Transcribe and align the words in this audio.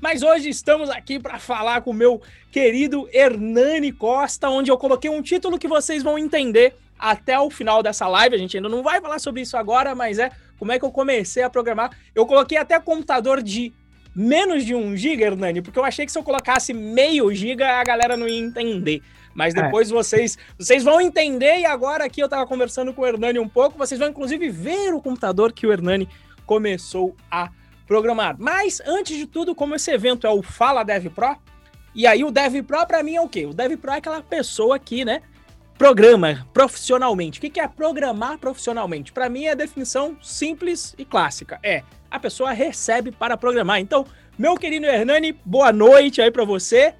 Mas 0.00 0.22
hoje 0.22 0.48
estamos 0.48 0.88
aqui 0.88 1.18
para 1.18 1.38
falar 1.38 1.82
com 1.82 1.90
o 1.90 1.94
meu 1.94 2.22
querido 2.50 3.06
Hernani 3.12 3.92
Costa, 3.92 4.48
onde 4.48 4.70
eu 4.70 4.78
coloquei 4.78 5.10
um 5.10 5.20
título 5.20 5.58
que 5.58 5.68
vocês 5.68 6.02
vão 6.02 6.18
entender 6.18 6.74
até 6.98 7.38
o 7.38 7.50
final 7.50 7.82
dessa 7.82 8.08
live. 8.08 8.34
A 8.34 8.38
gente 8.38 8.56
ainda 8.56 8.68
não 8.68 8.82
vai 8.82 9.00
falar 9.00 9.18
sobre 9.18 9.42
isso 9.42 9.58
agora, 9.58 9.94
mas 9.94 10.18
é 10.18 10.30
como 10.58 10.72
é 10.72 10.78
que 10.78 10.84
eu 10.84 10.90
comecei 10.90 11.42
a 11.42 11.50
programar. 11.50 11.90
Eu 12.14 12.24
coloquei 12.24 12.56
até 12.56 12.80
computador 12.80 13.42
de 13.42 13.74
menos 14.14 14.64
de 14.64 14.74
um 14.74 14.96
giga, 14.96 15.26
Hernani, 15.26 15.60
porque 15.60 15.78
eu 15.78 15.84
achei 15.84 16.06
que 16.06 16.12
se 16.12 16.18
eu 16.18 16.22
colocasse 16.22 16.72
meio 16.72 17.32
giga 17.34 17.78
a 17.78 17.84
galera 17.84 18.16
não 18.16 18.26
ia 18.26 18.38
entender. 18.40 19.02
Mas 19.34 19.54
é. 19.54 19.62
depois 19.62 19.90
é. 19.90 19.94
vocês 19.94 20.38
vocês 20.58 20.82
vão 20.82 20.98
entender 20.98 21.58
e 21.58 21.66
agora 21.66 22.06
aqui 22.06 22.22
eu 22.22 22.28
tava 22.28 22.46
conversando 22.46 22.94
com 22.94 23.02
o 23.02 23.06
Hernani 23.06 23.38
um 23.38 23.48
pouco, 23.48 23.76
vocês 23.76 24.00
vão 24.00 24.08
inclusive 24.08 24.48
ver 24.48 24.94
o 24.94 25.00
computador 25.00 25.52
que 25.52 25.66
o 25.66 25.72
Hernani 25.72 26.08
começou 26.46 27.14
a 27.30 27.50
programar. 27.90 28.36
Mas 28.38 28.80
antes 28.86 29.16
de 29.16 29.26
tudo, 29.26 29.52
como 29.52 29.74
esse 29.74 29.90
evento 29.90 30.24
é 30.24 30.30
o 30.30 30.44
Fala 30.44 30.84
Dev 30.84 31.08
Pro, 31.08 31.36
e 31.92 32.06
aí 32.06 32.22
o 32.22 32.30
Dev 32.30 32.62
Pro 32.62 32.86
para 32.86 33.02
mim 33.02 33.16
é 33.16 33.20
o 33.20 33.28
quê? 33.28 33.46
O 33.46 33.52
Dev 33.52 33.76
Pro 33.78 33.90
é 33.90 33.96
aquela 33.96 34.22
pessoa 34.22 34.78
que, 34.78 35.04
né, 35.04 35.22
programa 35.76 36.46
profissionalmente. 36.54 37.40
O 37.40 37.42
que 37.42 37.58
é 37.58 37.66
programar 37.66 38.38
profissionalmente? 38.38 39.12
Para 39.12 39.28
mim 39.28 39.46
é 39.46 39.50
a 39.50 39.54
definição 39.56 40.16
simples 40.22 40.94
e 40.96 41.04
clássica. 41.04 41.58
É 41.64 41.82
a 42.08 42.20
pessoa 42.20 42.52
recebe 42.52 43.10
para 43.10 43.36
programar. 43.36 43.80
Então, 43.80 44.06
meu 44.38 44.54
querido 44.54 44.86
Hernani, 44.86 45.32
boa 45.44 45.72
noite 45.72 46.22
aí 46.22 46.30
para 46.30 46.44
você. 46.44 46.94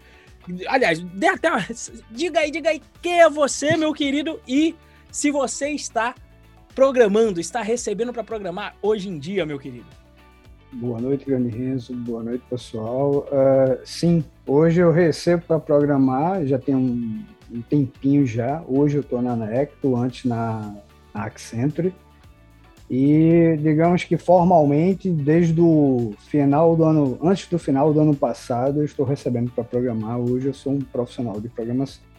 Aliás, 0.66 0.98
dê 0.98 1.28
até 1.28 1.52
uma... 1.52 1.64
diga 2.10 2.40
aí, 2.40 2.50
diga 2.50 2.70
aí 2.70 2.82
quem 3.00 3.20
é 3.20 3.30
você, 3.30 3.76
meu 3.76 3.92
querido, 3.92 4.40
e 4.46 4.74
se 5.08 5.30
você 5.30 5.70
está 5.70 6.16
programando, 6.74 7.38
está 7.38 7.62
recebendo 7.62 8.12
para 8.12 8.24
programar 8.24 8.74
hoje 8.82 9.08
em 9.08 9.20
dia, 9.20 9.46
meu 9.46 9.58
querido. 9.58 9.99
Boa 10.72 11.00
noite, 11.00 11.26
grande 11.26 11.48
Renzo. 11.48 11.92
Boa 11.92 12.22
noite, 12.22 12.44
pessoal. 12.48 13.26
Uh, 13.26 13.80
sim, 13.84 14.24
hoje 14.46 14.80
eu 14.80 14.92
recebo 14.92 15.42
para 15.42 15.58
programar, 15.58 16.46
já 16.46 16.60
tem 16.60 16.76
um, 16.76 17.24
um, 17.52 17.60
tempinho 17.60 18.24
já. 18.24 18.62
Hoje 18.68 18.98
eu 18.98 19.00
estou 19.00 19.20
na 19.20 19.34
Necto, 19.34 19.96
antes 19.96 20.26
na, 20.26 20.76
na 21.12 21.24
Accenture. 21.24 21.92
E 22.88 23.58
digamos 23.60 24.04
que 24.04 24.16
formalmente, 24.16 25.10
desde 25.10 25.60
o 25.60 26.14
final 26.18 26.76
do 26.76 26.84
ano, 26.84 27.18
antes 27.20 27.48
do 27.48 27.58
final 27.58 27.92
do 27.92 28.00
ano 28.00 28.14
passado, 28.14 28.78
eu 28.78 28.84
estou 28.84 29.04
recebendo 29.04 29.50
para 29.50 29.64
programar. 29.64 30.20
Hoje 30.20 30.46
eu 30.46 30.54
sou 30.54 30.74
um 30.74 30.80
profissional 30.80 31.40
de 31.40 31.48
programação. 31.48 32.09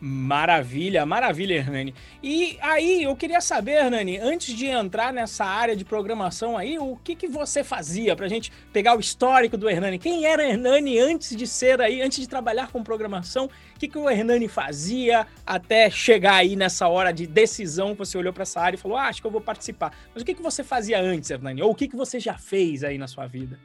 Maravilha, 0.00 1.04
maravilha, 1.04 1.54
Hernani. 1.54 1.92
E 2.22 2.56
aí, 2.60 3.02
eu 3.02 3.16
queria 3.16 3.40
saber, 3.40 3.84
Hernani, 3.84 4.16
antes 4.18 4.54
de 4.54 4.66
entrar 4.66 5.12
nessa 5.12 5.44
área 5.44 5.74
de 5.74 5.84
programação 5.84 6.56
aí, 6.56 6.78
o 6.78 6.96
que, 7.02 7.16
que 7.16 7.26
você 7.26 7.64
fazia 7.64 8.14
para 8.14 8.26
a 8.26 8.28
gente 8.28 8.52
pegar 8.72 8.96
o 8.96 9.00
histórico 9.00 9.56
do 9.56 9.68
Hernani? 9.68 9.98
Quem 9.98 10.24
era 10.24 10.48
Hernani 10.48 11.00
antes 11.00 11.34
de 11.34 11.48
ser 11.48 11.80
aí, 11.80 12.00
antes 12.00 12.20
de 12.20 12.28
trabalhar 12.28 12.70
com 12.70 12.80
programação? 12.82 13.46
O 13.46 13.78
que, 13.78 13.88
que 13.88 13.98
o 13.98 14.08
Hernani 14.08 14.46
fazia 14.46 15.26
até 15.44 15.90
chegar 15.90 16.36
aí 16.36 16.54
nessa 16.54 16.86
hora 16.86 17.12
de 17.12 17.26
decisão 17.26 17.92
que 17.92 17.98
você 17.98 18.16
olhou 18.16 18.32
para 18.32 18.42
essa 18.42 18.60
área 18.60 18.76
e 18.76 18.80
falou, 18.80 18.96
ah, 18.96 19.08
acho 19.08 19.20
que 19.20 19.26
eu 19.26 19.32
vou 19.32 19.40
participar. 19.40 19.92
Mas 20.14 20.22
o 20.22 20.24
que, 20.24 20.34
que 20.34 20.42
você 20.42 20.62
fazia 20.62 21.00
antes, 21.00 21.28
Hernani? 21.28 21.60
Ou 21.60 21.72
o 21.72 21.74
que, 21.74 21.88
que 21.88 21.96
você 21.96 22.20
já 22.20 22.38
fez 22.38 22.84
aí 22.84 22.98
na 22.98 23.08
sua 23.08 23.26
vida? 23.26 23.58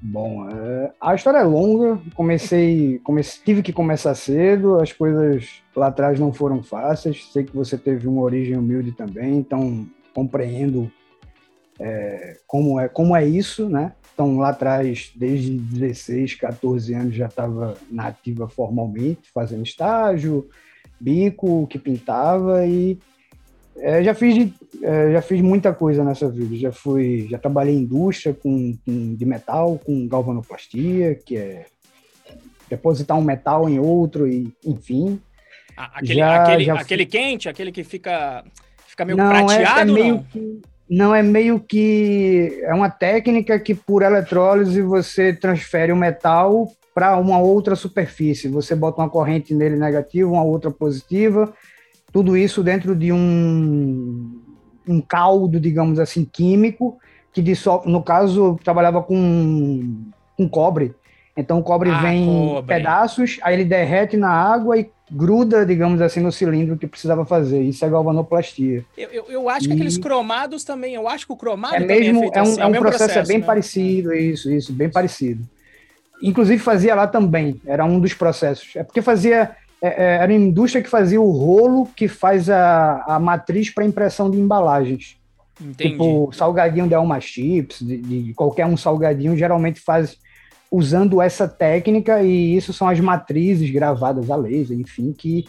Bom, 0.00 0.48
é, 0.48 0.92
a 1.00 1.14
história 1.14 1.38
é 1.38 1.44
longa. 1.44 2.00
Comecei, 2.14 3.00
comecei, 3.00 3.42
tive 3.44 3.62
que 3.62 3.72
começar 3.72 4.14
cedo. 4.14 4.76
As 4.76 4.92
coisas 4.92 5.62
lá 5.74 5.88
atrás 5.88 6.20
não 6.20 6.32
foram 6.32 6.62
fáceis. 6.62 7.30
Sei 7.32 7.44
que 7.44 7.54
você 7.54 7.76
teve 7.76 8.06
uma 8.06 8.22
origem 8.22 8.56
humilde 8.56 8.92
também, 8.92 9.38
então 9.38 9.86
compreendo 10.14 10.90
é, 11.78 12.38
como 12.46 12.78
é 12.78 12.88
como 12.88 13.14
é 13.14 13.26
isso, 13.26 13.68
né? 13.68 13.92
Então 14.14 14.38
lá 14.38 14.50
atrás, 14.50 15.12
desde 15.14 15.56
16, 15.56 16.34
14 16.34 16.94
anos 16.94 17.14
já 17.14 17.26
estava 17.26 17.76
na 17.90 18.08
ativa 18.08 18.48
formalmente, 18.48 19.30
fazendo 19.32 19.62
estágio, 19.62 20.48
bico, 21.00 21.66
que 21.68 21.78
pintava 21.78 22.66
e 22.66 22.98
é, 23.80 24.02
já 24.02 24.14
fiz 24.14 24.50
é, 24.82 25.12
já 25.12 25.22
fiz 25.22 25.40
muita 25.40 25.72
coisa 25.72 26.04
nessa 26.04 26.28
vida. 26.28 26.56
Já 26.56 26.72
fui, 26.72 27.26
já 27.30 27.38
trabalhei 27.38 27.74
em 27.74 27.80
indústria 27.80 28.34
com, 28.34 28.76
com, 28.84 29.14
de 29.14 29.24
metal, 29.24 29.80
com 29.84 30.06
galvanoplastia, 30.06 31.14
que 31.14 31.36
é 31.36 31.66
depositar 32.68 33.16
um 33.16 33.22
metal 33.22 33.68
em 33.68 33.78
outro 33.78 34.26
e, 34.26 34.52
enfim. 34.64 35.20
aquele, 35.76 36.14
já, 36.14 36.42
aquele, 36.42 36.64
já 36.64 36.74
aquele 36.74 37.06
quente, 37.06 37.48
aquele 37.48 37.72
que 37.72 37.82
fica, 37.82 38.44
fica 38.86 39.04
meio 39.04 39.16
não, 39.16 39.28
prateado, 39.28 39.96
é, 39.96 40.00
é 40.00 40.02
meio 40.02 40.14
não? 40.14 40.22
Que, 40.24 40.60
não 40.88 41.14
é 41.14 41.22
meio 41.22 41.60
que 41.60 42.60
é 42.62 42.74
uma 42.74 42.90
técnica 42.90 43.58
que 43.58 43.74
por 43.74 44.02
eletrólise 44.02 44.80
você 44.80 45.32
transfere 45.32 45.92
o 45.92 45.96
metal 45.96 46.70
para 46.94 47.16
uma 47.16 47.38
outra 47.38 47.76
superfície. 47.76 48.48
Você 48.48 48.74
bota 48.74 49.00
uma 49.00 49.10
corrente 49.10 49.54
nele 49.54 49.76
negativa, 49.76 50.30
uma 50.30 50.42
outra 50.42 50.70
positiva 50.70 51.52
tudo 52.12 52.36
isso 52.36 52.62
dentro 52.62 52.94
de 52.94 53.12
um, 53.12 54.40
um 54.86 55.00
caldo, 55.00 55.60
digamos 55.60 55.98
assim, 55.98 56.24
químico, 56.24 56.98
que 57.32 57.42
dissolve, 57.42 57.90
no 57.90 58.02
caso, 58.02 58.58
trabalhava 58.64 59.02
com, 59.02 60.04
com 60.36 60.48
cobre. 60.48 60.94
Então 61.36 61.60
o 61.60 61.62
cobre 61.62 61.90
ah, 61.90 62.00
vem 62.00 62.26
cobre. 62.26 62.58
em 62.58 62.66
pedaços, 62.66 63.38
aí 63.42 63.54
ele 63.54 63.64
derrete 63.64 64.16
na 64.16 64.30
água 64.30 64.76
e 64.76 64.90
gruda, 65.10 65.64
digamos 65.64 66.00
assim, 66.00 66.20
no 66.20 66.32
cilindro 66.32 66.76
que 66.76 66.86
precisava 66.86 67.24
fazer. 67.24 67.62
Isso 67.62 67.84
é 67.84 67.88
galvanoplastia. 67.88 68.84
Eu, 68.96 69.08
eu, 69.10 69.24
eu 69.28 69.48
acho 69.48 69.66
e... 69.66 69.68
que 69.68 69.74
aqueles 69.74 69.96
cromados 69.96 70.64
também, 70.64 70.94
eu 70.94 71.08
acho 71.08 71.26
que 71.26 71.32
o 71.32 71.36
cromado 71.36 71.76
é 71.76 71.80
mesmo, 71.80 72.24
é, 72.24 72.38
é, 72.38 72.42
um, 72.42 72.42
assim, 72.42 72.60
é 72.60 72.66
um 72.66 72.72
processo, 72.72 73.04
processo, 73.04 73.18
é 73.18 73.32
bem 73.32 73.38
né? 73.38 73.46
parecido, 73.46 74.12
isso, 74.12 74.50
isso, 74.50 74.72
bem 74.72 74.90
parecido. 74.90 75.44
Inclusive 76.20 76.58
fazia 76.60 76.94
lá 76.94 77.06
também, 77.06 77.60
era 77.64 77.84
um 77.84 78.00
dos 78.00 78.14
processos. 78.14 78.74
É 78.74 78.82
porque 78.82 79.00
fazia 79.00 79.36
é, 79.36 79.40
é, 79.40 79.56
era 79.80 80.32
a 80.32 80.36
indústria 80.36 80.82
que 80.82 80.90
fazia 80.90 81.20
o 81.20 81.30
rolo 81.30 81.86
que 81.94 82.08
faz 82.08 82.50
a, 82.50 83.04
a 83.06 83.18
matriz 83.18 83.70
para 83.70 83.84
impressão 83.84 84.30
de 84.30 84.38
embalagens. 84.38 85.16
Entendi. 85.60 85.92
Tipo, 85.92 86.30
salgadinho 86.32 86.88
de 86.88 86.94
Alma 86.94 87.20
Chips, 87.20 87.80
de, 87.80 87.98
de, 87.98 88.34
qualquer 88.34 88.66
um 88.66 88.76
salgadinho, 88.76 89.36
geralmente 89.36 89.80
faz 89.80 90.16
usando 90.70 91.20
essa 91.20 91.48
técnica, 91.48 92.22
e 92.22 92.56
isso 92.56 92.72
são 92.72 92.88
as 92.88 93.00
matrizes 93.00 93.70
gravadas 93.70 94.30
a 94.30 94.36
laser, 94.36 94.78
enfim, 94.78 95.12
que 95.12 95.46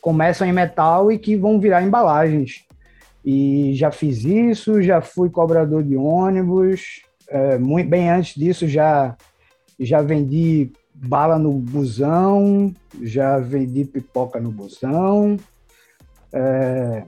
começam 0.00 0.46
em 0.46 0.52
metal 0.52 1.10
e 1.10 1.18
que 1.18 1.36
vão 1.36 1.58
virar 1.58 1.82
embalagens. 1.82 2.64
E 3.24 3.72
já 3.74 3.90
fiz 3.90 4.24
isso, 4.24 4.82
já 4.82 5.00
fui 5.00 5.30
cobrador 5.30 5.82
de 5.82 5.96
ônibus, 5.96 7.02
é, 7.28 7.56
muito 7.56 7.88
bem 7.88 8.10
antes 8.10 8.34
disso 8.34 8.68
já 8.68 9.16
já 9.80 10.02
vendi 10.02 10.70
bala 11.02 11.38
no 11.38 11.52
busão, 11.52 12.72
já 13.02 13.38
vendi 13.38 13.84
pipoca 13.84 14.40
no 14.40 14.52
busão. 14.52 15.36
É, 16.32 17.02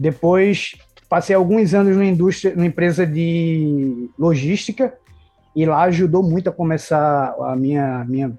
depois 0.00 0.74
passei 1.08 1.36
alguns 1.36 1.74
anos 1.74 1.96
na 1.96 2.04
indústria, 2.04 2.54
numa 2.54 2.66
empresa 2.66 3.06
de 3.06 4.08
logística 4.18 4.94
e 5.54 5.66
lá 5.66 5.82
ajudou 5.82 6.22
muito 6.22 6.48
a 6.48 6.52
começar 6.52 7.34
a 7.40 7.54
minha 7.54 8.04
minha 8.04 8.38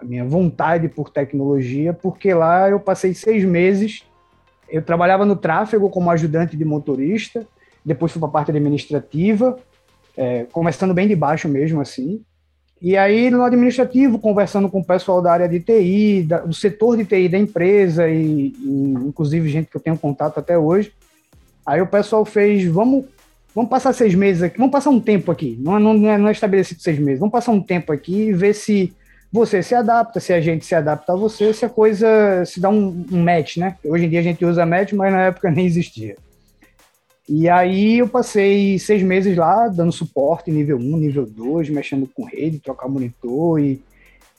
a 0.00 0.04
minha 0.04 0.24
vontade 0.24 0.88
por 0.88 1.10
tecnologia, 1.10 1.92
porque 1.92 2.32
lá 2.32 2.70
eu 2.70 2.78
passei 2.78 3.12
seis 3.14 3.44
meses. 3.44 4.04
Eu 4.68 4.80
trabalhava 4.80 5.24
no 5.24 5.34
tráfego 5.34 5.90
como 5.90 6.08
ajudante 6.10 6.56
de 6.56 6.64
motorista, 6.64 7.44
depois 7.84 8.12
fui 8.12 8.20
para 8.20 8.28
a 8.28 8.32
parte 8.32 8.52
administrativa, 8.52 9.58
é, 10.16 10.44
começando 10.52 10.94
bem 10.94 11.08
de 11.08 11.16
baixo 11.16 11.48
mesmo 11.48 11.80
assim. 11.80 12.22
E 12.80 12.96
aí, 12.96 13.28
no 13.30 13.42
administrativo, 13.42 14.18
conversando 14.18 14.68
com 14.68 14.80
o 14.80 14.84
pessoal 14.84 15.20
da 15.20 15.32
área 15.32 15.48
de 15.48 15.58
TI, 15.58 16.22
da, 16.22 16.38
do 16.38 16.54
setor 16.54 16.96
de 16.96 17.04
TI 17.04 17.28
da 17.28 17.38
empresa, 17.38 18.08
e, 18.08 18.54
e, 18.56 18.94
inclusive 19.06 19.48
gente 19.48 19.68
que 19.68 19.76
eu 19.76 19.80
tenho 19.80 19.98
contato 19.98 20.38
até 20.38 20.56
hoje, 20.56 20.92
aí 21.66 21.80
o 21.82 21.86
pessoal 21.86 22.24
fez, 22.24 22.64
vamos, 22.66 23.04
vamos 23.52 23.68
passar 23.68 23.92
seis 23.92 24.14
meses 24.14 24.44
aqui, 24.44 24.58
vamos 24.58 24.72
passar 24.72 24.90
um 24.90 25.00
tempo 25.00 25.32
aqui, 25.32 25.58
não, 25.60 25.78
não, 25.80 25.92
não, 25.92 26.08
é, 26.08 26.16
não 26.16 26.28
é 26.28 26.32
estabelecido 26.32 26.80
seis 26.80 26.98
meses, 27.00 27.18
vamos 27.18 27.32
passar 27.32 27.50
um 27.50 27.60
tempo 27.60 27.92
aqui 27.92 28.28
e 28.28 28.32
ver 28.32 28.54
se 28.54 28.92
você 29.30 29.62
se 29.62 29.74
adapta, 29.74 30.20
se 30.20 30.32
a 30.32 30.40
gente 30.40 30.64
se 30.64 30.74
adapta 30.74 31.12
a 31.12 31.16
você, 31.16 31.52
se 31.52 31.64
a 31.64 31.68
coisa 31.68 32.06
se 32.46 32.60
dá 32.60 32.68
um, 32.70 33.04
um 33.10 33.22
match, 33.22 33.56
né? 33.58 33.76
Hoje 33.84 34.06
em 34.06 34.08
dia 34.08 34.20
a 34.20 34.22
gente 34.22 34.44
usa 34.44 34.64
match, 34.64 34.92
mas 34.92 35.12
na 35.12 35.22
época 35.22 35.50
nem 35.52 35.66
existia. 35.66 36.16
E 37.28 37.46
aí 37.46 37.98
eu 37.98 38.08
passei 38.08 38.78
seis 38.78 39.02
meses 39.02 39.36
lá 39.36 39.68
dando 39.68 39.92
suporte, 39.92 40.50
nível 40.50 40.78
1, 40.78 40.80
nível 40.96 41.26
2, 41.26 41.68
mexendo 41.68 42.08
com 42.08 42.24
rede, 42.24 42.58
trocar 42.58 42.88
monitor 42.88 43.60
e, 43.60 43.82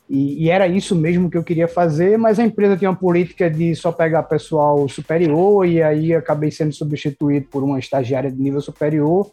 e, 0.10 0.46
e, 0.46 0.50
era 0.50 0.68
isso 0.68 0.96
mesmo 0.96 1.30
que 1.30 1.38
eu 1.38 1.44
queria 1.44 1.68
fazer, 1.68 2.18
mas 2.18 2.40
a 2.40 2.44
empresa 2.44 2.76
tinha 2.76 2.90
uma 2.90 2.98
política 2.98 3.48
de 3.48 3.76
só 3.76 3.92
pegar 3.92 4.24
pessoal 4.24 4.90
superior 4.90 5.68
e 5.68 5.84
aí 5.84 6.16
acabei 6.16 6.50
sendo 6.50 6.74
substituído 6.74 7.46
por 7.46 7.64
uma 7.64 7.78
estagiária 7.78 8.32
de 8.32 8.42
nível 8.42 8.60
superior. 8.60 9.32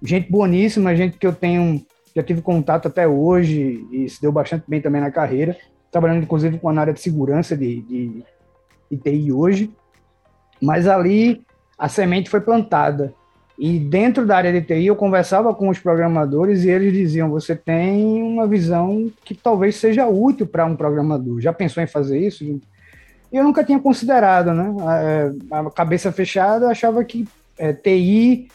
Gente 0.00 0.30
boníssima, 0.30 0.94
gente 0.94 1.18
que 1.18 1.26
eu 1.26 1.32
tenho, 1.32 1.84
já 2.14 2.22
tive 2.22 2.42
contato 2.42 2.86
até 2.86 3.08
hoje 3.08 3.84
e 3.90 4.08
se 4.08 4.22
deu 4.22 4.30
bastante 4.30 4.62
bem 4.68 4.80
também 4.80 5.00
na 5.00 5.10
carreira, 5.10 5.56
trabalhando 5.90 6.22
inclusive 6.22 6.60
com 6.60 6.68
a 6.68 6.80
área 6.80 6.92
de 6.92 7.00
segurança 7.00 7.56
de, 7.56 7.80
de, 7.80 8.24
de 8.88 8.96
TI 8.98 9.32
hoje. 9.32 9.68
Mas 10.62 10.86
ali 10.86 11.44
a 11.78 11.88
semente 11.88 12.30
foi 12.30 12.40
plantada. 12.40 13.14
E 13.56 13.78
dentro 13.78 14.26
da 14.26 14.36
área 14.36 14.52
de 14.52 14.62
TI, 14.62 14.86
eu 14.86 14.96
conversava 14.96 15.54
com 15.54 15.68
os 15.68 15.78
programadores 15.78 16.64
e 16.64 16.70
eles 16.70 16.92
diziam: 16.92 17.30
você 17.30 17.54
tem 17.54 18.22
uma 18.22 18.46
visão 18.46 19.10
que 19.24 19.34
talvez 19.34 19.76
seja 19.76 20.06
útil 20.06 20.46
para 20.46 20.66
um 20.66 20.74
programador. 20.74 21.40
Já 21.40 21.52
pensou 21.52 21.82
em 21.82 21.86
fazer 21.86 22.18
isso? 22.18 22.42
E 22.42 22.60
eu 23.32 23.44
nunca 23.44 23.62
tinha 23.62 23.78
considerado, 23.78 24.52
né? 24.52 24.74
A, 25.50 25.60
a 25.60 25.70
cabeça 25.70 26.10
fechada, 26.10 26.68
achava 26.68 27.04
que 27.04 27.26
é, 27.56 27.72
TI, 27.72 28.48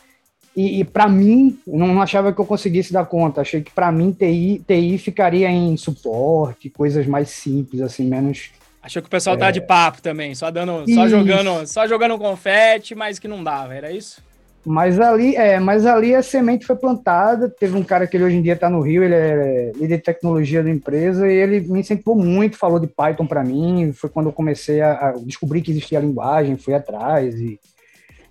e, 0.56 0.82
e 0.82 0.84
para 0.84 1.08
mim, 1.08 1.58
não, 1.66 1.88
não, 1.88 2.02
achava 2.02 2.34
que 2.34 2.42
eu 2.42 2.46
conseguisse 2.46 2.92
dar 2.92 3.06
conta. 3.06 3.40
Achei 3.42 3.62
que 3.62 3.72
para 3.72 3.92
mim 3.94 4.12
TI, 4.12 4.62
TI 4.68 4.98
ficaria 4.98 5.50
em 5.50 5.78
suporte, 5.78 6.70
coisas 6.70 7.08
mais 7.08 7.30
simples, 7.30 7.82
assim, 7.82 8.06
menos. 8.06 8.52
Achou 8.82 9.02
que 9.02 9.08
o 9.08 9.12
pessoal 9.12 9.36
é... 9.36 9.40
tá 9.40 9.52
de 9.52 9.62
papo 9.62 10.02
também, 10.02 10.34
só 10.34 10.50
dando, 10.50 10.86
só 10.94 11.08
jogando, 11.08 11.68
só 11.68 11.88
jogando 11.88 12.18
confete, 12.18 12.96
mas 12.96 13.20
que 13.20 13.28
não 13.28 13.44
dava, 13.44 13.76
era 13.76 13.92
isso? 13.92 14.22
Mas 14.66 15.00
ali, 15.00 15.36
é, 15.36 15.60
mas 15.60 15.86
ali 15.86 16.14
a 16.14 16.22
semente 16.22 16.66
foi 16.66 16.76
plantada. 16.76 17.50
Teve 17.50 17.78
um 17.78 17.84
cara 17.84 18.06
que 18.06 18.18
ele 18.18 18.26
hoje 18.26 18.36
em 18.36 18.42
dia 18.42 18.54
está 18.54 18.70
no 18.70 18.82
Rio, 18.82 19.04
ele 19.04 19.16
é 19.16 19.72
líder 19.76 19.98
de 19.98 20.04
tecnologia 20.04 20.62
da 20.62 20.70
empresa 20.70 21.28
e 21.28 21.34
ele 21.34 21.62
me 21.62 21.80
incentivou 21.80 22.16
muito, 22.16 22.58
falou 22.58 22.80
de 22.80 22.88
Python 22.88 23.26
para 23.26 23.44
mim. 23.44 23.92
Foi 23.94 24.10
quando 24.10 24.28
eu 24.28 24.34
comecei 24.34 24.82
a, 24.82 25.10
a, 25.10 25.12
descobrir 25.14 25.62
que 25.62 25.72
existia 25.72 25.98
a 25.98 26.02
linguagem, 26.02 26.58
fui 26.58 26.74
atrás 26.74 27.40
e, 27.40 27.60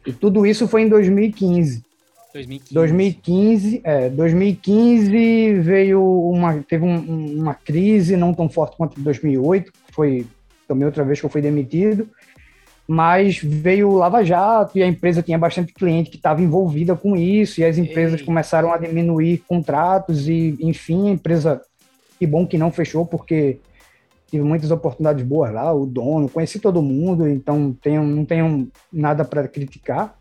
e 0.07 0.13
tudo 0.13 0.47
isso 0.47 0.69
foi 0.69 0.83
em 0.83 0.89
2015. 0.89 1.83
2015. 2.33 2.75
2015, 2.75 3.81
é, 3.83 4.09
2015 4.11 5.55
veio 5.61 6.31
uma, 6.31 6.63
teve 6.63 6.85
um, 6.85 7.41
uma 7.41 7.55
crise 7.55 8.17
não 8.17 8.35
tão 8.35 8.49
forte 8.51 8.77
quanto 8.77 9.01
2008, 9.01 9.73
foi 9.93 10.27
também 10.69 10.87
outra 10.87 11.03
vez 11.03 11.19
que 11.19 11.27
eu 11.27 11.31
fui 11.31 11.43
demitido 11.43 12.09
mas 12.89 13.37
veio 13.37 13.91
o 13.91 13.97
Lava 13.99 14.25
Jato 14.25 14.79
e 14.79 14.83
a 14.83 14.87
empresa 14.87 15.23
tinha 15.23 15.37
bastante 15.37 15.75
cliente 15.75 16.09
que 16.09 16.17
estava 16.17 16.41
envolvida 16.41 16.97
com 16.97 17.15
isso, 17.15 17.61
e 17.61 17.65
as 17.65 17.77
empresas 17.77 18.21
Ei. 18.21 18.25
começaram 18.25 18.73
a 18.73 18.79
diminuir 18.79 19.45
contratos, 19.47 20.27
e 20.27 20.57
enfim, 20.59 21.11
a 21.11 21.13
empresa, 21.13 21.61
que 22.19 22.27
bom 22.27 22.47
que 22.47 22.57
não 22.57 22.73
fechou, 22.73 23.05
porque 23.05 23.59
tive 24.31 24.43
muitas 24.43 24.71
oportunidades 24.71 25.23
boas 25.23 25.53
lá, 25.53 25.71
o 25.71 25.85
dono, 25.85 26.31
conheci 26.31 26.59
todo 26.59 26.81
mundo, 26.81 27.29
então 27.29 27.77
tenho, 27.83 28.03
não 28.03 28.25
tenho 28.25 28.71
nada 28.91 29.23
para 29.23 29.47
criticar. 29.47 30.17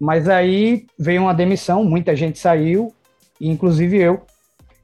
Mas 0.00 0.30
aí 0.30 0.86
veio 0.98 1.22
uma 1.22 1.34
demissão, 1.34 1.84
muita 1.84 2.16
gente 2.16 2.38
saiu, 2.38 2.92
inclusive 3.38 3.98
eu. 3.98 4.22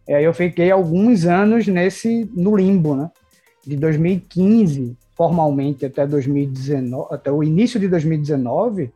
E 0.06 0.12
aí 0.12 0.24
eu 0.24 0.34
fiquei 0.34 0.70
alguns 0.70 1.24
anos 1.24 1.66
nesse 1.66 2.30
no 2.34 2.54
limbo, 2.54 2.94
né? 2.94 3.10
De 3.68 3.76
2015 3.76 4.96
formalmente 5.14 5.84
até 5.84 6.06
2019, 6.06 7.08
até 7.10 7.30
o 7.30 7.42
início 7.42 7.78
de 7.78 7.88
2019, 7.88 8.90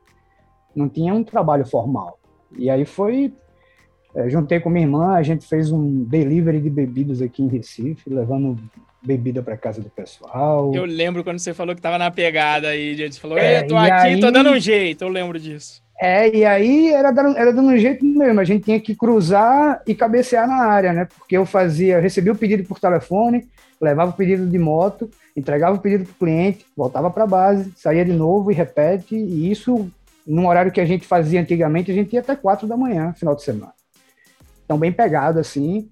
não 0.75 0.89
tinha 0.89 1.13
um 1.13 1.25
trabalho 1.25 1.67
formal. 1.67 2.19
E 2.57 2.71
aí 2.71 2.85
foi, 2.85 3.35
é, 4.15 4.31
juntei 4.31 4.61
com 4.61 4.71
minha 4.71 4.87
irmã, 4.87 5.15
a 5.15 5.23
gente 5.23 5.45
fez 5.45 5.73
um 5.73 6.05
delivery 6.05 6.61
de 6.61 6.71
bebidas 6.71 7.21
aqui 7.21 7.43
em 7.43 7.49
Recife, 7.49 8.09
levando 8.09 8.57
bebida 9.03 9.43
para 9.43 9.57
casa 9.57 9.83
do 9.83 9.91
pessoal. 9.91 10.73
Eu 10.73 10.85
lembro 10.85 11.25
quando 11.25 11.41
você 11.41 11.53
falou 11.53 11.75
que 11.75 11.83
tava 11.83 11.99
na 11.99 12.11
pegada 12.11 12.69
aí, 12.69 12.95
gente 12.95 13.21
falou, 13.21 13.37
é, 13.37 13.65
tô 13.65 13.77
aqui, 13.77 13.91
aí, 13.91 14.21
tô 14.21 14.31
dando 14.31 14.51
um 14.51 14.59
jeito, 14.61 15.03
eu 15.03 15.09
lembro 15.09 15.39
disso. 15.39 15.83
É, 16.01 16.35
e 16.35 16.45
aí 16.45 16.93
era 16.93 17.11
dando, 17.11 17.37
era 17.37 17.53
dando 17.53 17.69
um 17.69 17.77
jeito 17.77 18.05
mesmo, 18.05 18.41
a 18.41 18.45
gente 18.45 18.65
tinha 18.65 18.81
que 18.81 18.95
cruzar 18.95 19.83
e 19.87 19.95
cabecear 19.95 20.47
na 20.47 20.65
área, 20.65 20.93
né? 20.93 21.09
Porque 21.19 21.37
eu 21.37 21.45
fazia, 21.45 22.01
recebia 22.01 22.33
o 22.33 22.37
pedido 22.37 22.65
por 22.65 22.79
telefone, 22.81 23.49
levava 23.83 24.13
o 24.13 24.15
pedido 24.15 24.47
de 24.47 24.59
moto, 24.59 25.11
entregava 25.37 25.77
o 25.77 25.81
pedido 25.81 26.05
para 26.05 26.13
o 26.13 26.19
cliente, 26.19 26.65
voltava 26.77 27.11
para 27.11 27.25
a 27.25 27.27
base, 27.27 27.73
saía 27.77 28.05
de 28.05 28.13
novo 28.13 28.51
e 28.51 28.55
repete, 28.55 29.17
e 29.17 29.51
isso 29.51 29.91
num 30.27 30.47
horário 30.47 30.71
que 30.71 30.81
a 30.81 30.85
gente 30.85 31.07
fazia 31.07 31.41
antigamente, 31.41 31.91
a 31.91 31.95
gente 31.95 32.13
ia 32.13 32.21
até 32.21 32.37
quatro 32.37 32.67
da 32.67 32.77
manhã, 32.77 33.13
final 33.13 33.35
de 33.35 33.43
semana. 33.43 33.73
Então, 34.65 34.79
bem 34.79 34.93
pegado 34.93 35.41
assim, 35.41 35.91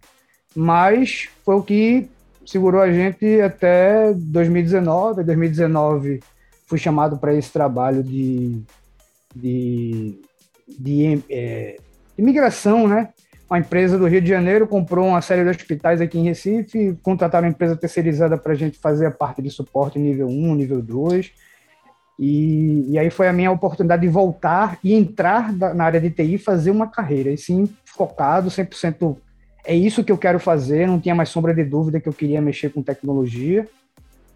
mas 0.54 1.28
foi 1.44 1.56
o 1.56 1.62
que 1.62 2.08
segurou 2.46 2.81
a 2.81 2.92
gente 2.92 3.40
até 3.40 4.12
2019. 4.14 5.22
Em 5.22 5.25
2019, 5.25 6.20
fui 6.66 6.78
chamado 6.78 7.19
para 7.19 7.34
esse 7.34 7.52
trabalho 7.52 8.02
de, 8.02 8.62
de, 9.34 10.20
de, 10.69 11.22
é, 11.28 11.76
de 12.16 12.22
migração, 12.22 12.86
né? 12.86 13.10
Uma 13.50 13.58
empresa 13.58 13.99
do 13.99 14.06
Rio 14.06 14.20
de 14.20 14.29
Janeiro 14.29 14.64
comprou 14.64 15.08
uma 15.08 15.20
série 15.20 15.43
de 15.43 15.50
hospitais 15.50 16.00
aqui 16.00 16.17
em 16.17 16.23
Recife, 16.23 16.97
contrataram 17.02 17.49
uma 17.49 17.50
empresa 17.50 17.76
terceirizada 17.76 18.38
para 18.38 18.52
a 18.52 18.55
gente 18.55 18.79
fazer 18.79 19.06
a 19.06 19.11
parte 19.11 19.43
de 19.43 19.50
suporte 19.50 19.99
nível 19.99 20.29
1, 20.29 20.55
nível 20.55 20.81
2. 20.81 21.32
E, 22.17 22.93
e, 22.93 22.99
aí 22.99 23.11
foi 23.11 23.26
a 23.26 23.32
minha 23.32 23.50
oportunidade 23.50 24.02
de 24.02 24.08
voltar 24.08 24.79
e 24.85 24.94
entrar 24.94 25.52
na 25.52 25.85
área 25.85 26.00
de 26.00 26.11
TI 26.11 26.38
fazer 26.38 26.70
uma 26.70 26.87
carreira, 26.87 27.31
e 27.31 27.37
sim, 27.37 27.69
focado 27.85 28.49
100%. 28.49 29.17
É 29.64 29.75
isso 29.75 30.05
que 30.05 30.12
eu 30.12 30.19
quero 30.19 30.38
fazer, 30.38 30.87
não 30.87 31.00
tinha 31.00 31.14
mais 31.14 31.31
sombra 31.31 31.53
de 31.53 31.64
dúvida 31.64 31.99
que 31.99 32.08
eu 32.08 32.12
queria 32.12 32.41
mexer 32.41 32.70
com 32.70 32.82
tecnologia. 32.82 33.67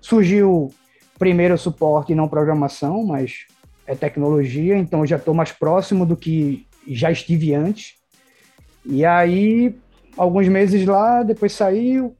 Surgiu 0.01 0.73
primeiro 1.19 1.57
suporte 1.57 2.13
e 2.13 2.17
não 2.17 2.27
programação, 2.27 3.05
mas 3.05 3.47
é 3.87 3.95
tecnologia, 3.95 4.77
então 4.77 5.01
eu 5.01 5.07
já 5.07 5.17
estou 5.17 5.35
mais 5.35 5.53
próximo 5.53 6.05
do 6.05 6.17
que 6.17 6.67
já 6.89 7.13
estive 7.13 7.55
antes. 7.55 8.04
E 8.85 9.05
aí, 9.05 9.77
alguns 10.17 10.49
meses 10.49 10.87
lá, 10.87 11.23
depois 11.23 11.53
saiu, 11.53 12.17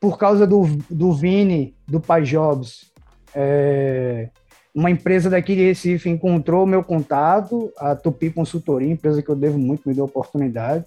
por 0.00 0.18
causa 0.18 0.46
do, 0.46 0.62
do 0.90 1.12
Vini, 1.12 1.74
do 1.86 2.00
Pai 2.00 2.22
Jobs, 2.22 2.90
é, 3.34 4.28
uma 4.74 4.90
empresa 4.90 5.28
daqui 5.28 5.54
de 5.54 5.64
Recife 5.64 6.08
encontrou 6.08 6.66
meu 6.66 6.82
contato, 6.82 7.72
a 7.76 7.94
Tupi 7.94 8.30
Consultoria, 8.30 8.92
empresa 8.92 9.22
que 9.22 9.28
eu 9.28 9.36
devo 9.36 9.58
muito, 9.58 9.88
me 9.88 9.94
deu 9.94 10.04
oportunidade. 10.04 10.84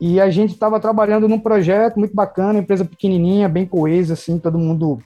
E 0.00 0.20
a 0.20 0.28
gente 0.30 0.52
estava 0.52 0.80
trabalhando 0.80 1.28
num 1.28 1.38
projeto 1.38 1.98
muito 1.98 2.14
bacana, 2.14 2.58
empresa 2.58 2.84
pequenininha, 2.84 3.48
bem 3.48 3.64
coesa, 3.64 4.14
assim, 4.14 4.38
todo 4.38 4.58
mundo 4.58 4.98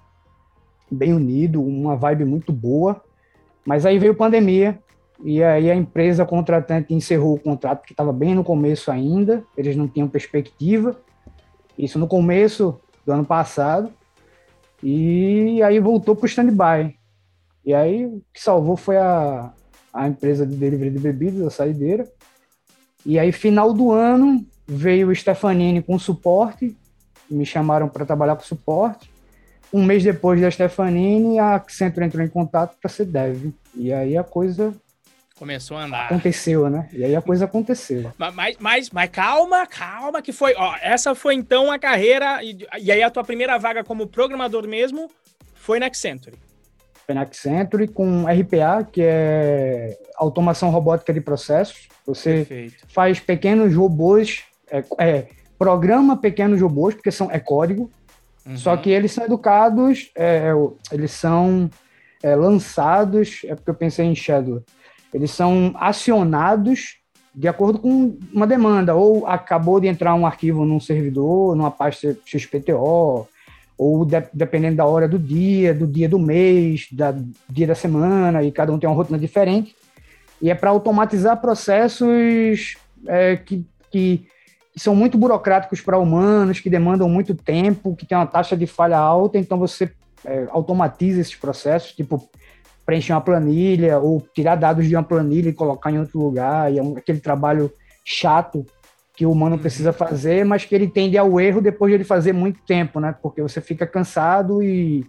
bem 0.91 1.13
unido, 1.13 1.63
uma 1.63 1.95
vibe 1.97 2.25
muito 2.25 2.51
boa. 2.51 3.03
Mas 3.67 3.85
aí 3.85 3.99
veio 3.99 4.15
pandemia, 4.15 4.79
e 5.25 5.43
aí 5.43 5.71
a 5.71 5.75
empresa 5.75 6.27
contratante 6.27 6.93
encerrou 6.93 7.35
o 7.35 7.41
contrato, 7.41 7.87
que 7.87 7.93
estava 7.93 8.13
bem 8.13 8.35
no 8.35 8.45
começo 8.45 8.91
ainda, 8.91 9.43
eles 9.57 9.75
não 9.77 9.89
tinham 9.89 10.09
perspectiva. 10.09 10.97
Isso 11.79 11.99
no 11.99 12.07
começo 12.07 12.79
do 13.05 13.13
ano 13.13 13.25
passado. 13.25 13.91
E 14.83 15.63
aí 15.63 15.81
voltou 15.81 16.15
para 16.15 16.25
o 16.25 16.29
stand-by. 16.29 16.95
E 17.65 17.75
aí 17.75 18.07
o 18.07 18.23
que 18.33 18.41
salvou 18.41 18.77
foi 18.77 18.97
a, 18.97 19.53
a 19.93 20.07
empresa 20.07 20.47
de 20.47 20.55
delivery 20.55 20.91
de 20.91 20.99
bebidas, 20.99 21.47
a 21.47 21.51
saideira. 21.51 22.07
E 23.05 23.19
aí, 23.19 23.33
final 23.33 23.73
do 23.73 23.93
ano, 23.93 24.45
veio 24.67 25.09
o 25.09 25.15
Stefanini 25.15 25.81
com 25.81 25.99
suporte, 25.99 26.77
me 27.31 27.47
chamaram 27.47 27.89
para 27.89 28.05
trabalhar 28.05 28.37
com 28.37 28.43
suporte. 28.43 29.11
Um 29.73 29.85
mês 29.85 30.03
depois 30.03 30.41
da 30.41 30.51
Stefanini, 30.51 31.39
a 31.39 31.55
Accenture 31.55 32.07
entrou 32.07 32.25
em 32.25 32.29
contato 32.29 32.77
para 32.81 32.91
ser 32.91 33.07
dev. 33.07 33.53
E 33.75 33.93
aí 33.93 34.17
a 34.17 34.25
coisa 34.25 34.75
Começou 35.39 35.77
a 35.77 35.85
andar. 35.85 36.07
Aconteceu, 36.07 36.71
né? 36.71 36.89
E 36.93 37.05
aí 37.05 37.15
a 37.15 37.21
coisa 37.21 37.45
aconteceu. 37.45 38.11
Mas, 38.19 38.57
mas, 38.59 38.91
mas 38.91 39.11
calma, 39.11 39.67
calma, 39.67 40.23
que 40.23 40.33
foi. 40.33 40.55
Ó, 40.57 40.75
essa 40.81 41.15
foi 41.15 41.35
então 41.35 41.71
a 41.71 41.79
carreira. 41.79 42.43
E, 42.43 42.67
e 42.81 42.91
aí 42.91 43.03
a 43.03 43.11
tua 43.11 43.23
primeira 43.23 43.59
vaga 43.59 43.85
como 43.85 44.07
programador 44.07 44.67
mesmo 44.67 45.11
foi 45.55 45.79
na 45.79 45.87
Accenture. 45.87 46.37
Foi 47.05 47.15
na 47.15 47.23
Accenture 47.23 47.87
com 47.87 48.25
RPA, 48.25 48.83
que 48.91 49.03
é 49.03 49.99
automação 50.17 50.71
robótica 50.71 51.13
de 51.13 51.21
processos. 51.21 51.89
Você 52.07 52.37
Perfeito. 52.37 52.87
faz 52.89 53.21
pequenos 53.21 53.75
robôs, 53.75 54.45
é, 54.71 54.85
é, 54.99 55.27
programa 55.59 56.17
pequenos 56.17 56.61
robôs, 56.61 56.95
porque 56.95 57.11
são, 57.11 57.31
é 57.31 57.39
código, 57.39 57.91
uhum. 58.47 58.57
só 58.57 58.77
que 58.77 58.91
eles 58.91 59.13
são 59.13 59.25
educados, 59.25 60.11
é, 60.17 60.51
eles 60.93 61.11
são 61.11 61.69
é, 62.23 62.35
lançados, 62.35 63.43
é 63.45 63.55
porque 63.55 63.71
eu 63.71 63.75
pensei 63.75 64.07
em 64.07 64.15
Shadow, 64.15 64.63
eles 65.13 65.31
são 65.31 65.75
acionados 65.77 66.97
de 67.37 67.47
acordo 67.47 67.79
com 67.79 68.19
uma 68.33 68.47
demanda, 68.47 68.95
ou 68.95 69.27
acabou 69.27 69.79
de 69.79 69.87
entrar 69.87 70.15
um 70.15 70.27
arquivo 70.27 70.65
num 70.65 70.81
servidor, 70.81 71.55
numa 71.55 71.71
pasta 71.71 72.17
XPTO, 72.25 73.29
ou 73.77 74.05
de, 74.07 74.23
dependendo 74.33 74.77
da 74.77 74.87
hora 74.87 75.07
do 75.07 75.19
dia, 75.19 75.75
do 75.75 75.87
dia 75.87 76.09
do 76.09 76.19
mês, 76.19 76.89
da 76.91 77.15
dia 77.47 77.67
da 77.67 77.75
semana, 77.75 78.43
e 78.43 78.51
cada 78.51 78.73
um 78.73 78.79
tem 78.79 78.89
uma 78.89 78.97
rotina 78.97 79.19
diferente. 79.19 79.77
E 80.41 80.51
é 80.51 80.55
para 80.55 80.71
automatizar 80.71 81.39
processos 81.39 82.79
é, 83.07 83.37
que, 83.37 83.67
que, 83.91 84.27
são 84.75 84.95
muito 84.95 85.17
burocráticos 85.17 85.81
para 85.81 85.99
humanos, 85.99 86.61
que 86.61 86.71
demandam 86.71 87.09
muito 87.09 87.35
tempo, 87.35 87.97
que 87.97 88.05
tem 88.07 88.17
uma 88.17 88.27
taxa 88.27 88.57
de 88.57 88.67
falha 88.67 88.99
alta, 88.99 89.39
então 89.39 89.59
você 89.59 89.91
é, 90.25 90.47
automatiza 90.51 91.21
esses 91.21 91.35
processos, 91.35 91.93
tipo 91.93 92.29
preencher 92.87 93.13
uma 93.13 93.21
planilha 93.21 93.99
ou 93.99 94.25
tirar 94.33 94.55
dados 94.55 94.87
de 94.87 94.95
uma 94.95 95.03
planilha 95.03 95.49
e 95.49 95.53
colocar 95.53 95.91
em 95.91 95.99
outro 95.99 96.21
lugar, 96.21 96.73
e 96.73 96.79
é 96.79 96.83
um, 96.83 96.97
aquele 96.97 97.19
trabalho 97.19 97.71
chato 98.05 98.65
que 99.15 99.27
o 99.27 99.33
humano 99.33 99.57
uhum. 99.57 99.61
precisa 99.61 99.93
fazer, 99.93 100.45
mas 100.45 100.65
que 100.65 100.75
ele 100.75 100.87
tende 100.87 101.19
ao 101.19 101.41
erro 101.41 101.61
depois 101.61 101.91
de 101.91 101.97
ele 101.97 102.05
fazer 102.05 102.33
muito 102.33 102.61
tempo, 102.65 103.01
né? 103.01 103.15
Porque 103.21 103.43
você 103.43 103.61
fica 103.61 103.87
cansado 103.87 104.63
e, 104.63 105.05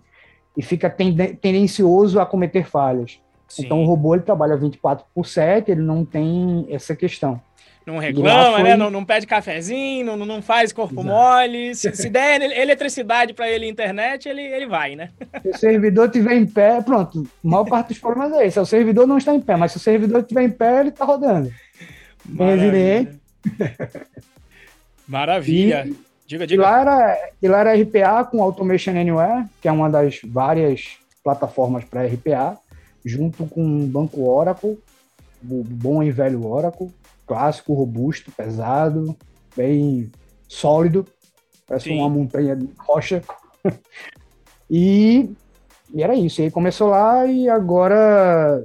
e 0.56 0.64
fica 0.64 0.90
tendencioso 0.90 2.20
a 2.20 2.26
cometer 2.26 2.66
falhas. 2.66 3.20
Sim. 3.48 3.66
Então 3.66 3.84
o 3.84 3.86
robô 3.86 4.16
ele 4.16 4.24
trabalha 4.24 4.58
24 4.58 5.06
por 5.14 5.26
7, 5.26 5.72
ele 5.72 5.82
não 5.82 6.04
tem 6.04 6.66
essa 6.70 6.96
questão. 6.96 7.40
Não 7.88 8.00
reclama, 8.00 8.56
foi... 8.56 8.64
né? 8.64 8.76
Não, 8.76 8.92
não 8.92 9.06
pede 9.06 9.26
cafezinho, 9.26 10.06
não, 10.06 10.26
não 10.26 10.42
faz 10.42 10.74
corpo 10.74 11.00
Exato. 11.00 11.08
mole. 11.08 11.74
Se, 11.74 11.96
se 11.96 12.10
der 12.10 12.42
eletricidade 12.42 13.34
para 13.34 13.50
ele 13.50 13.66
internet, 13.66 14.28
ele, 14.28 14.42
ele 14.42 14.68
vai, 14.68 14.98
né? 14.98 15.12
Se 15.42 15.48
o 15.48 15.58
servidor 15.58 16.08
estiver 16.08 16.36
em 16.36 16.46
pé, 16.46 16.82
pronto. 16.82 17.26
A 17.46 17.48
maior 17.48 17.64
parte 17.64 17.88
dos 17.88 18.00
problemas 18.00 18.34
é 18.34 18.46
esse. 18.46 18.60
O 18.60 18.66
servidor 18.66 19.08
não 19.08 19.18
está 19.18 19.34
em 19.34 19.40
pé, 19.40 19.56
mas 19.56 19.72
se 19.72 19.78
o 19.78 19.80
servidor 19.80 20.20
estiver 20.20 20.44
em 20.44 20.50
pé, 20.50 20.82
ele 20.82 20.90
está 20.90 21.06
rodando. 21.06 21.50
Maravilha. 22.26 23.16
Maravilha. 25.08 25.88
E, 25.88 25.96
diga, 26.28 26.46
diga. 26.46 26.62
E 26.62 26.66
lá, 26.66 26.82
era, 26.82 27.30
e 27.42 27.48
lá 27.48 27.60
era 27.62 27.82
RPA 27.82 28.26
com 28.26 28.44
Automation 28.44 28.92
Anywhere, 28.92 29.46
que 29.62 29.68
é 29.70 29.72
uma 29.72 29.90
das 29.90 30.20
várias 30.26 30.98
plataformas 31.24 31.86
para 31.86 32.06
RPA, 32.06 32.58
junto 33.06 33.46
com 33.46 33.62
o 33.66 33.88
banco 33.88 34.30
Oracle, 34.30 34.78
o 35.50 35.64
bom 35.64 36.04
e 36.04 36.12
velho 36.12 36.46
Oracle 36.46 36.92
clássico, 37.28 37.74
robusto, 37.74 38.32
pesado, 38.32 39.16
bem 39.56 40.10
sólido, 40.48 41.06
parece 41.68 41.90
Sim. 41.90 42.00
uma 42.00 42.10
montanha 42.10 42.56
de 42.56 42.70
rocha. 42.80 43.22
e, 44.72 45.30
e, 45.94 46.02
era 46.02 46.16
isso. 46.16 46.42
E 46.42 46.46
aí 46.46 46.52
começou 46.52 46.88
lá 46.88 47.28
e 47.28 47.50
agora 47.50 48.64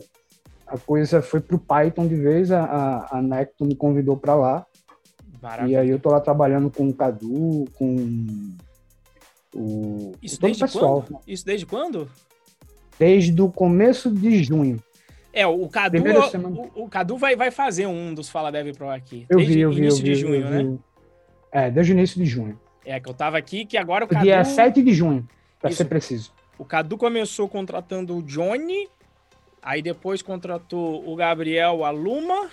a 0.67 0.79
coisa 0.79 1.21
foi 1.21 1.41
pro 1.41 1.59
Python 1.59 2.07
de 2.07 2.15
vez, 2.15 2.53
a, 2.53 2.65
a, 2.65 3.19
a 3.19 3.23
Necton 3.23 3.67
me 3.67 3.75
convidou 3.75 4.17
para 4.17 4.35
lá. 4.35 4.67
Maravilha. 5.43 5.73
E 5.73 5.77
aí 5.77 5.91
eu 5.91 5.99
tô 5.99 6.09
lá 6.09 6.21
trabalhando 6.21 6.71
com 6.71 6.89
o 6.89 6.95
Cadu, 6.95 7.65
com 7.75 8.55
o, 9.55 10.13
isso 10.23 10.41
desde 10.41 10.63
pessoal. 10.63 11.03
Quando? 11.03 11.21
Isso 11.27 11.45
desde 11.45 11.67
quando? 11.67 12.09
Desde 12.97 13.43
o 13.43 13.51
começo 13.51 14.09
de 14.11 14.43
junho. 14.43 14.81
É, 15.33 15.47
o 15.47 15.67
Cadu, 15.69 15.99
o, 15.99 16.85
o, 16.85 16.89
Cadu 16.89 17.17
vai, 17.17 17.35
vai 17.35 17.51
fazer 17.51 17.87
um 17.87 18.13
dos 18.13 18.29
Fala 18.29 18.53
Dev 18.53 18.77
Pro 18.77 18.91
aqui. 18.91 19.25
Eu 19.31 19.39
desde 19.39 19.55
vi, 19.55 19.61
eu 19.61 19.71
vi, 19.71 19.79
início 19.79 20.01
eu 20.01 20.05
vi, 20.05 20.13
de 20.13 20.15
junho, 20.15 20.51
né? 20.51 20.79
É, 21.51 21.71
desde 21.71 21.93
o 21.93 21.95
início 21.95 22.23
de 22.23 22.27
junho. 22.27 22.61
É, 22.85 23.01
que 23.01 23.09
eu 23.09 23.15
tava 23.15 23.39
aqui, 23.39 23.65
que 23.65 23.79
agora 23.79 24.05
o 24.05 24.09
Cadu... 24.09 24.25
Dia 24.25 24.45
7 24.45 24.83
de 24.83 24.93
junho, 24.93 25.27
para 25.61 25.71
ser 25.71 25.87
preciso. 25.87 26.33
O 26.59 26.65
Cadu 26.65 26.99
começou 26.99 27.49
contratando 27.49 28.17
o 28.17 28.23
Johnny, 28.23 28.89
aí 29.63 29.81
depois 29.81 30.21
contratou 30.21 31.09
o 31.09 31.17
Gabriel 31.17 31.85
Aluma, 31.85 32.51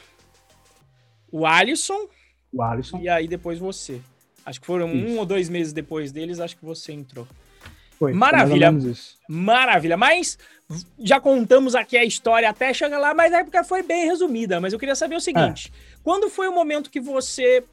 o 1.31 1.45
Alisson. 1.45 2.07
O 2.53 2.61
Alisson. 2.61 2.99
E 2.99 3.09
aí 3.09 3.27
depois 3.27 3.59
você. 3.59 3.99
Acho 4.45 4.61
que 4.61 4.65
foram 4.65 4.91
Isso. 4.93 5.13
um 5.13 5.19
ou 5.19 5.25
dois 5.25 5.49
meses 5.49 5.73
depois 5.73 6.11
deles, 6.11 6.39
acho 6.39 6.57
que 6.57 6.65
você 6.65 6.93
entrou. 6.93 7.27
Foi, 7.99 8.13
Maravilha. 8.13 8.73
Maravilha. 9.27 9.97
Mas 9.97 10.37
já 10.97 11.19
contamos 11.19 11.75
aqui 11.75 11.97
a 11.97 12.05
história 12.05 12.49
até 12.49 12.73
chegar 12.73 12.97
lá, 12.97 13.13
mas 13.13 13.33
a 13.33 13.39
época 13.39 13.63
foi 13.63 13.83
bem 13.83 14.05
resumida. 14.05 14.61
Mas 14.61 14.71
eu 14.71 14.79
queria 14.79 14.95
saber 14.95 15.15
o 15.15 15.19
seguinte: 15.19 15.71
é. 15.75 15.97
quando 16.01 16.29
foi 16.29 16.47
o 16.47 16.53
momento 16.53 16.89
que 16.89 17.01
você 17.01 17.63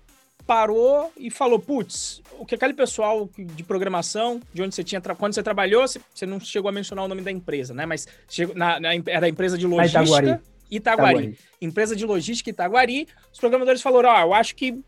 parou 0.44 1.12
e 1.16 1.30
falou, 1.30 1.58
putz, 1.58 2.22
o 2.38 2.46
que 2.46 2.54
aquele 2.54 2.72
pessoal 2.72 3.28
de 3.36 3.62
programação, 3.64 4.40
de 4.52 4.62
onde 4.62 4.74
você 4.74 4.84
tinha, 4.84 5.00
quando 5.00 5.34
você 5.34 5.42
trabalhou, 5.42 5.84
você 5.86 6.26
não 6.26 6.38
chegou 6.38 6.68
a 6.68 6.72
mencionar 6.72 7.04
o 7.04 7.08
nome 7.08 7.22
da 7.22 7.30
empresa, 7.30 7.72
né? 7.72 7.86
Mas 7.86 8.06
chegou 8.28 8.54
na, 8.54 8.80
na 8.80 8.90
era 9.06 9.26
a 9.26 9.28
empresa 9.28 9.56
de 9.56 9.66
logística. 9.66 10.02
Itaguari. 10.02 10.40
Itaguari. 10.70 11.18
Itaguari. 11.18 11.38
Empresa 11.60 11.94
de 11.94 12.04
logística 12.04 12.50
Itaguari. 12.50 13.06
Os 13.32 13.38
programadores 13.38 13.80
falaram: 13.80 14.08
Ó, 14.08 14.16
oh, 14.16 14.20
eu 14.22 14.34
acho 14.34 14.56
que 14.56 14.82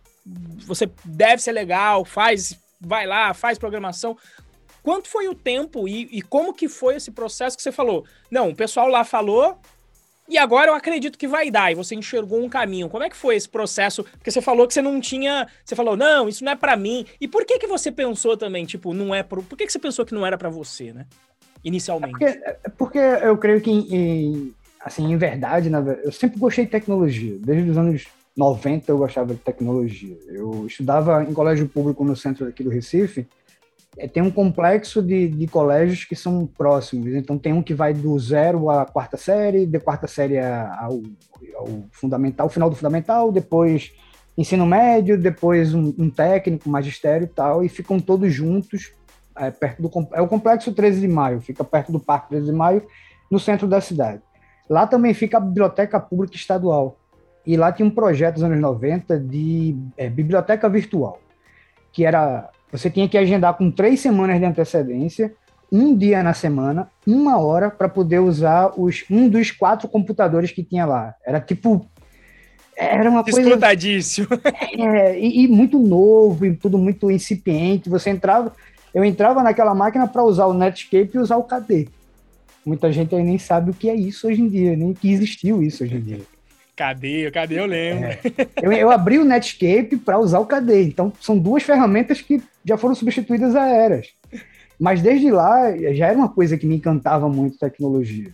você 0.66 0.90
deve 1.04 1.40
ser 1.40 1.52
legal, 1.52 2.04
faz, 2.04 2.59
vai 2.80 3.07
lá, 3.07 3.33
faz 3.35 3.59
programação. 3.59 4.16
Quanto 4.82 5.08
foi 5.08 5.28
o 5.28 5.35
tempo 5.35 5.88
e, 5.88 6.08
e 6.12 6.23
como 6.23 6.54
que 6.54 6.68
foi 6.68 6.97
esse 6.97 7.11
processo 7.11 7.56
que 7.56 7.62
você 7.62 7.73
falou? 7.73 8.04
Não, 8.30 8.50
o 8.50 8.54
pessoal 8.54 8.88
lá 8.88 9.04
falou, 9.04 9.58
e 10.28 10.37
agora 10.37 10.70
eu 10.70 10.75
acredito 10.75 11.18
que 11.18 11.26
vai 11.26 11.50
dar, 11.50 11.73
e 11.73 11.75
você 11.75 11.94
enxergou 11.94 12.42
um 12.42 12.49
caminho. 12.49 12.88
Como 12.88 13.02
é 13.02 13.08
que 13.08 13.16
foi 13.16 13.35
esse 13.35 13.49
processo? 13.49 14.04
Porque 14.04 14.30
você 14.30 14.42
falou 14.42 14.66
que 14.66 14.75
você 14.75 14.82
não 14.82 15.00
tinha. 15.00 15.47
Você 15.64 15.75
falou, 15.75 15.97
não, 15.97 16.28
isso 16.28 16.44
não 16.44 16.52
é 16.52 16.56
para 16.56 16.76
mim. 16.76 17.06
E 17.18 17.26
por 17.26 17.47
que 17.47 17.58
que 17.58 17.66
você 17.66 17.90
pensou 17.90 18.37
também, 18.37 18.66
tipo, 18.66 18.92
não 18.92 19.14
é 19.14 19.23
pro. 19.23 19.42
Por 19.42 19.56
que, 19.56 19.64
que 19.64 19.73
você 19.73 19.78
pensou 19.78 20.04
que 20.04 20.14
não 20.14 20.26
era 20.26 20.37
para 20.37 20.50
você, 20.50 20.92
né? 20.92 21.06
Inicialmente. 21.64 22.23
É 22.23 22.32
porque, 22.32 22.44
é 22.44 22.68
porque 22.76 22.99
eu 22.99 23.38
creio 23.38 23.61
que, 23.62 23.70
em, 23.70 24.54
assim, 24.80 25.11
em 25.11 25.16
verdade, 25.16 25.70
na, 25.70 25.80
eu 25.80 26.12
sempre 26.12 26.38
gostei 26.38 26.66
de 26.66 26.70
tecnologia. 26.70 27.38
Desde 27.40 27.70
os 27.70 27.78
anos 27.78 28.06
90 28.37 28.92
eu 28.92 28.99
gostava 28.99 29.35
de 29.35 29.40
tecnologia. 29.40 30.16
Eu 30.28 30.66
estudava 30.66 31.25
em 31.25 31.32
colégio 31.32 31.66
público 31.66 32.04
no 32.04 32.14
centro 32.14 32.47
aqui 32.47 32.62
do 32.62 32.70
Recife 32.70 33.26
tem 34.07 34.23
um 34.23 34.31
complexo 34.31 35.02
de, 35.02 35.28
de 35.28 35.47
colégios 35.49 36.05
que 36.05 36.14
são 36.14 36.47
próximos. 36.47 37.14
Então, 37.14 37.37
tem 37.37 37.52
um 37.52 37.62
que 37.62 37.75
vai 37.75 37.93
do 37.93 38.17
zero 38.19 38.71
à 38.71 38.87
quarta 38.87 39.17
série, 39.17 39.67
de 39.67 39.81
quarta 39.81 40.07
série 40.07 40.38
ao, 40.38 41.00
ao 41.57 41.69
fundamental, 41.90 42.49
final 42.49 42.71
do 42.71 42.76
fundamental, 42.76 43.33
depois 43.33 43.93
ensino 44.37 44.64
médio, 44.64 45.19
depois 45.19 45.75
um, 45.75 45.93
um 45.99 46.09
técnico, 46.09 46.69
magistério 46.69 47.25
e 47.25 47.28
tal, 47.28 47.64
e 47.64 47.69
ficam 47.69 47.99
todos 47.99 48.33
juntos 48.33 48.93
é, 49.38 49.50
perto 49.50 49.83
do 49.83 49.90
é 50.12 50.21
o 50.21 50.28
complexo 50.28 50.73
13 50.73 51.00
de 51.00 51.09
Maio, 51.09 51.40
fica 51.40 51.64
perto 51.64 51.93
do 51.93 52.00
Parque 52.00 52.31
13 52.31 52.47
de 52.47 52.52
Maio, 52.52 52.87
no 53.31 53.38
centro 53.38 53.67
da 53.67 53.81
cidade. 53.81 54.23
Lá 54.69 54.87
também 54.87 55.14
fica 55.14 55.38
a 55.38 55.40
Biblioteca 55.40 55.99
Pública 55.99 56.37
Estadual. 56.37 56.99
E 57.47 57.57
lá 57.57 57.73
tinha 57.73 57.87
um 57.87 57.90
projeto 57.90 58.35
nos 58.35 58.45
anos 58.45 58.61
90 58.61 59.19
de 59.19 59.76
é, 59.97 60.11
biblioteca 60.11 60.69
virtual, 60.69 61.19
que 61.93 62.05
era 62.05 62.50
você 62.71 62.91
tinha 62.91 63.09
que 63.09 63.17
agendar 63.17 63.55
com 63.55 63.71
três 63.71 64.01
semanas 64.01 64.39
de 64.39 64.45
antecedência, 64.45 65.33
um 65.71 65.97
dia 65.97 66.23
na 66.23 66.35
semana, 66.35 66.91
uma 67.07 67.39
hora, 67.39 67.71
para 67.71 67.89
poder 67.89 68.19
usar 68.21 68.73
os, 68.77 69.05
um 69.11 69.29
dos 69.29 69.51
quatro 69.51 69.89
computadores 69.89 70.51
que 70.51 70.63
tinha 70.63 70.87
lá. 70.87 71.15
Era 71.25 71.41
tipo. 71.41 71.87
Era 72.77 73.11
uma 73.11 73.25
coisa. 73.25 73.41
É, 74.79 75.19
e, 75.19 75.45
e, 75.45 75.49
muito 75.49 75.79
novo, 75.79 76.47
e 76.47 76.55
tudo 76.55 76.79
muito 76.79 77.11
incipiente. 77.11 77.91
Você 77.91 78.11
entrava. 78.11 78.53
Eu 78.95 79.05
entrava 79.05 79.43
naquela 79.43 79.75
máquina 79.75 80.07
para 80.07 80.23
usar 80.23 80.47
o 80.47 80.55
Netscape 80.55 81.11
e 81.15 81.19
usar 81.19 81.37
o 81.37 81.45
KD. 81.45 81.89
Muita 82.65 82.91
gente 82.93 83.15
aí 83.15 83.23
nem 83.23 83.39
sabe 83.39 83.71
o 83.71 83.75
que 83.75 83.91
é 83.91 83.95
isso 83.95 84.27
hoje 84.29 84.41
em 84.41 84.49
dia, 84.49 84.77
nem 84.77 84.95
que 84.95 85.11
existiu 85.11 85.63
isso 85.63 85.85
hoje 85.85 85.97
em 85.97 86.01
dia. 86.01 86.38
Cadê? 86.78 87.28
Cadê? 87.32 87.58
Eu 87.58 87.66
lembro. 87.66 88.06
É. 88.06 88.20
Eu, 88.62 88.73
eu, 88.73 88.90
abri 88.92 89.18
o 89.18 89.25
Netscape 89.25 89.97
para 89.97 90.16
usar 90.16 90.38
o 90.38 90.47
KD. 90.47 90.85
Então, 90.85 91.12
são 91.20 91.37
duas 91.37 91.64
ferramentas 91.64 92.20
que 92.20 92.40
já 92.64 92.78
foram 92.78 92.94
substituídas 92.94 93.56
a 93.56 93.66
eras. 93.66 94.11
Mas 94.78 95.02
desde 95.02 95.28
lá, 95.28 95.76
já 95.92 96.06
era 96.06 96.16
uma 96.16 96.28
coisa 96.28 96.56
que 96.56 96.66
me 96.66 96.76
encantava 96.76 97.28
muito 97.28 97.58
tecnologia. 97.58 98.30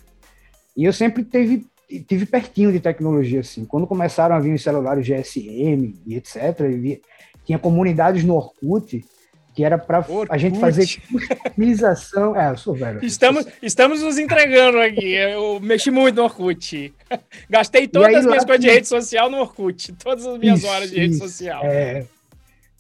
E 0.77 0.85
eu 0.85 0.93
sempre 0.93 1.25
teve, 1.25 1.65
tive 2.07 2.27
pertinho 2.27 2.71
de 2.71 2.81
tecnologia, 2.81 3.41
assim. 3.41 3.65
Quando 3.65 3.87
começaram 3.87 4.37
a 4.37 4.41
vir 4.41 4.53
os 4.53 4.63
celulares 4.63 5.07
GSM 5.07 5.95
e 6.07 6.15
etc., 6.15 6.61
e 6.69 7.01
tinha 7.47 7.59
comunidades 7.59 8.25
no 8.25 8.35
Orkut, 8.35 9.03
que 9.55 9.63
era 9.63 9.79
para 9.79 10.05
a 10.29 10.37
gente 10.37 10.59
fazer 10.59 10.85
customização. 11.11 12.37
É, 12.37 12.51
eu 12.51 12.57
sou 12.57 12.75
velho. 12.75 13.05
Estamos, 13.05 13.47
estamos 13.63 14.03
nos 14.03 14.19
entregando 14.19 14.81
aqui. 14.81 15.13
Eu 15.15 15.61
mexi 15.61 15.91
muito 15.91 16.17
no 16.17 16.25
Orkut. 16.25 16.93
Gastei 17.49 17.87
todas 17.87 18.17
as 18.17 18.27
minhas 18.27 18.45
coisas 18.45 18.61
tinha... 18.61 18.73
de 18.73 18.77
rede 18.77 18.89
social 18.89 19.31
no 19.31 19.39
Orkut. 19.39 19.93
Todas 19.93 20.27
as 20.27 20.39
minhas 20.39 20.59
isso, 20.59 20.69
horas 20.69 20.91
de 20.91 20.99
rede 20.99 21.17
social. 21.17 21.63
É. 21.65 22.05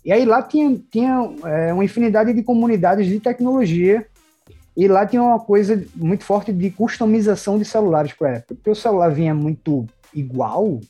E 0.04 0.12
aí 0.12 0.24
lá 0.24 0.42
tinha, 0.42 0.78
tinha 0.90 1.30
é, 1.44 1.72
uma 1.72 1.84
infinidade 1.84 2.32
de 2.32 2.42
comunidades 2.42 3.06
de 3.06 3.20
tecnologia. 3.20 4.04
E 4.76 4.88
lá 4.88 5.06
tinha 5.06 5.22
uma 5.22 5.38
coisa 5.38 5.82
muito 5.94 6.24
forte 6.24 6.52
de 6.52 6.70
customização 6.70 7.56
de 7.56 7.64
celulares 7.64 8.12
para 8.12 8.36
época. 8.36 8.56
Porque 8.56 8.70
o 8.70 8.74
celular 8.74 9.10
vinha 9.10 9.32
muito 9.32 9.86
igual 10.12 10.80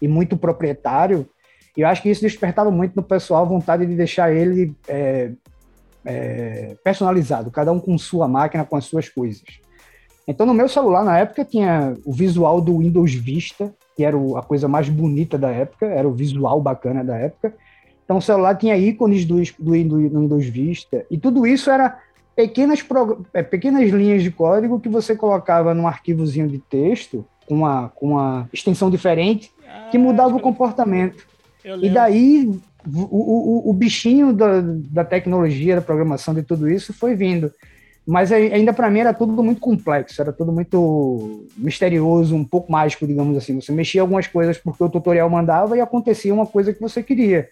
e 0.00 0.08
muito 0.08 0.36
proprietário 0.36 1.28
e 1.76 1.82
eu 1.82 1.88
acho 1.88 2.02
que 2.02 2.08
isso 2.08 2.22
despertava 2.22 2.70
muito 2.70 2.94
no 2.96 3.02
pessoal 3.02 3.42
a 3.42 3.48
vontade 3.48 3.84
de 3.84 3.94
deixar 3.94 4.32
ele 4.32 4.74
é, 4.88 5.30
é, 6.04 6.76
personalizado, 6.82 7.50
cada 7.50 7.70
um 7.72 7.78
com 7.78 7.98
sua 7.98 8.26
máquina, 8.26 8.64
com 8.64 8.76
as 8.76 8.84
suas 8.84 9.08
coisas. 9.08 9.44
Então, 10.26 10.46
no 10.46 10.54
meu 10.54 10.68
celular, 10.68 11.04
na 11.04 11.18
época, 11.18 11.44
tinha 11.44 11.94
o 12.04 12.12
visual 12.12 12.60
do 12.60 12.78
Windows 12.78 13.14
Vista, 13.14 13.72
que 13.96 14.04
era 14.04 14.16
a 14.36 14.42
coisa 14.42 14.66
mais 14.66 14.88
bonita 14.88 15.38
da 15.38 15.50
época, 15.50 15.86
era 15.86 16.08
o 16.08 16.12
visual 16.12 16.60
bacana 16.60 17.04
da 17.04 17.16
época. 17.16 17.54
Então, 18.04 18.16
o 18.16 18.22
celular 18.22 18.56
tinha 18.56 18.76
ícones 18.76 19.24
do, 19.24 19.36
do, 19.58 19.84
do 19.84 20.20
Windows 20.20 20.46
Vista, 20.46 21.04
e 21.10 21.18
tudo 21.18 21.46
isso 21.46 21.70
era 21.70 21.98
pequenas, 22.34 22.84
é, 23.32 23.42
pequenas 23.42 23.90
linhas 23.90 24.22
de 24.22 24.30
código 24.30 24.80
que 24.80 24.88
você 24.88 25.14
colocava 25.14 25.74
num 25.74 25.86
arquivozinho 25.86 26.48
de 26.48 26.58
texto, 26.58 27.24
com 27.46 27.54
uma, 27.54 27.88
com 27.90 28.10
uma 28.10 28.48
extensão 28.52 28.90
diferente, 28.90 29.52
que 29.90 29.98
mudava 29.98 30.36
o 30.36 30.40
comportamento. 30.40 31.26
E 31.82 31.90
daí 31.90 32.48
o, 32.86 33.66
o, 33.66 33.70
o 33.70 33.72
bichinho 33.72 34.32
da, 34.32 34.60
da 34.62 35.04
tecnologia, 35.04 35.76
da 35.76 35.82
programação, 35.82 36.32
de 36.34 36.42
tudo 36.42 36.70
isso 36.70 36.92
foi 36.92 37.14
vindo. 37.14 37.50
Mas 38.06 38.30
ainda 38.30 38.72
para 38.72 38.88
mim 38.88 39.00
era 39.00 39.12
tudo 39.12 39.42
muito 39.42 39.60
complexo, 39.60 40.22
era 40.22 40.32
tudo 40.32 40.52
muito 40.52 41.44
misterioso, 41.56 42.36
um 42.36 42.44
pouco 42.44 42.70
mágico, 42.70 43.04
digamos 43.04 43.36
assim. 43.36 43.60
Você 43.60 43.72
mexia 43.72 44.00
algumas 44.00 44.28
coisas 44.28 44.56
porque 44.56 44.84
o 44.84 44.88
tutorial 44.88 45.28
mandava 45.28 45.76
e 45.76 45.80
acontecia 45.80 46.32
uma 46.32 46.46
coisa 46.46 46.72
que 46.72 46.80
você 46.80 47.02
queria. 47.02 47.48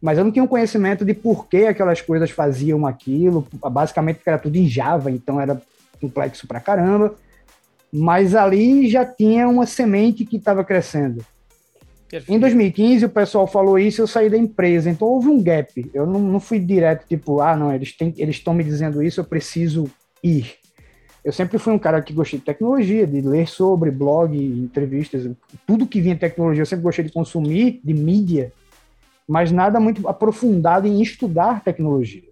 Mas 0.00 0.16
eu 0.16 0.24
não 0.24 0.30
tinha 0.30 0.44
um 0.44 0.48
conhecimento 0.48 1.04
de 1.04 1.12
por 1.12 1.48
que 1.48 1.66
aquelas 1.66 2.00
coisas 2.00 2.30
faziam 2.30 2.86
aquilo. 2.86 3.44
Basicamente 3.72 4.20
era 4.24 4.38
tudo 4.38 4.54
em 4.54 4.68
Java, 4.68 5.10
então 5.10 5.40
era 5.40 5.60
complexo 6.00 6.46
pra 6.46 6.60
caramba. 6.60 7.16
mas 7.92 8.36
ali 8.36 8.88
já 8.88 9.04
tinha 9.04 9.48
uma 9.48 9.66
semente 9.66 10.24
que 10.24 10.36
estava 10.36 10.62
crescendo. 10.62 11.24
Perfeito. 12.08 12.34
Em 12.34 12.40
2015, 12.40 13.04
o 13.04 13.10
pessoal 13.10 13.46
falou 13.46 13.78
isso, 13.78 14.00
eu 14.00 14.06
saí 14.06 14.30
da 14.30 14.36
empresa, 14.36 14.88
então 14.88 15.06
houve 15.06 15.28
um 15.28 15.42
gap. 15.42 15.90
Eu 15.92 16.06
não, 16.06 16.18
não 16.18 16.40
fui 16.40 16.58
direto, 16.58 17.06
tipo, 17.06 17.40
ah, 17.40 17.54
não, 17.54 17.72
eles 17.72 17.94
estão 18.28 18.54
me 18.54 18.64
dizendo 18.64 19.02
isso, 19.02 19.20
eu 19.20 19.24
preciso 19.24 19.90
ir. 20.24 20.54
Eu 21.22 21.32
sempre 21.32 21.58
fui 21.58 21.72
um 21.72 21.78
cara 21.78 22.00
que 22.00 22.14
gostei 22.14 22.38
de 22.38 22.44
tecnologia, 22.46 23.06
de 23.06 23.20
ler 23.20 23.46
sobre 23.46 23.90
blog, 23.90 24.34
entrevistas, 24.34 25.30
tudo 25.66 25.86
que 25.86 26.00
vinha 26.00 26.16
tecnologia, 26.16 26.62
eu 26.62 26.66
sempre 26.66 26.84
gostei 26.84 27.04
de 27.04 27.12
consumir, 27.12 27.80
de 27.84 27.92
mídia, 27.92 28.52
mas 29.28 29.52
nada 29.52 29.78
muito 29.78 30.08
aprofundado 30.08 30.86
em 30.86 31.02
estudar 31.02 31.62
tecnologia. 31.62 32.28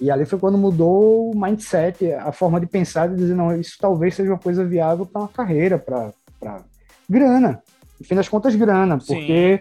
E 0.00 0.10
ali 0.10 0.24
foi 0.24 0.38
quando 0.38 0.56
mudou 0.56 1.30
o 1.30 1.38
mindset, 1.38 2.12
a 2.14 2.32
forma 2.32 2.58
de 2.58 2.66
pensar, 2.66 3.08
de 3.08 3.16
dizer, 3.16 3.34
não, 3.34 3.54
isso 3.54 3.76
talvez 3.78 4.14
seja 4.14 4.30
uma 4.30 4.38
coisa 4.38 4.64
viável 4.64 5.04
para 5.04 5.22
uma 5.22 5.28
carreira, 5.28 5.78
para 5.78 6.64
grana. 7.08 7.62
No 8.02 8.08
fim 8.08 8.16
das 8.16 8.28
contas, 8.28 8.56
grana, 8.56 8.98
porque 8.98 9.60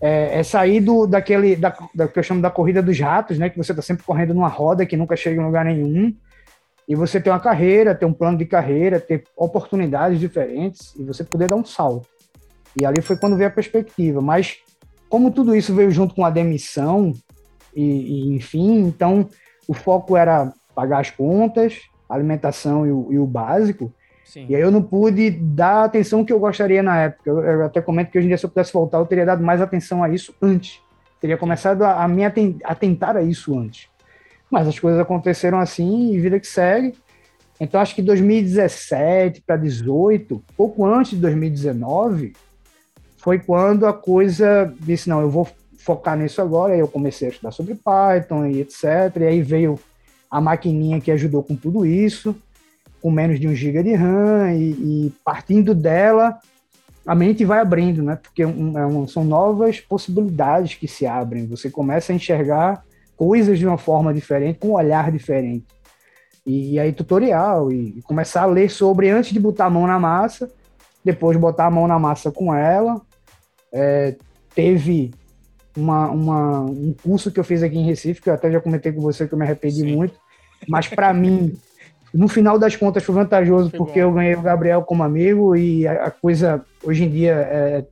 é, 0.00 0.40
é, 0.40 0.42
sair 0.42 0.80
do, 0.80 1.06
daquele, 1.06 1.54
da, 1.54 1.72
da, 1.94 2.08
que 2.08 2.18
eu 2.18 2.22
chamo 2.22 2.42
da 2.42 2.50
corrida 2.50 2.82
dos 2.82 2.98
ratos, 2.98 3.38
né? 3.38 3.48
Que 3.48 3.56
você 3.56 3.70
está 3.70 3.80
sempre 3.80 4.02
correndo 4.02 4.34
numa 4.34 4.48
roda 4.48 4.84
que 4.84 4.96
nunca 4.96 5.14
chega 5.14 5.40
em 5.40 5.44
lugar 5.44 5.64
nenhum. 5.64 6.12
E 6.88 6.96
você 6.96 7.20
ter 7.20 7.30
uma 7.30 7.38
carreira, 7.38 7.94
ter 7.94 8.06
um 8.06 8.12
plano 8.12 8.36
de 8.36 8.44
carreira, 8.44 8.98
ter 8.98 9.22
oportunidades 9.36 10.18
diferentes 10.18 10.92
e 10.96 11.04
você 11.04 11.22
poder 11.22 11.48
dar 11.48 11.54
um 11.54 11.64
salto. 11.64 12.08
E 12.76 12.84
ali 12.84 13.00
foi 13.00 13.16
quando 13.16 13.36
veio 13.36 13.48
a 13.48 13.52
perspectiva. 13.52 14.20
Mas 14.20 14.56
como 15.08 15.30
tudo 15.30 15.54
isso 15.54 15.72
veio 15.72 15.92
junto 15.92 16.12
com 16.12 16.24
a 16.24 16.30
demissão, 16.30 17.12
e, 17.72 17.84
e 17.84 18.34
enfim, 18.34 18.80
então 18.80 19.28
o 19.68 19.74
foco 19.74 20.16
era 20.16 20.52
pagar 20.74 20.98
as 20.98 21.10
contas, 21.10 21.78
alimentação 22.08 22.84
e 22.84 22.90
o, 22.90 23.12
e 23.12 23.18
o 23.18 23.26
básico. 23.28 23.94
Sim. 24.30 24.46
E 24.48 24.54
aí 24.54 24.62
eu 24.62 24.70
não 24.70 24.80
pude 24.80 25.28
dar 25.28 25.78
a 25.78 25.84
atenção 25.84 26.24
que 26.24 26.32
eu 26.32 26.38
gostaria 26.38 26.84
na 26.84 26.96
época. 26.96 27.28
Eu, 27.28 27.40
eu, 27.40 27.64
até 27.64 27.82
comento 27.82 28.12
que 28.12 28.18
hoje 28.18 28.26
em 28.26 28.28
dia, 28.28 28.38
se 28.38 28.46
eu 28.46 28.50
pudesse 28.50 28.72
voltar, 28.72 28.98
eu 28.98 29.06
teria 29.06 29.26
dado 29.26 29.42
mais 29.42 29.60
atenção 29.60 30.04
a 30.04 30.08
isso 30.08 30.32
antes. 30.40 30.80
Teria 31.20 31.36
começado 31.36 31.82
a, 31.82 32.04
a 32.04 32.06
me 32.06 32.24
atentar 32.24 33.16
a 33.16 33.22
isso 33.22 33.58
antes. 33.58 33.88
Mas 34.48 34.68
as 34.68 34.78
coisas 34.78 35.00
aconteceram 35.00 35.58
assim 35.58 36.12
e 36.12 36.20
vida 36.20 36.38
que 36.38 36.46
segue. 36.46 36.94
Então 37.58 37.80
acho 37.80 37.92
que 37.92 38.02
2017 38.02 39.40
para 39.40 39.56
2018, 39.56 40.40
pouco 40.56 40.86
antes 40.86 41.10
de 41.10 41.16
2019, 41.16 42.32
foi 43.16 43.40
quando 43.40 43.84
a 43.84 43.92
coisa 43.92 44.72
disse: 44.78 45.08
não, 45.08 45.20
eu 45.20 45.28
vou 45.28 45.48
focar 45.76 46.16
nisso 46.16 46.40
agora. 46.40 46.74
Aí 46.74 46.78
eu 46.78 46.86
comecei 46.86 47.26
a 47.26 47.30
estudar 47.32 47.50
sobre 47.50 47.74
Python 47.74 48.46
e 48.46 48.60
etc. 48.60 48.84
E 49.22 49.24
aí 49.24 49.42
veio 49.42 49.76
a 50.30 50.40
maquininha 50.40 51.00
que 51.00 51.10
ajudou 51.10 51.42
com 51.42 51.56
tudo 51.56 51.84
isso, 51.84 52.36
com 53.00 53.10
menos 53.10 53.40
de 53.40 53.48
1 53.48 53.54
GB 53.54 53.82
de 53.82 53.94
RAM, 53.94 54.52
e, 54.52 54.70
e, 54.70 55.12
partindo 55.24 55.74
dela, 55.74 56.38
a 57.06 57.14
mente 57.14 57.44
vai 57.44 57.60
abrindo, 57.60 58.02
né? 58.02 58.16
Porque 58.16 58.44
um, 58.44 58.78
é 58.78 58.86
um, 58.86 59.06
são 59.06 59.24
novas 59.24 59.80
possibilidades 59.80 60.74
que 60.74 60.86
se 60.86 61.06
abrem. 61.06 61.46
Você 61.46 61.70
começa 61.70 62.12
a 62.12 62.16
enxergar 62.16 62.84
coisas 63.16 63.58
de 63.58 63.66
uma 63.66 63.78
forma 63.78 64.12
diferente, 64.12 64.58
com 64.58 64.68
um 64.68 64.74
olhar 64.74 65.10
diferente. 65.10 65.66
E, 66.46 66.74
e 66.74 66.78
aí, 66.78 66.92
tutorial, 66.92 67.70
e, 67.72 67.98
e 67.98 68.02
começar 68.02 68.42
a 68.42 68.46
ler 68.46 68.70
sobre 68.70 69.10
antes 69.10 69.32
de 69.32 69.40
botar 69.40 69.66
a 69.66 69.70
mão 69.70 69.86
na 69.86 69.98
massa, 69.98 70.50
depois 71.04 71.36
botar 71.36 71.66
a 71.66 71.70
mão 71.70 71.86
na 71.86 71.98
massa 71.98 72.30
com 72.30 72.54
ela. 72.54 73.00
É, 73.72 74.16
teve 74.54 75.12
uma, 75.76 76.10
uma, 76.10 76.60
um 76.60 76.94
curso 77.02 77.30
que 77.30 77.38
eu 77.38 77.44
fiz 77.44 77.62
aqui 77.62 77.78
em 77.78 77.84
Recife, 77.84 78.20
que 78.20 78.28
eu 78.28 78.34
até 78.34 78.50
já 78.50 78.60
comentei 78.60 78.92
com 78.92 79.00
você 79.00 79.26
que 79.26 79.34
eu 79.34 79.38
me 79.38 79.44
arrependi 79.44 79.80
Sim. 79.80 79.96
muito, 79.96 80.14
mas 80.68 80.88
para 80.88 81.12
mim, 81.12 81.56
no 82.12 82.28
final 82.28 82.58
das 82.58 82.76
contas, 82.76 83.04
foi 83.04 83.14
vantajoso 83.14 83.70
foi 83.70 83.78
porque 83.78 84.00
bom. 84.00 84.08
eu 84.08 84.12
ganhei 84.12 84.34
o 84.34 84.42
Gabriel 84.42 84.82
como 84.82 85.02
amigo 85.02 85.56
e 85.56 85.86
a, 85.86 86.06
a 86.06 86.10
coisa, 86.10 86.64
hoje 86.82 87.04
em 87.04 87.10
dia, 87.10 87.32
é, 87.32 87.84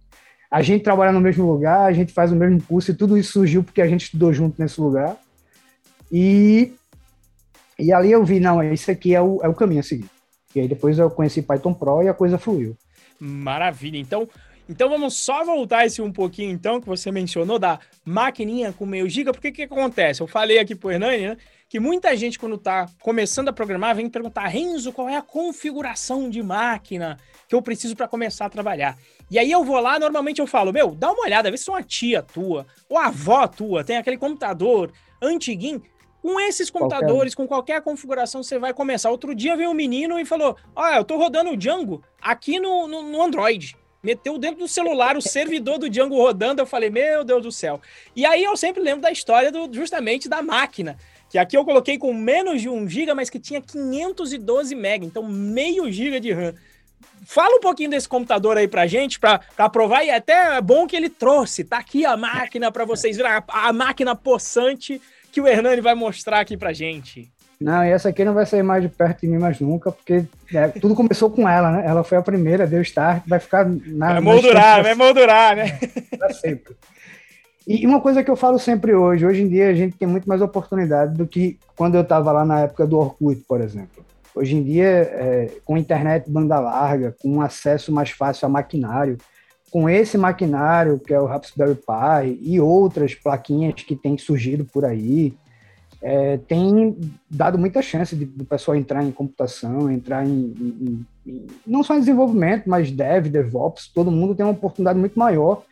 a 0.51 0.63
gente 0.63 0.83
trabalha 0.83 1.13
no 1.13 1.21
mesmo 1.21 1.51
lugar, 1.51 1.87
a 1.87 1.93
gente 1.93 2.13
faz 2.13 2.33
o 2.33 2.37
mesmo 2.37 2.61
curso 2.63 2.91
e 2.91 2.95
tudo 2.95 3.17
isso 3.17 3.33
surgiu 3.33 3.63
porque 3.63 3.83
a 3.83 3.87
gente 3.87 4.05
estudou 4.05 4.33
junto 4.33 4.61
nesse 4.61 4.81
lugar. 4.81 5.17
E, 6.11 6.73
e 7.79 7.93
ali 7.93 8.11
eu 8.11 8.25
vi, 8.25 8.41
não, 8.41 8.63
isso 8.63 8.91
aqui 8.91 9.15
é 9.15 9.21
o, 9.21 9.41
é 9.43 9.49
o 9.49 9.55
caminho 9.55 9.81
a 9.81 9.85
seguir. 9.85 10.09
E 10.55 10.61
aí 10.61 10.69
depois 10.69 10.99
eu 10.99 11.11
conheci 11.11 11.43
Python 11.43 11.75
Pro 11.75 12.03
e 12.03 12.09
a 12.09 12.15
coisa 12.15 12.39
fluiu. 12.39 12.77
Maravilha. 13.21 13.99
Então, 13.99 14.29
então 14.69 14.89
vamos 14.89 15.15
só 15.15 15.45
voltar 15.45 15.87
esse 15.87 16.01
um 16.01 16.13
pouquinho, 16.13 16.51
então, 16.51 16.81
que 16.81 16.87
você 16.87 17.11
mencionou 17.11 17.59
da 17.59 17.79
maquininha 18.05 18.73
com 18.73 18.85
meio 18.87 19.09
giga, 19.09 19.33
porque 19.33 19.49
o 19.49 19.53
que 19.53 19.63
acontece? 19.63 20.21
Eu 20.21 20.27
falei 20.27 20.59
aqui 20.59 20.75
pro 20.75 20.91
Hernani, 20.91 21.29
né? 21.29 21.37
Que 21.69 21.79
muita 21.79 22.17
gente, 22.17 22.39
quando 22.39 22.57
tá 22.57 22.89
começando 23.03 23.51
a 23.51 23.53
programar, 23.53 23.95
vem 23.95 24.09
perguntar, 24.09 24.47
Renzo, 24.47 24.91
qual 24.91 25.07
é 25.07 25.17
a 25.17 25.23
configuração 25.23 26.31
de 26.31 26.43
máquina 26.43 27.19
que 27.47 27.55
eu 27.55 27.61
preciso 27.61 27.95
para 27.95 28.09
começar 28.09 28.47
a 28.47 28.51
trabalhar? 28.51 28.97
E 29.31 29.39
aí 29.39 29.51
eu 29.51 29.63
vou 29.63 29.79
lá, 29.79 29.99
normalmente 29.99 30.41
eu 30.41 30.47
falo, 30.47 30.73
meu, 30.73 30.95
dá 30.95 31.13
uma 31.13 31.25
olhada, 31.25 31.51
vê 31.51 31.59
se 31.59 31.69
uma 31.69 31.83
tia 31.83 32.23
tua 32.23 32.67
ou 32.89 32.97
a 32.97 33.09
avó 33.09 33.47
tua 33.47 33.85
tem 33.85 33.99
aquele 33.99 34.17
computador 34.17 34.91
antiguinho. 35.21 35.83
Com 36.23 36.41
esses 36.41 36.69
computadores, 36.69 37.35
qualquer. 37.35 37.49
com 37.49 37.55
qualquer 37.55 37.83
configuração, 37.83 38.43
você 38.43 38.59
vai 38.59 38.73
começar. 38.75 39.11
Outro 39.11 39.35
dia 39.35 39.57
veio 39.57 39.71
um 39.71 39.75
menino 39.75 40.19
e 40.19 40.25
falou: 40.25 40.57
Olha, 40.75 40.97
eu 40.97 41.05
tô 41.05 41.17
rodando 41.17 41.51
o 41.51 41.57
Django 41.57 42.03
aqui 42.21 42.59
no, 42.59 42.89
no, 42.89 43.03
no 43.03 43.23
Android 43.23 43.77
meteu 44.03 44.39
dentro 44.39 44.61
do 44.61 44.69
celular 44.69 45.17
o 45.17 45.23
servidor 45.23 45.79
do 45.79 45.91
Django 45.91 46.17
rodando. 46.17 46.63
Eu 46.63 46.67
falei, 46.67 46.91
meu 46.91 47.25
Deus 47.25 47.43
do 47.43 47.53
céu. 47.53 47.81
E 48.15 48.25
aí 48.25 48.45
eu 48.45 48.57
sempre 48.57 48.83
lembro 48.83 49.01
da 49.01 49.11
história 49.11 49.51
do, 49.51 49.73
justamente 49.73 50.29
da 50.29 50.43
máquina. 50.43 50.97
Que 51.31 51.39
aqui 51.39 51.57
eu 51.57 51.65
coloquei 51.65 51.99
com 51.99 52.13
menos 52.15 52.61
de 52.61 52.69
1 52.69 52.89
GB, 52.89 53.15
mas 53.15 53.29
que 53.29 53.39
tinha 53.39 53.61
512 53.61 54.75
MB, 54.75 55.07
então 55.07 55.23
meio 55.23 55.91
GB 55.91 56.21
de 56.21 56.33
RAM. 56.33 56.55
Fala 57.27 57.57
um 57.57 57.61
pouquinho 57.61 57.91
desse 57.91 58.09
computador 58.09 58.57
aí 58.57 58.67
pra 58.67 58.87
gente, 58.87 59.21
pra, 59.21 59.41
pra 59.55 59.69
provar, 59.69 60.05
e 60.05 60.11
até 60.11 60.57
é 60.57 60.61
bom 60.61 60.87
que 60.87 60.97
ele 60.97 61.11
trouxe. 61.11 61.65
Tá 61.65 61.79
aqui 61.79 62.07
a 62.07 62.17
máquina 62.17 62.73
para 62.73 62.85
vocês 62.85 63.17
verem, 63.17 63.33
a, 63.33 63.45
a 63.47 63.73
máquina 63.73 64.15
possante 64.15 65.01
que 65.31 65.41
o 65.41 65.47
Hernani 65.47 65.81
vai 65.81 65.95
mostrar 65.95 66.41
aqui 66.41 66.57
pra 66.57 66.73
gente. 66.73 67.31
Não, 67.61 67.85
e 67.85 67.91
essa 67.91 68.09
aqui 68.09 68.25
não 68.25 68.35
vai 68.35 68.47
sair 68.47 68.63
mais 68.63 68.83
de 68.83 68.89
perto 68.89 69.23
de 69.23 69.27
mim 69.27 69.39
mais 69.39 69.59
nunca, 69.59 69.91
porque 69.91 70.25
é, 70.55 70.69
tudo 70.69 70.95
começou 70.95 71.29
com 71.29 71.49
ela, 71.49 71.73
né? 71.73 71.83
Ela 71.85 72.05
foi 72.05 72.17
a 72.17 72.23
primeira, 72.23 72.69
deu 72.69 72.81
start, 72.83 73.25
vai 73.27 73.41
ficar 73.41 73.69
na. 73.69 74.13
Vai 74.13 74.21
moldurar, 74.21 74.83
vai 74.83 74.95
moldurar, 74.95 75.57
né? 75.57 75.79
Pra 76.17 76.33
sempre. 76.33 76.77
E 77.69 77.87
uma 77.87 78.01
coisa 78.01 78.25
que 78.25 78.31
eu 78.31 78.35
falo 78.35 78.59
sempre 78.59 78.95
hoje, 78.95 79.27
hoje 79.27 79.43
em 79.43 79.49
dia 79.49 79.69
a 79.69 79.75
gente 79.75 79.95
tem 79.95 80.09
muito 80.09 80.27
mais 80.27 80.41
oportunidade 80.41 81.15
do 81.15 81.27
que 81.27 81.59
quando 81.77 81.97
eu 81.97 82.01
estava 82.01 82.33
lá 82.33 82.43
na 82.43 82.61
época 82.61 82.87
do 82.87 82.97
Orkut, 82.97 83.45
por 83.47 83.61
exemplo. 83.61 84.03
Hoje 84.35 84.57
em 84.57 84.63
dia, 84.63 84.87
é, 84.87 85.51
com 85.67 85.77
internet 85.77 86.31
banda 86.31 86.59
larga, 86.59 87.15
com 87.21 87.43
acesso 87.43 87.93
mais 87.93 88.09
fácil 88.09 88.47
a 88.47 88.49
maquinário, 88.49 89.19
com 89.71 89.87
esse 89.87 90.17
maquinário 90.17 90.99
que 90.99 91.13
é 91.13 91.21
o 91.21 91.27
Raspberry 91.27 91.75
Pi 91.75 92.39
e 92.41 92.59
outras 92.59 93.15
plaquinhas 93.15 93.75
que 93.75 93.95
têm 93.95 94.17
surgido 94.17 94.65
por 94.65 94.87
aí, 94.87 95.35
é, 96.01 96.39
tem 96.39 96.99
dado 97.29 97.59
muita 97.59 97.83
chance 97.83 98.17
de, 98.17 98.25
do 98.25 98.47
pessoal 98.47 98.79
entrar 98.79 99.05
em 99.05 99.11
computação, 99.11 99.91
entrar 99.91 100.27
em, 100.27 100.55
em, 100.59 101.07
em, 101.27 101.47
não 101.67 101.83
só 101.83 101.95
em 101.95 102.01
desenvolvimento, 102.01 102.67
mas 102.67 102.91
dev, 102.91 103.27
DevOps, 103.27 103.93
todo 103.93 104.11
mundo 104.11 104.35
tem 104.35 104.47
uma 104.47 104.53
oportunidade 104.53 104.99
muito 104.99 105.19
maior 105.19 105.65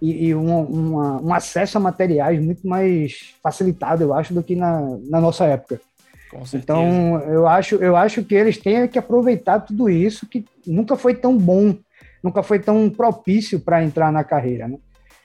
e, 0.00 0.26
e 0.26 0.34
um, 0.34 0.62
uma, 0.62 1.22
um 1.22 1.34
acesso 1.34 1.78
a 1.78 1.80
materiais 1.80 2.42
muito 2.42 2.66
mais 2.66 3.34
facilitado, 3.42 4.02
eu 4.02 4.14
acho, 4.14 4.32
do 4.32 4.42
que 4.42 4.56
na, 4.56 4.98
na 5.08 5.20
nossa 5.20 5.44
época. 5.44 5.80
Então, 6.54 7.20
eu 7.22 7.46
acho, 7.46 7.74
eu 7.76 7.96
acho 7.96 8.22
que 8.22 8.34
eles 8.34 8.56
têm 8.56 8.86
que 8.86 8.98
aproveitar 8.98 9.60
tudo 9.60 9.88
isso 9.88 10.28
que 10.28 10.44
nunca 10.64 10.96
foi 10.96 11.14
tão 11.14 11.36
bom, 11.36 11.76
nunca 12.22 12.42
foi 12.42 12.60
tão 12.60 12.88
propício 12.88 13.58
para 13.58 13.82
entrar 13.82 14.12
na 14.12 14.22
carreira, 14.22 14.68
né? 14.68 14.78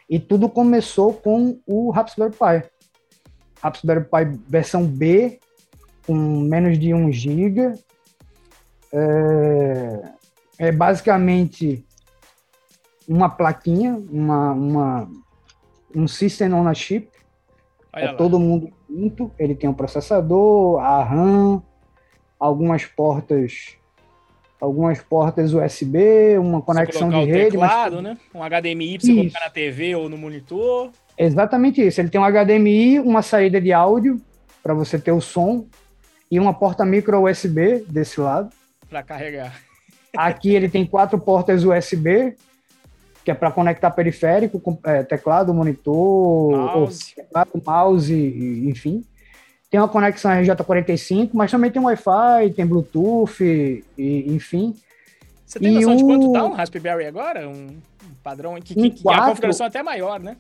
E 0.10 0.20
tudo 0.20 0.50
começou 0.50 1.14
com 1.14 1.60
o 1.66 1.90
Raspberry 1.92 2.32
Pi 2.32 2.70
Raspberry 3.66 4.04
Pi 4.04 4.40
versão 4.48 4.86
B, 4.86 5.40
com 6.06 6.14
menos 6.14 6.78
de 6.78 6.94
1 6.94 7.12
GB. 7.12 7.74
É, 8.94 10.02
é 10.60 10.72
basicamente 10.72 11.84
uma 13.08 13.30
plaquinha, 13.30 14.02
uma, 14.12 14.52
uma, 14.52 15.10
um 15.96 16.08
System 16.08 16.54
on 16.54 16.68
a 16.68 16.74
Chip. 16.74 17.10
Olha 17.94 18.04
é 18.04 18.08
lá. 18.08 18.14
todo 18.14 18.40
mundo 18.40 18.72
junto. 18.90 19.32
Ele 19.38 19.56
tem 19.56 19.70
um 19.70 19.74
processador, 19.74 20.80
a 20.80 21.04
RAM, 21.04 21.62
algumas 22.40 22.86
portas 22.86 23.78
algumas 24.60 25.00
portas 25.02 25.54
USB, 25.54 26.38
uma 26.40 26.62
conexão 26.62 27.10
de 27.10 27.24
rede. 27.24 27.52
Teclado, 27.52 27.96
mas... 27.98 28.04
né? 28.04 28.18
Um 28.34 28.42
HDMI 28.42 28.98
para 28.98 29.08
você 29.08 29.14
colocar 29.14 29.40
na 29.42 29.50
TV 29.50 29.96
ou 29.96 30.10
no 30.10 30.18
monitor. 30.18 30.92
Exatamente 31.18 31.86
isso. 31.86 32.02
Ele 32.02 32.10
tem 32.10 32.20
um 32.20 32.26
HDMI, 32.26 33.00
uma 33.00 33.22
saída 33.22 33.62
de 33.62 33.72
áudio 33.72 34.20
para 34.64 34.74
você 34.74 34.98
ter 34.98 35.12
o 35.12 35.22
som 35.22 35.66
e 36.30 36.40
uma 36.40 36.54
porta 36.54 36.86
micro 36.86 37.30
USB 37.30 37.86
desse 37.88 38.20
lado. 38.20 38.50
Para 38.90 39.04
carregar. 39.04 39.62
Aqui 40.18 40.56
ele 40.56 40.70
tem 40.70 40.86
quatro 40.86 41.20
portas 41.20 41.64
USB, 41.64 42.36
que 43.26 43.32
é 43.32 43.34
para 43.34 43.50
conectar 43.50 43.90
periférico, 43.90 44.80
é, 44.84 45.02
teclado, 45.02 45.52
monitor, 45.52 46.52
mouse. 46.52 47.16
teclado, 47.16 47.50
mouse, 47.66 48.14
enfim. 48.70 49.04
Tem 49.68 49.80
uma 49.80 49.90
conexão 49.90 50.30
RJ45, 50.32 51.32
mas 51.34 51.50
também 51.50 51.72
tem 51.72 51.82
Wi-Fi, 51.82 52.52
tem 52.56 52.68
Bluetooth, 52.68 53.44
e, 53.44 53.84
enfim. 54.28 54.76
Você 55.44 55.60
tem 55.60 55.74
noção 55.74 55.94
o... 55.94 55.98
de 55.98 56.04
quanto 56.04 56.32
dá 56.32 56.46
um 56.46 56.52
Raspberry 56.52 57.06
agora? 57.08 57.50
Um, 57.50 57.66
um 57.66 58.14
padrão 58.24 58.62
que, 58.62 58.74
um 58.78 58.84
que, 58.84 58.90
que 58.92 59.10
é 59.10 59.14
a 59.16 59.26
configuração 59.26 59.66
até 59.66 59.82
maior, 59.82 60.20
né? 60.20 60.38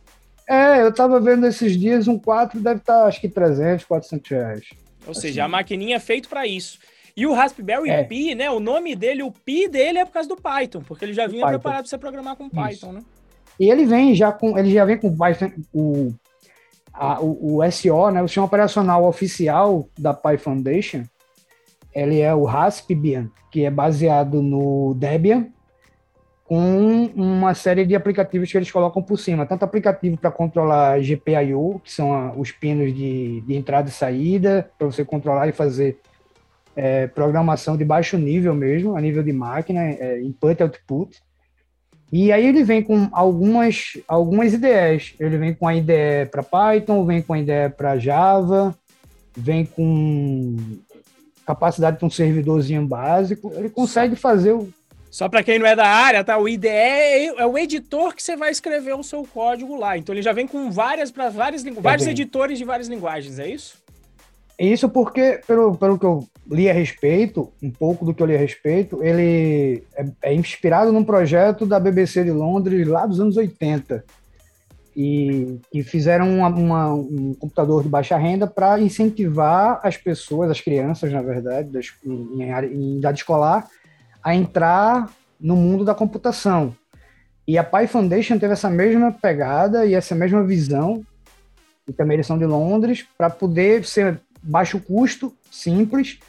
É, 0.47 0.83
eu 0.83 0.93
tava 0.93 1.19
vendo 1.19 1.47
esses 1.47 1.75
dias, 1.75 2.07
um 2.07 2.19
4 2.19 2.59
deve 2.59 2.81
estar, 2.81 3.01
tá, 3.01 3.05
acho 3.07 3.19
que 3.19 3.27
300, 3.27 3.83
400 3.83 4.29
reais. 4.29 4.65
Ou 5.07 5.11
assim. 5.11 5.21
seja, 5.21 5.45
a 5.45 5.47
maquininha 5.47 5.95
é 5.95 5.99
feita 5.99 6.29
para 6.29 6.45
isso. 6.45 6.77
E 7.15 7.25
o 7.25 7.33
Raspberry 7.33 7.89
é. 7.89 8.03
Pi, 8.03 8.35
né? 8.35 8.51
O 8.51 8.59
nome 8.59 8.95
dele, 8.95 9.23
o 9.23 9.31
Pi 9.31 9.69
dele 9.69 9.99
é 9.99 10.05
por 10.05 10.11
causa 10.11 10.27
do 10.27 10.35
Python, 10.35 10.81
porque 10.81 11.05
ele 11.05 11.13
já 11.13 11.27
vinha 11.27 11.47
preparado 11.47 11.83
para 11.83 11.89
você 11.89 11.97
programar 11.97 12.35
com 12.35 12.49
Python, 12.49 12.69
isso. 12.69 12.91
né? 12.91 13.01
E 13.59 13.69
ele 13.69 13.85
vem 13.85 14.13
já 14.13 14.33
com, 14.33 14.57
ele 14.57 14.71
já 14.71 14.83
vem 14.83 14.97
com 14.97 15.15
Python, 15.15 15.49
o, 15.73 16.13
a, 16.93 17.21
o, 17.21 17.59
o 17.59 17.71
SO, 17.71 18.11
né? 18.11 18.21
O 18.21 18.27
sistema 18.27 18.47
operacional 18.47 19.05
oficial 19.05 19.87
da 19.97 20.13
Pi 20.13 20.37
Foundation, 20.37 21.03
ele 21.93 22.19
é 22.19 22.35
o 22.35 22.43
Raspbian, 22.43 23.29
que 23.49 23.63
é 23.63 23.71
baseado 23.71 24.41
no 24.41 24.93
Debian, 24.95 25.47
com 26.43 27.05
uma 27.15 27.55
série 27.55 27.85
de 27.85 27.95
aplicativos 27.95 28.51
que 28.51 28.57
eles 28.57 28.71
colocam 28.71 29.01
por 29.01 29.17
cima, 29.17 29.45
tanto 29.47 29.63
aplicativo 29.63 30.15
para 30.15 30.29
controlar 30.29 30.99
GPIO, 30.99 31.81
que 31.83 31.91
são 31.91 32.13
a, 32.13 32.33
os 32.33 32.51
pinos 32.51 32.93
de, 32.93 33.41
de, 33.41 33.55
entrada 33.55 33.89
e 33.89 33.91
saída, 33.91 34.69
para 34.77 34.85
você 34.85 35.03
controlar 35.03 35.47
e 35.47 35.51
fazer 35.51 35.97
é, 36.75 37.07
programação 37.07 37.77
de 37.77 37.85
baixo 37.85 38.17
nível 38.17 38.53
mesmo, 38.53 38.95
a 38.95 39.01
nível 39.01 39.23
de 39.23 39.31
máquina, 39.31 39.81
é, 39.81 40.21
input 40.21 40.59
e 40.59 40.63
output. 40.63 41.17
E 42.11 42.31
aí 42.31 42.45
ele 42.45 42.63
vem 42.63 42.83
com 42.83 43.09
algumas, 43.11 43.97
algumas 44.07 44.53
ideias. 44.53 45.13
Ele 45.19 45.37
vem 45.37 45.53
com 45.53 45.67
a 45.67 45.75
ideia 45.75 46.25
para 46.25 46.43
Python, 46.43 47.05
vem 47.05 47.21
com 47.21 47.33
a 47.33 47.39
ideia 47.39 47.69
para 47.69 47.97
Java, 47.97 48.77
vem 49.35 49.65
com 49.65 50.55
capacidade 51.45 51.99
de 51.99 52.05
um 52.05 52.09
servidorzinho 52.09 52.85
básico. 52.85 53.51
Ele 53.55 53.69
consegue 53.69 54.15
fazer 54.15 54.53
o 54.53 54.69
só 55.15 55.29
para 55.29 55.41
quem 55.43 55.57
não 55.57 55.65
é 55.65 55.77
da 55.77 55.87
área, 55.87 56.25
tá? 56.25 56.37
O 56.37 56.45
IDE 56.45 56.67
é, 56.67 57.27
é, 57.27 57.45
o 57.45 57.57
editor 57.57 58.13
que 58.13 58.21
você 58.21 58.35
vai 58.35 58.51
escrever 58.51 58.95
o 58.95 59.01
seu 59.01 59.23
código 59.23 59.77
lá. 59.77 59.97
Então 59.97 60.13
ele 60.13 60.21
já 60.21 60.33
vem 60.33 60.45
com 60.45 60.69
várias 60.69 61.09
para 61.09 61.29
várias 61.29 61.65
é 61.65 61.71
vários 61.71 62.05
editores 62.05 62.57
de 62.57 62.65
várias 62.65 62.89
linguagens, 62.89 63.39
é 63.39 63.47
isso? 63.47 63.77
Isso 64.57 64.87
porque, 64.87 65.41
pelo, 65.45 65.75
pelo 65.75 65.99
que 65.99 66.05
eu 66.05 66.25
li 66.49 66.69
a 66.69 66.73
respeito, 66.73 67.51
um 67.61 67.69
pouco 67.69 68.05
do 68.05 68.13
que 68.13 68.23
eu 68.23 68.27
li 68.27 68.35
a 68.35 68.39
respeito, 68.39 69.03
ele 69.03 69.83
é, 69.95 70.05
é 70.21 70.33
inspirado 70.33 70.91
num 70.91 71.03
projeto 71.03 71.65
da 71.65 71.79
BBC 71.79 72.23
de 72.23 72.31
Londres 72.31 72.87
lá 72.87 73.05
dos 73.05 73.19
anos 73.19 73.35
80. 73.35 74.03
E, 74.95 75.59
e 75.73 75.83
fizeram 75.83 76.37
uma, 76.37 76.47
uma, 76.47 76.93
um 76.93 77.33
computador 77.33 77.83
de 77.83 77.89
baixa 77.89 78.15
renda 78.15 78.47
para 78.47 78.79
incentivar 78.79 79.81
as 79.83 79.97
pessoas, 79.97 80.49
as 80.49 80.61
crianças, 80.61 81.11
na 81.11 81.21
verdade, 81.21 81.69
das, 81.69 81.87
em, 82.05 82.41
em 82.71 82.97
idade 82.97 83.19
escolar, 83.19 83.67
a 84.23 84.33
entrar 84.33 85.09
no 85.39 85.57
mundo 85.57 85.83
da 85.83 85.93
computação. 85.93 86.73
E 87.47 87.57
a 87.57 87.63
Pi 87.63 87.87
Foundation 87.87 88.39
teve 88.39 88.53
essa 88.53 88.69
mesma 88.69 89.11
pegada 89.11 89.85
e 89.85 89.93
essa 89.93 90.15
mesma 90.15 90.43
visão, 90.43 91.03
e 91.87 91.91
também 91.91 92.15
eles 92.15 92.25
são 92.25 92.37
de 92.37 92.45
Londres, 92.45 93.05
para 93.17 93.29
poder 93.29 93.85
ser 93.85 94.19
baixo 94.45 94.79
custo, 94.79 95.33
simples, 95.51 96.19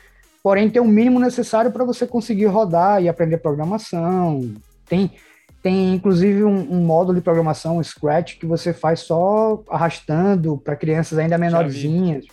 porém 0.42 0.70
ter 0.70 0.80
o 0.80 0.86
mínimo 0.86 1.18
necessário 1.20 1.70
para 1.70 1.84
você 1.84 2.06
conseguir 2.06 2.46
rodar 2.46 3.02
e 3.02 3.08
aprender 3.08 3.38
programação. 3.38 4.54
Tem, 4.88 5.10
tem 5.62 5.94
inclusive 5.94 6.44
um, 6.44 6.72
um 6.72 6.84
módulo 6.84 7.18
de 7.18 7.24
programação, 7.24 7.78
um 7.78 7.82
Scratch, 7.82 8.38
que 8.38 8.46
você 8.46 8.72
faz 8.72 9.00
só 9.00 9.62
arrastando 9.68 10.56
para 10.56 10.76
crianças 10.76 11.18
ainda 11.18 11.38
menorzinhas 11.38 12.26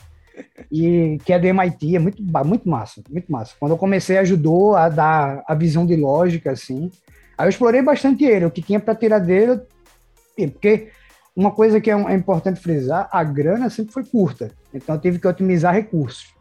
e 0.71 1.17
que 1.25 1.33
é 1.33 1.39
do 1.39 1.45
MIT, 1.45 1.95
é 1.95 1.99
muito, 1.99 2.23
muito 2.45 2.67
massa, 2.67 3.03
muito 3.09 3.31
massa. 3.31 3.53
Quando 3.59 3.73
eu 3.73 3.77
comecei, 3.77 4.17
ajudou 4.17 4.75
a 4.75 4.89
dar 4.89 5.43
a 5.47 5.53
visão 5.53 5.85
de 5.85 5.95
lógica, 5.95 6.51
assim. 6.51 6.89
Aí 7.37 7.45
eu 7.45 7.49
explorei 7.49 7.81
bastante 7.81 8.23
ele, 8.23 8.45
o 8.45 8.51
que 8.51 8.61
tinha 8.61 8.79
para 8.79 8.95
tirar 8.95 9.19
dele, 9.19 9.61
porque 10.35 10.89
uma 11.35 11.51
coisa 11.51 11.79
que 11.81 11.89
é, 11.89 11.93
é, 11.93 12.13
importante 12.13 12.59
frisar, 12.59 13.09
a 13.11 13.23
grana 13.23 13.69
sempre 13.69 13.93
foi 13.93 14.03
curta, 14.03 14.51
então 14.73 14.97
tive 14.97 15.19
que 15.19 15.27
otimizar 15.27 15.73
recursos. 15.73 16.33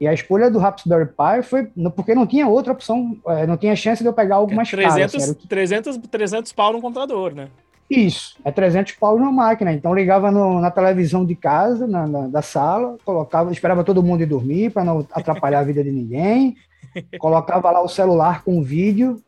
E 0.00 0.06
a 0.06 0.12
escolha 0.12 0.50
do 0.50 0.58
Raspberry 0.58 1.06
Pi 1.06 1.42
foi 1.42 1.68
porque 1.94 2.14
não 2.14 2.26
tinha 2.26 2.46
outra 2.46 2.72
opção, 2.72 3.16
é, 3.28 3.46
não 3.46 3.56
tinha 3.56 3.74
chance 3.74 4.02
de 4.02 4.08
eu 4.08 4.12
pegar 4.12 4.36
algo 4.36 4.54
mais 4.54 4.70
300, 4.70 5.12
caro. 5.12 5.32
Assim, 5.32 5.48
300, 5.48 5.96
300 5.96 6.52
pau 6.52 6.72
no 6.72 6.80
computador, 6.82 7.34
né? 7.34 7.48
Isso, 7.88 8.36
é 8.44 8.50
300 8.50 8.92
pau 8.94 9.18
na 9.18 9.30
máquina. 9.30 9.72
Então 9.72 9.94
ligava 9.94 10.30
no, 10.30 10.60
na 10.60 10.70
televisão 10.70 11.24
de 11.24 11.34
casa, 11.34 11.86
na, 11.86 12.06
na, 12.06 12.26
da 12.26 12.42
sala, 12.42 12.96
colocava, 13.04 13.50
esperava 13.52 13.84
todo 13.84 14.02
mundo 14.02 14.22
ir 14.22 14.26
dormir 14.26 14.70
para 14.70 14.84
não 14.84 15.06
atrapalhar 15.12 15.60
a 15.60 15.64
vida 15.64 15.82
de 15.82 15.90
ninguém. 15.90 16.56
Colocava 17.18 17.70
lá 17.70 17.82
o 17.82 17.88
celular 17.88 18.42
com 18.42 18.62
vídeo 18.62 19.22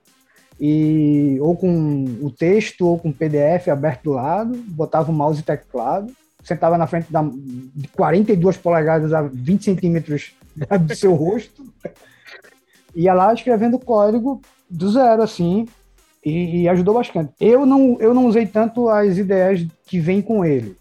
e 0.60 1.38
ou 1.40 1.56
com 1.56 2.04
o 2.20 2.30
texto 2.30 2.86
ou 2.86 2.98
com 2.98 3.10
o 3.10 3.14
PDF 3.14 3.68
aberto 3.68 4.04
do 4.04 4.12
lado, 4.12 4.56
botava 4.66 5.10
o 5.10 5.14
mouse 5.14 5.40
e 5.40 5.44
teclado, 5.44 6.12
sentava 6.48 6.78
na 6.78 6.86
frente 6.86 7.12
da, 7.12 7.22
de 7.22 7.88
42 7.88 8.56
polegadas 8.56 9.12
a 9.12 9.22
20 9.22 9.64
centímetros 9.64 10.32
do 10.80 10.94
seu 10.96 11.14
rosto, 11.14 11.64
ia 12.94 13.14
lá 13.14 13.32
escrevendo 13.32 13.78
código 13.78 14.40
do 14.68 14.90
zero, 14.90 15.22
assim, 15.22 15.66
e, 16.24 16.62
e, 16.62 16.68
ajudou 16.68 16.94
bastante. 16.94 17.32
Eu 17.40 17.64
não, 17.64 17.96
eu 18.00 18.12
não 18.12 18.26
usei 18.26 18.46
tanto 18.46 18.88
as 18.88 19.16
ideias 19.16 19.64
que 19.86 20.00
vêm 20.00 20.20
com 20.20 20.44
ele. 20.44 20.76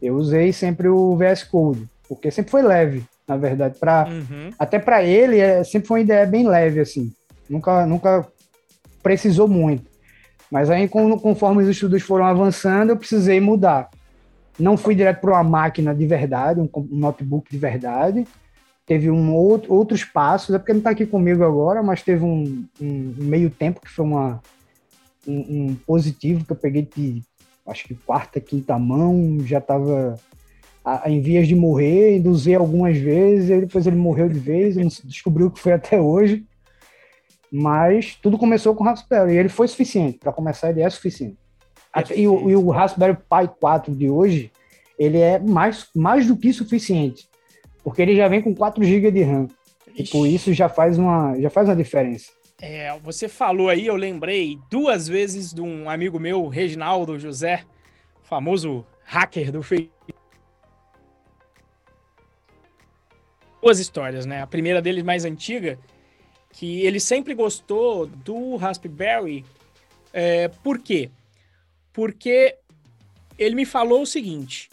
Eu 0.00 0.16
usei 0.16 0.52
sempre 0.52 0.88
o 0.88 1.16
VS 1.16 1.44
Code, 1.44 1.88
porque 2.08 2.30
sempre 2.30 2.50
foi 2.50 2.62
leve, 2.62 3.04
na 3.26 3.36
verdade. 3.36 3.78
Pra, 3.78 4.08
uhum. 4.08 4.50
Até 4.58 4.78
para 4.78 5.02
ele, 5.04 5.38
é, 5.38 5.62
sempre 5.62 5.88
foi 5.88 6.00
uma 6.00 6.04
ideia 6.04 6.26
bem 6.26 6.46
leve, 6.46 6.80
assim. 6.80 7.12
Nunca, 7.48 7.86
nunca 7.86 8.26
precisou 9.02 9.46
muito. 9.46 9.90
Mas 10.50 10.68
aí, 10.68 10.88
conforme 10.88 11.62
os 11.62 11.68
estudos 11.68 12.02
foram 12.02 12.26
avançando, 12.26 12.90
eu 12.90 12.96
precisei 12.96 13.40
mudar. 13.40 13.88
Não 14.58 14.76
fui 14.76 14.94
direto 14.94 15.20
para 15.20 15.32
uma 15.32 15.42
máquina 15.42 15.94
de 15.94 16.06
verdade, 16.06 16.60
um, 16.60 16.68
notebook 16.90 17.50
de 17.50 17.58
verdade. 17.58 18.26
Teve 18.84 19.10
um 19.10 19.34
outro, 19.34 19.72
outros 19.72 20.04
passos, 20.04 20.54
é 20.54 20.58
porque 20.58 20.72
não 20.72 20.80
está 20.80 20.90
aqui 20.90 21.06
comigo 21.06 21.44
agora, 21.44 21.82
mas 21.82 22.02
teve 22.02 22.24
um, 22.24 22.64
um 22.80 23.14
meio 23.18 23.48
tempo 23.48 23.80
que 23.80 23.88
foi 23.88 24.04
uma, 24.04 24.40
um, 25.26 25.70
um, 25.70 25.74
positivo 25.86 26.44
que 26.44 26.52
eu 26.52 26.56
peguei 26.56 26.82
de 26.82 27.22
acho 27.66 27.84
que 27.84 27.94
quarta, 27.94 28.40
quinta 28.40 28.76
mão, 28.78 29.38
já 29.44 29.58
estava 29.58 30.18
em 31.06 31.20
vias 31.20 31.46
de 31.46 31.54
morrer, 31.54 32.16
induzei 32.16 32.54
algumas 32.54 32.96
vezes, 32.98 33.50
e 33.50 33.60
depois 33.60 33.86
ele 33.86 33.96
morreu 33.96 34.28
de 34.28 34.38
vez, 34.38 34.76
não 34.76 34.88
descobriu 35.04 35.46
o 35.46 35.50
que 35.50 35.60
foi 35.60 35.72
até 35.72 36.00
hoje. 36.00 36.44
Mas 37.52 38.14
tudo 38.16 38.38
começou 38.38 38.74
com 38.74 38.82
o 38.82 38.86
Raspberry, 38.86 39.34
e 39.34 39.36
ele 39.36 39.48
foi 39.48 39.68
suficiente. 39.68 40.18
Para 40.18 40.32
começar, 40.32 40.70
ele 40.70 40.80
é 40.80 40.90
suficiente. 40.90 41.36
E, 42.14 42.26
o, 42.26 42.50
e, 42.50 42.56
o, 42.56 42.70
Raspberry 42.70 43.16
Pi 43.16 43.48
4 43.60 43.94
de 43.94 44.08
hoje, 44.08 44.50
ele 44.98 45.18
é 45.18 45.38
mais, 45.38 45.86
mais 45.94 46.26
do 46.26 46.36
que 46.36 46.52
suficiente, 46.52 47.28
porque 47.84 48.00
ele 48.00 48.16
já 48.16 48.28
vem 48.28 48.40
com 48.40 48.54
4 48.54 48.82
GB 48.82 49.10
de 49.10 49.22
RAM. 49.22 49.48
E 49.94 50.04
por 50.04 50.26
isso 50.26 50.54
já 50.54 50.68
faz 50.68 50.96
uma, 50.96 51.38
já 51.38 51.50
faz 51.50 51.68
uma 51.68 51.76
diferença. 51.76 52.32
É, 52.60 52.96
você 53.00 53.28
falou 53.28 53.68
aí, 53.68 53.86
eu 53.86 53.96
lembrei 53.96 54.58
duas 54.70 55.06
vezes 55.06 55.52
de 55.52 55.60
um 55.60 55.90
amigo 55.90 56.18
meu, 56.18 56.46
Reginaldo 56.48 57.18
José, 57.18 57.64
famoso 58.22 58.86
hacker 59.04 59.52
do 59.52 59.62
Facebook. 59.62 60.14
Duas 63.60 63.78
histórias, 63.78 64.24
né? 64.24 64.42
A 64.42 64.46
primeira 64.46 64.80
dele 64.80 65.02
mais 65.02 65.24
antiga, 65.24 65.78
que 66.52 66.84
ele 66.86 66.98
sempre 66.98 67.34
gostou 67.34 68.06
do 68.06 68.56
Raspberry. 68.56 69.44
É, 70.12 70.48
por 70.48 70.78
quê? 70.78 71.10
Porque 71.92 72.56
ele 73.38 73.54
me 73.54 73.64
falou 73.64 74.02
o 74.02 74.06
seguinte: 74.06 74.70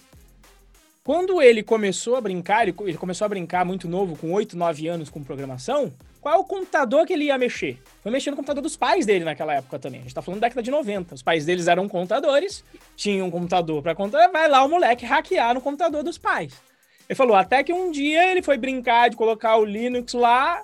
quando 1.04 1.42
ele 1.42 1.64
começou 1.64 2.16
a 2.16 2.22
brincar, 2.22 2.68
ele 2.68 2.98
começou 2.98 3.26
a 3.26 3.30
brincar 3.30 3.66
muito 3.66 3.88
novo, 3.88 4.16
com 4.16 4.32
8, 4.32 4.56
9 4.56 4.88
anos 4.88 5.10
com 5.10 5.24
programação, 5.24 5.92
qual 6.22 6.36
é 6.36 6.38
o 6.38 6.44
computador 6.44 7.06
que 7.06 7.14
ele 7.14 7.26
ia 7.26 7.38
mexer? 7.38 7.82
Foi 8.04 8.12
mexer 8.12 8.30
no 8.30 8.36
computador 8.36 8.62
dos 8.62 8.76
pais 8.76 9.06
dele 9.06 9.24
naquela 9.24 9.56
época 9.56 9.80
também. 9.80 10.02
A 10.02 10.04
gente 10.04 10.14
tá 10.14 10.22
falando 10.22 10.42
da 10.42 10.48
década 10.48 10.62
de 10.62 10.70
90. 10.70 11.16
Os 11.16 11.24
pais 11.24 11.46
deles 11.46 11.68
eram 11.68 11.88
contadores, 11.88 12.64
tinham 12.96 13.28
um 13.28 13.32
computador 13.32 13.82
para 13.82 13.96
contar, 13.96 14.28
vai 14.28 14.50
lá 14.50 14.64
o 14.64 14.70
moleque 14.70 15.06
hackear 15.06 15.54
no 15.54 15.62
computador 15.62 16.04
dos 16.04 16.18
pais. 16.18 16.54
Ele 17.08 17.16
falou, 17.16 17.36
até 17.36 17.64
que 17.64 17.74
um 17.74 17.90
dia 17.90 18.30
ele 18.30 18.44
foi 18.44 18.58
brincar 18.58 19.10
de 19.10 19.16
colocar 19.16 19.58
o 19.58 19.66
Linux 19.66 20.14
lá, 20.14 20.64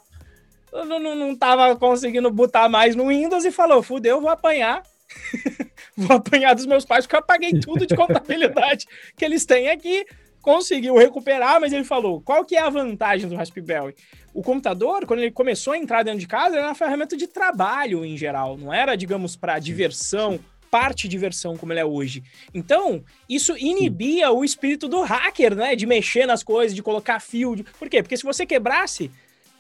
não, 0.71 0.99
não, 0.99 1.15
não 1.15 1.35
tava 1.35 1.75
conseguindo 1.75 2.29
botar 2.29 2.67
mais 2.67 2.95
no 2.95 3.07
Windows 3.07 3.45
e 3.45 3.51
falou, 3.51 3.81
fudeu, 3.81 4.19
vou 4.19 4.29
apanhar. 4.29 4.83
vou 5.95 6.17
apanhar 6.17 6.53
dos 6.53 6.65
meus 6.65 6.85
pais, 6.85 7.05
porque 7.05 7.15
eu 7.15 7.19
apaguei 7.19 7.59
tudo 7.59 7.85
de 7.85 7.95
contabilidade 7.95 8.85
que 9.15 9.25
eles 9.25 9.45
têm 9.45 9.69
aqui 9.69 10.05
conseguiu 10.45 10.95
recuperar, 10.95 11.59
mas 11.59 11.73
ele 11.73 11.83
falou: 11.83 12.21
qual 12.21 12.45
que 12.45 12.55
é 12.55 12.61
a 12.61 12.69
vantagem 12.69 13.27
do 13.27 13.35
Raspberry? 13.35 13.95
O 14.31 14.43
computador, 14.43 15.03
quando 15.07 15.21
ele 15.21 15.31
começou 15.31 15.73
a 15.73 15.77
entrar 15.77 16.03
dentro 16.03 16.19
de 16.19 16.27
casa, 16.27 16.55
era 16.55 16.67
uma 16.67 16.75
ferramenta 16.75 17.17
de 17.17 17.25
trabalho 17.25 18.05
em 18.05 18.15
geral, 18.15 18.55
não 18.55 18.71
era, 18.71 18.95
digamos, 18.95 19.35
para 19.35 19.57
diversão, 19.57 20.39
parte 20.69 21.07
diversão 21.07 21.57
como 21.57 21.73
ele 21.73 21.79
é 21.79 21.85
hoje. 21.85 22.21
Então, 22.53 23.03
isso 23.27 23.57
inibia 23.57 24.31
o 24.31 24.45
espírito 24.45 24.87
do 24.87 25.01
hacker, 25.01 25.55
né? 25.55 25.75
De 25.75 25.87
mexer 25.87 26.27
nas 26.27 26.43
coisas, 26.43 26.75
de 26.75 26.83
colocar 26.83 27.19
fio. 27.19 27.55
De... 27.55 27.63
Por 27.63 27.89
quê? 27.89 28.03
Porque 28.03 28.17
se 28.17 28.23
você 28.23 28.45
quebrasse, 28.45 29.09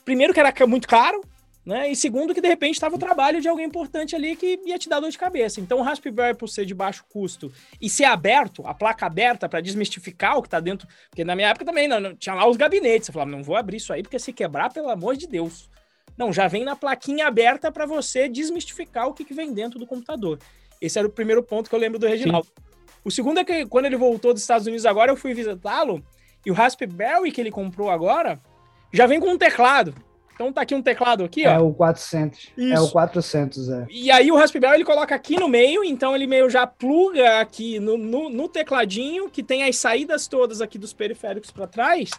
primeiro 0.03 0.35
que 0.35 0.39
era 0.39 0.53
muito 0.67 0.87
caro, 0.87 1.21
Né? 1.65 1.89
E 1.89 1.95
segundo, 1.95 2.33
que 2.33 2.41
de 2.41 2.47
repente 2.47 2.75
estava 2.75 2.95
o 2.95 2.99
trabalho 2.99 3.41
de 3.41 3.47
alguém 3.47 3.65
importante 3.65 4.15
ali 4.15 4.35
que 4.35 4.59
ia 4.65 4.77
te 4.77 4.87
dar 4.87 4.99
dor 4.99 5.09
de 5.09 5.17
cabeça. 5.17 5.59
Então, 5.59 5.79
o 5.79 5.81
Raspberry, 5.81 6.37
por 6.37 6.47
ser 6.47 6.63
de 6.63 6.75
baixo 6.75 7.03
custo 7.09 7.51
e 7.81 7.89
ser 7.89 8.03
aberto, 8.03 8.65
a 8.67 8.73
placa 8.73 9.07
aberta 9.07 9.49
para 9.49 9.61
desmistificar 9.61 10.37
o 10.37 10.43
que 10.43 10.47
está 10.47 10.59
dentro. 10.59 10.87
Porque 11.09 11.23
na 11.23 11.35
minha 11.35 11.49
época 11.49 11.65
também 11.65 11.87
não, 11.87 11.99
não, 11.99 12.15
tinha 12.15 12.35
lá 12.35 12.47
os 12.47 12.55
gabinetes. 12.55 13.07
Você 13.07 13.11
falava, 13.11 13.31
não 13.31 13.41
vou 13.41 13.55
abrir 13.55 13.77
isso 13.77 13.91
aí, 13.91 14.03
porque 14.03 14.19
se 14.19 14.31
quebrar, 14.31 14.71
pelo 14.71 14.89
amor 14.89 15.17
de 15.17 15.25
Deus. 15.25 15.67
Não, 16.15 16.31
já 16.31 16.47
vem 16.47 16.63
na 16.63 16.75
plaquinha 16.75 17.25
aberta 17.25 17.71
para 17.71 17.87
você 17.87 18.29
desmistificar 18.29 19.07
o 19.07 19.13
que, 19.13 19.25
que, 19.25 19.33
vem 19.33 19.51
dentro 19.51 19.79
do 19.79 19.87
computador. 19.87 20.39
Esse 20.79 20.99
era 20.99 21.07
o 21.07 21.11
primeiro 21.11 21.41
ponto 21.41 21.67
que 21.67 21.75
eu 21.75 21.79
lembro 21.79 21.97
do 21.97 22.07
Reginaldo. 22.07 22.47
Sim. 22.47 22.63
O 23.03 23.11
segundo 23.11 23.39
é 23.39 23.43
que 23.43 23.65
quando 23.65 23.85
ele 23.85 23.97
voltou 23.97 24.33
dos 24.33 24.41
Estados 24.41 24.67
Unidos 24.67 24.85
agora, 24.85 25.11
eu 25.11 25.17
fui 25.17 25.33
visitá-lo 25.33 26.03
e 26.45 26.51
o 26.51 26.53
Raspberry 26.53 27.31
que 27.31 27.41
ele 27.41 27.51
comprou 27.51 27.89
agora 27.89 28.39
já 28.93 29.07
vem 29.07 29.19
com 29.19 29.29
um 29.29 29.37
teclado. 29.37 29.95
Então 30.35 30.51
tá 30.51 30.61
aqui 30.61 30.75
um 30.75 30.81
teclado 30.81 31.23
aqui, 31.23 31.47
ó. 31.47 31.51
É 31.51 31.59
o 31.59 31.73
400. 31.73 32.51
Isso. 32.57 32.73
É 32.73 32.79
o 32.81 32.89
400, 32.89 33.69
é. 33.69 33.87
E 33.89 34.11
aí 34.11 34.29
o 34.29 34.35
Raspberry 34.35 34.75
ele 34.75 34.83
coloca 34.83 35.15
aqui 35.15 35.39
no 35.39 35.47
meio, 35.47 35.81
então 35.83 36.13
ele 36.13 36.27
meio 36.27 36.49
já 36.49 36.67
pluga 36.67 37.39
aqui 37.39 37.79
no, 37.79 37.97
no, 37.97 38.29
no 38.29 38.49
tecladinho, 38.49 39.29
que 39.29 39.41
tem 39.41 39.63
as 39.63 39.77
saídas 39.77 40.27
todas 40.27 40.59
aqui 40.61 40.77
dos 40.77 40.91
periféricos 40.91 41.51
para 41.51 41.65
trás. 41.65 42.11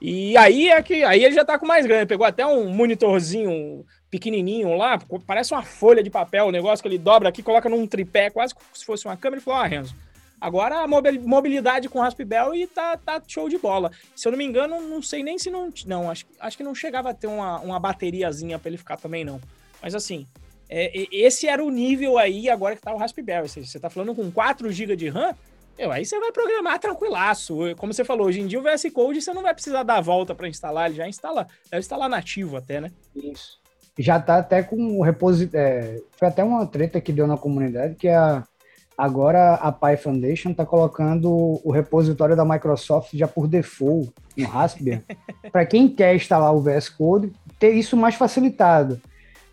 E 0.00 0.36
aí 0.36 0.68
é 0.70 0.82
que 0.82 1.04
aí 1.04 1.24
ele 1.24 1.36
já 1.36 1.44
tá 1.44 1.56
com 1.56 1.64
mais 1.64 1.86
grande. 1.86 2.06
Pegou 2.06 2.26
até 2.26 2.44
um 2.44 2.68
monitorzinho 2.68 3.86
pequenininho 4.10 4.76
lá, 4.76 4.98
parece 5.24 5.54
uma 5.54 5.62
folha 5.62 6.02
de 6.02 6.10
papel, 6.10 6.46
o 6.46 6.50
negócio 6.50 6.82
que 6.82 6.88
ele 6.88 6.98
dobra 6.98 7.28
aqui, 7.28 7.44
coloca 7.44 7.68
num 7.68 7.86
tripé, 7.86 8.28
quase 8.28 8.52
como 8.52 8.66
se 8.74 8.84
fosse 8.84 9.06
uma 9.06 9.16
câmera, 9.16 9.40
e 9.40 9.44
falou: 9.44 9.60
"Ah, 9.60 9.66
Renzo, 9.66 9.94
Agora 10.42 10.82
a 10.82 10.88
mobilidade 10.88 11.88
com 11.88 12.00
Raspberry 12.00 12.66
tá, 12.66 12.96
tá 12.96 13.22
show 13.28 13.48
de 13.48 13.56
bola. 13.58 13.92
Se 14.16 14.26
eu 14.26 14.32
não 14.32 14.38
me 14.38 14.44
engano, 14.44 14.80
não 14.80 15.00
sei 15.00 15.22
nem 15.22 15.38
se 15.38 15.48
não. 15.48 15.72
Não, 15.86 16.10
acho, 16.10 16.26
acho 16.40 16.56
que 16.56 16.64
não 16.64 16.74
chegava 16.74 17.10
a 17.10 17.14
ter 17.14 17.28
uma, 17.28 17.60
uma 17.60 17.78
bateriazinha 17.78 18.58
para 18.58 18.68
ele 18.68 18.76
ficar 18.76 18.96
também, 18.96 19.24
não. 19.24 19.40
Mas 19.80 19.94
assim, 19.94 20.26
é, 20.68 20.90
esse 21.12 21.46
era 21.46 21.64
o 21.64 21.70
nível 21.70 22.18
aí 22.18 22.50
agora 22.50 22.74
que 22.74 22.82
tá 22.82 22.92
o 22.92 22.96
Raspberry. 22.96 23.48
Você, 23.48 23.64
você 23.64 23.78
tá 23.78 23.88
falando 23.88 24.16
com 24.16 24.32
4 24.32 24.68
GB 24.72 24.96
de 24.96 25.08
RAM, 25.08 25.32
eu, 25.78 25.92
aí 25.92 26.04
você 26.04 26.18
vai 26.18 26.32
programar 26.32 26.80
tranquilaço. 26.80 27.58
Como 27.76 27.94
você 27.94 28.02
falou, 28.02 28.26
hoje 28.26 28.40
em 28.40 28.48
dia 28.48 28.58
o 28.58 28.64
VS 28.64 28.90
Code 28.92 29.22
você 29.22 29.32
não 29.32 29.42
vai 29.42 29.54
precisar 29.54 29.84
dar 29.84 29.98
a 29.98 30.00
volta 30.00 30.34
para 30.34 30.48
instalar, 30.48 30.86
ele 30.86 30.96
já 30.96 31.06
instala, 31.06 31.46
deve 31.70 31.82
instalar 31.82 32.08
nativo 32.08 32.56
até, 32.56 32.80
né? 32.80 32.90
Isso. 33.14 33.60
Já 33.96 34.18
tá 34.18 34.38
até 34.38 34.60
com 34.60 34.98
o 34.98 35.02
repositório. 35.02 35.68
É, 35.68 36.02
foi 36.16 36.26
até 36.26 36.42
uma 36.42 36.66
treta 36.66 37.00
que 37.00 37.12
deu 37.12 37.28
na 37.28 37.36
comunidade 37.36 37.94
que 37.94 38.08
a 38.08 38.42
Agora 38.96 39.54
a 39.54 39.72
Pi 39.72 39.96
Foundation 39.96 40.50
está 40.50 40.64
colocando 40.66 41.60
o 41.64 41.70
repositório 41.70 42.36
da 42.36 42.44
Microsoft 42.44 43.10
já 43.14 43.26
por 43.26 43.48
default 43.48 44.12
no 44.36 44.46
Raspberry, 44.46 45.02
para 45.50 45.64
quem 45.66 45.88
quer 45.88 46.14
instalar 46.14 46.54
o 46.54 46.60
VS 46.60 46.88
Code, 46.88 47.32
ter 47.58 47.70
isso 47.70 47.96
mais 47.96 48.14
facilitado. 48.14 49.00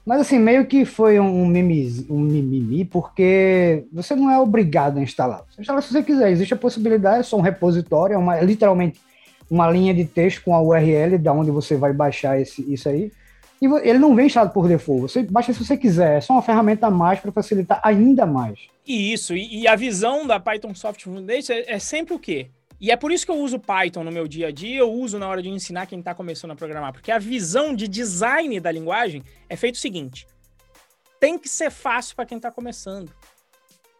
Mas 0.05 0.21
assim, 0.21 0.39
meio 0.39 0.65
que 0.65 0.85
foi 0.85 1.19
um 1.19 1.45
mimimi, 1.45 2.05
um 2.09 2.19
mimimi, 2.19 2.83
porque 2.83 3.85
você 3.91 4.15
não 4.15 4.31
é 4.31 4.39
obrigado 4.39 4.97
a 4.97 5.01
instalar. 5.01 5.43
Você 5.49 5.61
instala 5.61 5.81
se 5.81 5.91
você 5.91 6.01
quiser, 6.01 6.31
existe 6.31 6.53
a 6.53 6.57
possibilidade, 6.57 7.19
é 7.19 7.23
só 7.23 7.37
um 7.37 7.41
repositório, 7.41 8.15
é 8.15 8.17
uma, 8.17 8.37
é 8.37 8.43
literalmente 8.43 8.99
uma 9.49 9.69
linha 9.69 9.93
de 9.93 10.05
texto 10.05 10.43
com 10.43 10.55
a 10.55 10.61
URL 10.61 11.17
da 11.17 11.33
onde 11.33 11.51
você 11.51 11.75
vai 11.75 11.93
baixar 11.93 12.39
esse, 12.39 12.61
isso 12.71 12.89
aí. 12.89 13.11
E 13.61 13.65
ele 13.65 13.99
não 13.99 14.15
vem 14.15 14.27
instalado 14.27 14.53
por 14.53 14.67
default. 14.67 15.01
Você 15.01 15.23
baixa 15.23 15.51
se 15.51 15.63
você 15.63 15.75
quiser. 15.75 16.17
É 16.17 16.21
só 16.21 16.33
uma 16.33 16.41
ferramenta 16.41 16.87
a 16.87 16.91
mais 16.91 17.19
para 17.19 17.31
facilitar 17.31 17.81
ainda 17.83 18.25
mais. 18.25 18.59
E 18.87 19.11
isso. 19.11 19.35
E, 19.35 19.61
e, 19.61 19.67
a 19.67 19.75
visão 19.75 20.25
da 20.25 20.39
Python 20.39 20.73
Soft 20.73 21.03
Foundation 21.03 21.53
é, 21.53 21.73
é, 21.73 21.79
sempre 21.79 22.13
o 22.13 22.19
quê? 22.19 22.49
E 22.79 22.89
é 22.89 22.95
por 22.95 23.11
isso 23.11 23.25
que 23.25 23.31
eu 23.31 23.37
uso 23.37 23.59
Python 23.59 24.05
no 24.05 24.11
meu 24.11 24.25
dia 24.25 24.47
a 24.47 24.51
dia, 24.51 24.79
eu 24.79 24.91
uso 24.91 25.19
na 25.19 25.27
hora 25.27 25.41
de 25.41 25.49
ensinar 25.49 25.85
quem 25.85 25.99
está 25.99 26.15
começando 26.15 26.51
a 26.51 26.55
programar. 26.55 26.93
Porque 26.93 27.11
a 27.11 27.19
visão 27.19 27.75
de 27.75 27.87
design 27.87 28.57
da 28.61 28.71
linguagem 28.71 29.21
é 29.49 29.57
feito 29.57 29.75
o 29.75 29.79
seguinte: 29.79 30.25
tem 31.19 31.37
que 31.37 31.49
ser 31.49 31.69
fácil 31.69 32.15
para 32.15 32.25
quem 32.25 32.37
está 32.37 32.49
começando. 32.49 33.13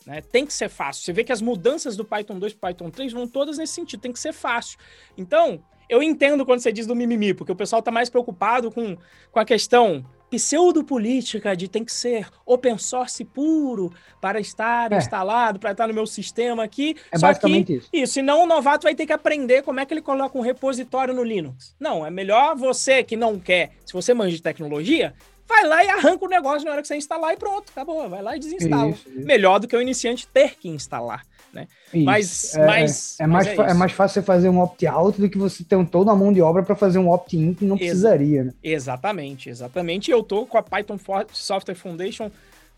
Né? 0.05 0.21
Tem 0.21 0.45
que 0.45 0.53
ser 0.53 0.69
fácil. 0.69 1.03
Você 1.03 1.11
vê 1.11 1.23
que 1.25 1.33
as 1.33 1.41
mudanças 1.41 1.97
do 1.97 2.05
Python 2.05 2.39
2 2.39 2.53
para 2.53 2.69
Python 2.69 2.89
3 2.89 3.11
vão 3.11 3.27
todas 3.27 3.57
nesse 3.57 3.73
sentido, 3.73 3.99
tem 3.99 4.13
que 4.13 4.19
ser 4.19 4.33
fácil. 4.33 4.79
Então, 5.17 5.61
eu 5.89 6.03
entendo 6.03 6.45
quando 6.45 6.59
você 6.59 6.71
diz 6.71 6.85
do 6.85 6.95
mimimi, 6.95 7.33
porque 7.33 7.51
o 7.51 7.55
pessoal 7.55 7.79
está 7.79 7.91
mais 7.91 8.09
preocupado 8.09 8.71
com, 8.71 8.95
com 9.31 9.39
a 9.39 9.45
questão 9.45 10.05
pseudo-política 10.29 11.55
de 11.55 11.67
tem 11.67 11.83
que 11.83 11.91
ser 11.91 12.27
open 12.45 12.77
source 12.77 13.25
puro 13.25 13.91
para 14.21 14.39
estar 14.39 14.91
é. 14.91 14.97
instalado, 14.97 15.59
para 15.59 15.71
estar 15.71 15.87
no 15.87 15.93
meu 15.93 16.05
sistema 16.05 16.63
aqui. 16.63 16.95
É 17.11 17.17
Só 17.17 17.27
basicamente 17.27 17.65
que, 17.65 17.73
isso. 17.73 17.89
Isso, 17.91 18.13
senão 18.13 18.43
o 18.43 18.45
novato 18.45 18.83
vai 18.83 18.93
ter 18.93 19.07
que 19.07 19.13
aprender 19.13 19.63
como 19.63 19.79
é 19.79 19.85
que 19.85 19.93
ele 19.93 20.01
coloca 20.01 20.37
um 20.37 20.41
repositório 20.41 21.13
no 21.13 21.23
Linux. 21.23 21.75
Não, 21.79 22.05
é 22.05 22.11
melhor 22.11 22.55
você 22.55 23.03
que 23.03 23.17
não 23.17 23.39
quer, 23.39 23.71
se 23.85 23.93
você 23.93 24.13
manja 24.13 24.35
de 24.35 24.41
tecnologia, 24.41 25.15
vai 25.47 25.65
lá 25.65 25.83
e 25.83 25.89
arranca 25.89 26.23
o 26.23 26.29
negócio 26.29 26.63
na 26.63 26.73
hora 26.73 26.81
que 26.81 26.87
você 26.87 26.95
instalar 26.95 27.33
e 27.33 27.37
pronto, 27.37 27.71
acabou. 27.71 28.07
Vai 28.07 28.21
lá 28.21 28.35
e 28.35 28.39
desinstala. 28.39 28.91
Isso, 28.91 29.09
isso. 29.09 29.25
Melhor 29.25 29.59
do 29.59 29.67
que 29.67 29.75
o 29.75 29.81
iniciante 29.81 30.27
ter 30.27 30.55
que 30.55 30.69
instalar. 30.69 31.25
Né? 31.51 31.67
Mas, 31.93 32.55
é, 32.55 32.65
mas, 32.65 33.19
é, 33.19 33.23
é 33.23 33.27
mais, 33.27 33.47
é, 33.47 33.55
é, 33.55 33.73
mais 33.73 33.91
fácil 33.91 34.21
você 34.21 34.25
fazer 34.25 34.49
um 34.49 34.59
opt-out 34.61 35.19
do 35.19 35.29
que 35.29 35.37
você 35.37 35.63
ter 35.63 35.75
um, 35.75 35.85
toda 35.85 36.11
a 36.11 36.15
mão 36.15 36.31
de 36.31 36.41
obra 36.41 36.61
para 36.61 36.75
fazer 36.75 36.99
um 36.99 37.09
opt-in 37.09 37.53
que 37.53 37.65
não 37.65 37.75
Ex 37.75 37.87
precisaria. 37.87 38.43
Né? 38.45 38.53
Exatamente, 38.61 39.49
exatamente. 39.49 40.11
Eu 40.11 40.21
tô 40.21 40.45
com 40.45 40.57
a 40.57 40.63
Python 40.63 40.97
Software 41.33 41.75
Foundation 41.75 42.29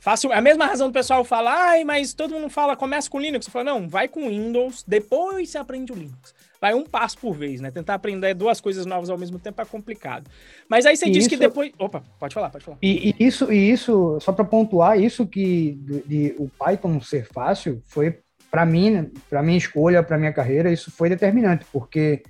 Fácil, 0.01 0.33
a 0.33 0.41
mesma 0.41 0.65
razão 0.65 0.87
do 0.89 0.93
pessoal 0.93 1.23
falar, 1.23 1.73
ai, 1.73 1.83
mas 1.83 2.11
todo 2.11 2.33
mundo 2.33 2.49
fala, 2.49 2.75
começa 2.75 3.07
com 3.07 3.19
Linux. 3.19 3.45
Eu 3.45 3.51
falo, 3.51 3.65
não, 3.65 3.87
vai 3.87 4.07
com 4.07 4.27
Windows, 4.27 4.83
depois 4.87 5.51
você 5.51 5.59
aprende 5.59 5.91
o 5.91 5.95
Linux. 5.95 6.33
Vai 6.59 6.73
um 6.73 6.83
passo 6.83 7.19
por 7.19 7.35
vez, 7.35 7.61
né? 7.61 7.69
Tentar 7.69 7.93
aprender 7.93 8.33
duas 8.33 8.59
coisas 8.59 8.83
novas 8.83 9.11
ao 9.11 9.17
mesmo 9.17 9.37
tempo 9.37 9.61
é 9.61 9.65
complicado. 9.65 10.27
Mas 10.67 10.87
aí 10.87 10.97
você 10.97 11.05
e 11.05 11.11
diz 11.11 11.25
isso... 11.25 11.29
que 11.29 11.37
depois. 11.37 11.71
Opa, 11.77 12.03
pode 12.19 12.33
falar, 12.33 12.49
pode 12.49 12.65
falar. 12.65 12.79
E, 12.81 13.13
e 13.19 13.27
isso, 13.27 13.53
e 13.53 13.71
isso, 13.71 14.17
só 14.19 14.31
para 14.31 14.43
pontuar, 14.43 14.99
isso 14.99 15.27
que 15.27 15.73
de, 15.73 16.01
de, 16.01 16.35
o 16.39 16.49
Python 16.49 16.99
ser 16.99 17.27
fácil 17.27 17.79
foi 17.85 18.17
para 18.51 18.65
mim, 18.65 19.09
para 19.29 19.41
minha 19.41 19.57
escolha, 19.57 20.03
para 20.03 20.17
minha 20.17 20.33
carreira, 20.33 20.71
isso 20.71 20.91
foi 20.91 21.07
determinante, 21.07 21.65
porque 21.71 22.21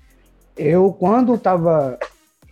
eu, 0.56 0.94
quando 0.94 1.34
estava 1.34 1.98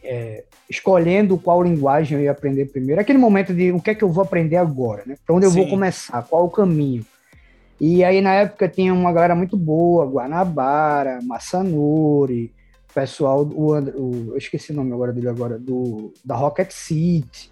é, 0.04 0.44
escolhendo 0.68 1.38
qual 1.38 1.62
linguagem 1.62 2.18
eu 2.18 2.24
ia 2.24 2.32
aprender 2.32 2.66
primeiro, 2.66 3.00
aquele 3.00 3.20
momento 3.20 3.54
de 3.54 3.72
o 3.72 3.80
que 3.80 3.92
é 3.92 3.96
que 3.96 4.04
eu 4.04 4.10
vou 4.10 4.24
aprender 4.24 4.56
agora, 4.56 5.04
né? 5.06 5.16
Para 5.24 5.36
onde 5.36 5.46
eu 5.46 5.52
Sim. 5.52 5.62
vou 5.62 5.70
começar, 5.70 6.24
qual 6.24 6.46
o 6.46 6.50
caminho. 6.50 7.06
E 7.80 8.04
aí, 8.04 8.20
na 8.22 8.34
época, 8.34 8.68
tinha 8.68 8.94
uma 8.94 9.14
galera 9.14 9.36
muito 9.36 9.56
boa, 9.56 10.06
Guanabara, 10.06 11.20
Massanuri, 11.22 12.52
pessoal, 12.94 13.44
o, 13.44 13.72
o, 13.72 14.32
eu 14.32 14.38
esqueci 14.38 14.72
o 14.72 14.76
nome 14.76 14.92
agora 14.92 15.14
dele 15.14 15.30
agora, 15.30 15.58
do, 15.60 16.12
da 16.26 16.36
Rocket 16.36 16.72
City. 16.72 17.52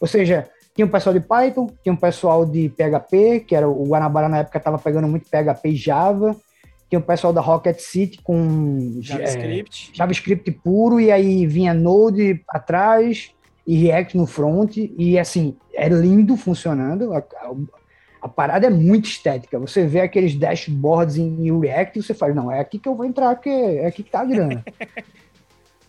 Ou 0.00 0.08
seja, 0.08 0.48
tinha 0.78 0.86
um 0.86 0.90
pessoal 0.90 1.12
de 1.12 1.18
Python, 1.18 1.68
tinha 1.82 1.92
um 1.92 1.96
pessoal 1.96 2.46
de 2.46 2.68
PHP, 2.68 3.40
que 3.40 3.56
era 3.56 3.68
o 3.68 3.82
Guanabara 3.82 4.28
na 4.28 4.38
época 4.38 4.58
estava 4.58 4.78
pegando 4.78 5.08
muito 5.08 5.28
PHP 5.28 5.70
e 5.70 5.74
Java. 5.74 6.36
Tinha 6.88 7.00
o 7.00 7.02
pessoal 7.02 7.32
da 7.32 7.40
Rocket 7.40 7.80
City 7.80 8.22
com 8.22 9.00
JavaScript. 9.00 9.90
É, 9.92 9.96
JavaScript 9.96 10.48
puro, 10.52 11.00
e 11.00 11.10
aí 11.10 11.48
vinha 11.48 11.74
Node 11.74 12.44
atrás 12.48 13.32
e 13.66 13.76
React 13.76 14.16
no 14.16 14.24
front. 14.24 14.76
E 14.76 15.18
assim, 15.18 15.56
é 15.74 15.88
lindo 15.88 16.36
funcionando. 16.36 17.12
A, 17.12 17.18
a, 17.18 17.54
a 18.22 18.28
parada 18.28 18.68
é 18.68 18.70
muito 18.70 19.06
estética. 19.06 19.58
Você 19.58 19.84
vê 19.84 20.02
aqueles 20.02 20.36
dashboards 20.36 21.16
em 21.16 21.58
React 21.58 21.98
e 21.98 22.02
você 22.04 22.14
fala, 22.14 22.34
não, 22.34 22.52
é 22.52 22.60
aqui 22.60 22.78
que 22.78 22.88
eu 22.88 22.94
vou 22.94 23.04
entrar, 23.04 23.34
porque 23.34 23.50
é 23.50 23.84
aqui 23.84 24.04
que 24.04 24.12
tá 24.12 24.20
a 24.20 24.24
grana. 24.24 24.64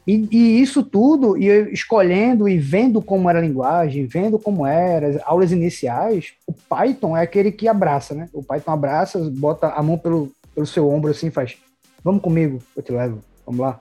E, 0.09 0.27
e, 0.31 0.59
isso 0.59 0.81
tudo, 0.81 1.37
e 1.37 1.71
escolhendo 1.71 2.49
e 2.49 2.57
vendo 2.57 2.99
como 2.99 3.29
era 3.29 3.37
a 3.37 3.41
linguagem, 3.43 4.07
vendo 4.07 4.39
como 4.39 4.65
era, 4.65 5.09
as 5.09 5.21
aulas 5.23 5.51
iniciais, 5.51 6.33
o 6.47 6.51
Python 6.51 7.15
é 7.15 7.21
aquele 7.21 7.51
que 7.51 7.67
abraça, 7.67 8.15
né? 8.15 8.27
O 8.33 8.41
Python 8.41 8.71
abraça, 8.71 9.19
bota 9.35 9.67
a 9.67 9.83
mão 9.83 9.99
pelo, 9.99 10.31
pelo 10.55 10.65
seu 10.65 10.89
ombro 10.89 11.11
assim, 11.11 11.29
faz, 11.29 11.57
vamos 12.03 12.23
comigo, 12.23 12.57
eu 12.75 12.81
te 12.81 12.91
levo, 12.91 13.19
vamos 13.45 13.61
lá. 13.61 13.79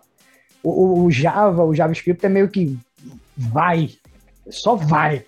O, 0.62 1.04
o 1.04 1.10
Java, 1.10 1.64
o 1.64 1.74
JavaScript 1.74 2.26
é 2.26 2.28
meio 2.28 2.50
que 2.50 2.78
vai, 3.34 3.88
só 4.50 4.74
vai. 4.74 5.24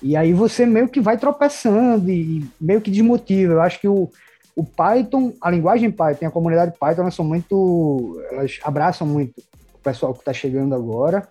E 0.00 0.16
aí 0.16 0.32
você 0.32 0.64
meio 0.64 0.88
que 0.88 0.98
vai 0.98 1.18
tropeçando 1.18 2.10
e 2.10 2.48
meio 2.58 2.80
que 2.80 2.90
desmotiva. 2.90 3.52
Eu 3.52 3.60
acho 3.60 3.78
que 3.78 3.86
o, 3.86 4.10
o 4.56 4.64
Python, 4.64 5.34
a 5.42 5.50
linguagem 5.50 5.90
Python, 5.90 6.24
a 6.24 6.30
comunidade 6.30 6.72
Python, 6.80 7.02
elas 7.02 7.14
são 7.14 7.24
muito, 7.26 8.18
elas 8.30 8.58
abraçam 8.64 9.06
muito 9.06 9.34
pessoal 9.82 10.12
que 10.12 10.20
está 10.20 10.32
chegando 10.32 10.74
agora 10.74 11.28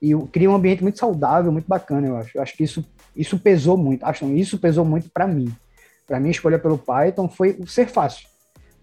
e 0.00 0.14
cria 0.32 0.50
um 0.50 0.54
ambiente 0.54 0.82
muito 0.82 0.98
saudável, 0.98 1.52
muito 1.52 1.68
bacana, 1.68 2.08
eu 2.08 2.16
acho. 2.16 2.36
Eu 2.36 2.42
acho 2.42 2.56
que 2.56 2.64
isso, 2.64 2.84
isso 3.14 3.38
pesou 3.38 3.76
muito. 3.76 4.04
Acho 4.04 4.26
não, 4.26 4.34
isso 4.34 4.58
pesou 4.58 4.84
muito 4.84 5.08
para 5.10 5.26
mim. 5.26 5.54
Para 6.06 6.18
mim, 6.18 6.28
a 6.28 6.32
escolha 6.32 6.58
pelo 6.58 6.76
Python 6.76 7.28
foi 7.28 7.58
ser 7.66 7.86
fácil. 7.86 8.28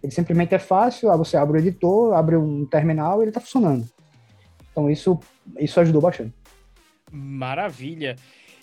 Ele 0.01 0.13
simplesmente 0.13 0.55
é 0.55 0.59
fácil, 0.59 1.09
você 1.17 1.35
abre 1.35 1.57
o 1.57 1.61
editor, 1.61 2.13
abre 2.13 2.37
um 2.37 2.65
terminal 2.65 3.19
e 3.19 3.23
ele 3.23 3.31
está 3.31 3.41
funcionando. 3.41 3.85
Então 4.71 4.89
isso, 4.89 5.19
isso 5.57 5.79
ajudou 5.81 6.01
bastante. 6.01 6.33
Maravilha. 7.11 8.15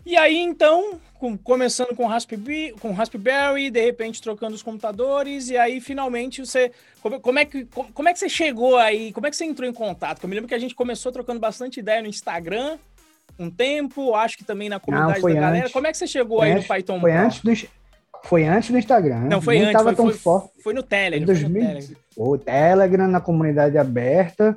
E 0.07 0.17
aí, 0.17 0.39
então, 0.39 1.01
com, 1.19 1.37
começando 1.37 1.93
com 1.97 2.07
Raspberry, 2.07 2.73
com 2.79 2.93
Raspberry, 2.93 3.71
de 3.71 3.85
repente 3.85 4.23
trocando 4.23 4.55
os 4.55 4.63
computadores, 4.63 5.51
e 5.51 5.57
aí 5.57 5.81
finalmente 5.81 6.47
você. 6.47 6.71
Como, 7.03 7.19
como, 7.19 7.41
é 7.41 7.45
que, 7.45 7.65
como, 7.65 7.93
como, 7.93 8.09
é 8.09 8.13
que 8.13 8.21
você 8.21 8.29
chegou 8.29 8.77
aí? 8.77 9.13
Como 9.13 9.27
é 9.27 9.31
que 9.31 9.37
você 9.37 9.45
entrou 9.45 9.69
em 9.69 9.73
contato? 9.73 10.23
eu 10.23 10.29
me 10.29 10.37
lembro 10.37 10.47
que 10.47 10.55
a 10.55 10.61
gente 10.61 10.77
começou 10.77 11.11
trocando 11.11 11.41
bastante 11.41 11.81
ideia 11.81 12.01
no 12.01 12.07
Instagram, 12.07 12.79
um 13.37 13.51
tempo, 13.51 14.15
acho 14.15 14.39
que 14.39 14.45
também 14.45 14.69
na 14.69 14.79
comunidade 14.79 15.21
Não, 15.21 15.29
da 15.29 15.35
galera. 15.35 15.59
Antes. 15.65 15.73
Como 15.73 15.89
é 15.89 15.91
que 15.91 15.99
você 15.99 16.07
chegou 16.07 16.39
foi 16.39 16.47
aí 16.47 16.53
antes, 16.53 16.69
no 16.69 16.75
Python 16.75 17.01
foi 17.01 17.11
Pro? 17.11 17.21
Antes 17.21 17.41
do, 17.43 17.69
foi 18.23 18.45
antes 18.45 18.71
do 18.71 18.79
Instagram. 18.79 19.21
Não, 19.23 19.43
foi 19.43 19.59
antes. 19.59 19.73
Tava 19.73 19.85
foi, 19.87 19.95
tão 19.97 20.05
foi, 20.07 20.15
forte. 20.15 20.63
foi 20.63 20.73
no 20.73 20.85
Telegram. 20.85 21.27
2000, 21.27 21.51
foi 21.51 21.61
no 21.61 21.67
Telegram. 21.67 21.97
O 22.17 22.39
Telegram, 22.39 23.09
na 23.09 23.21
comunidade 23.21 23.77
aberta. 23.77 24.57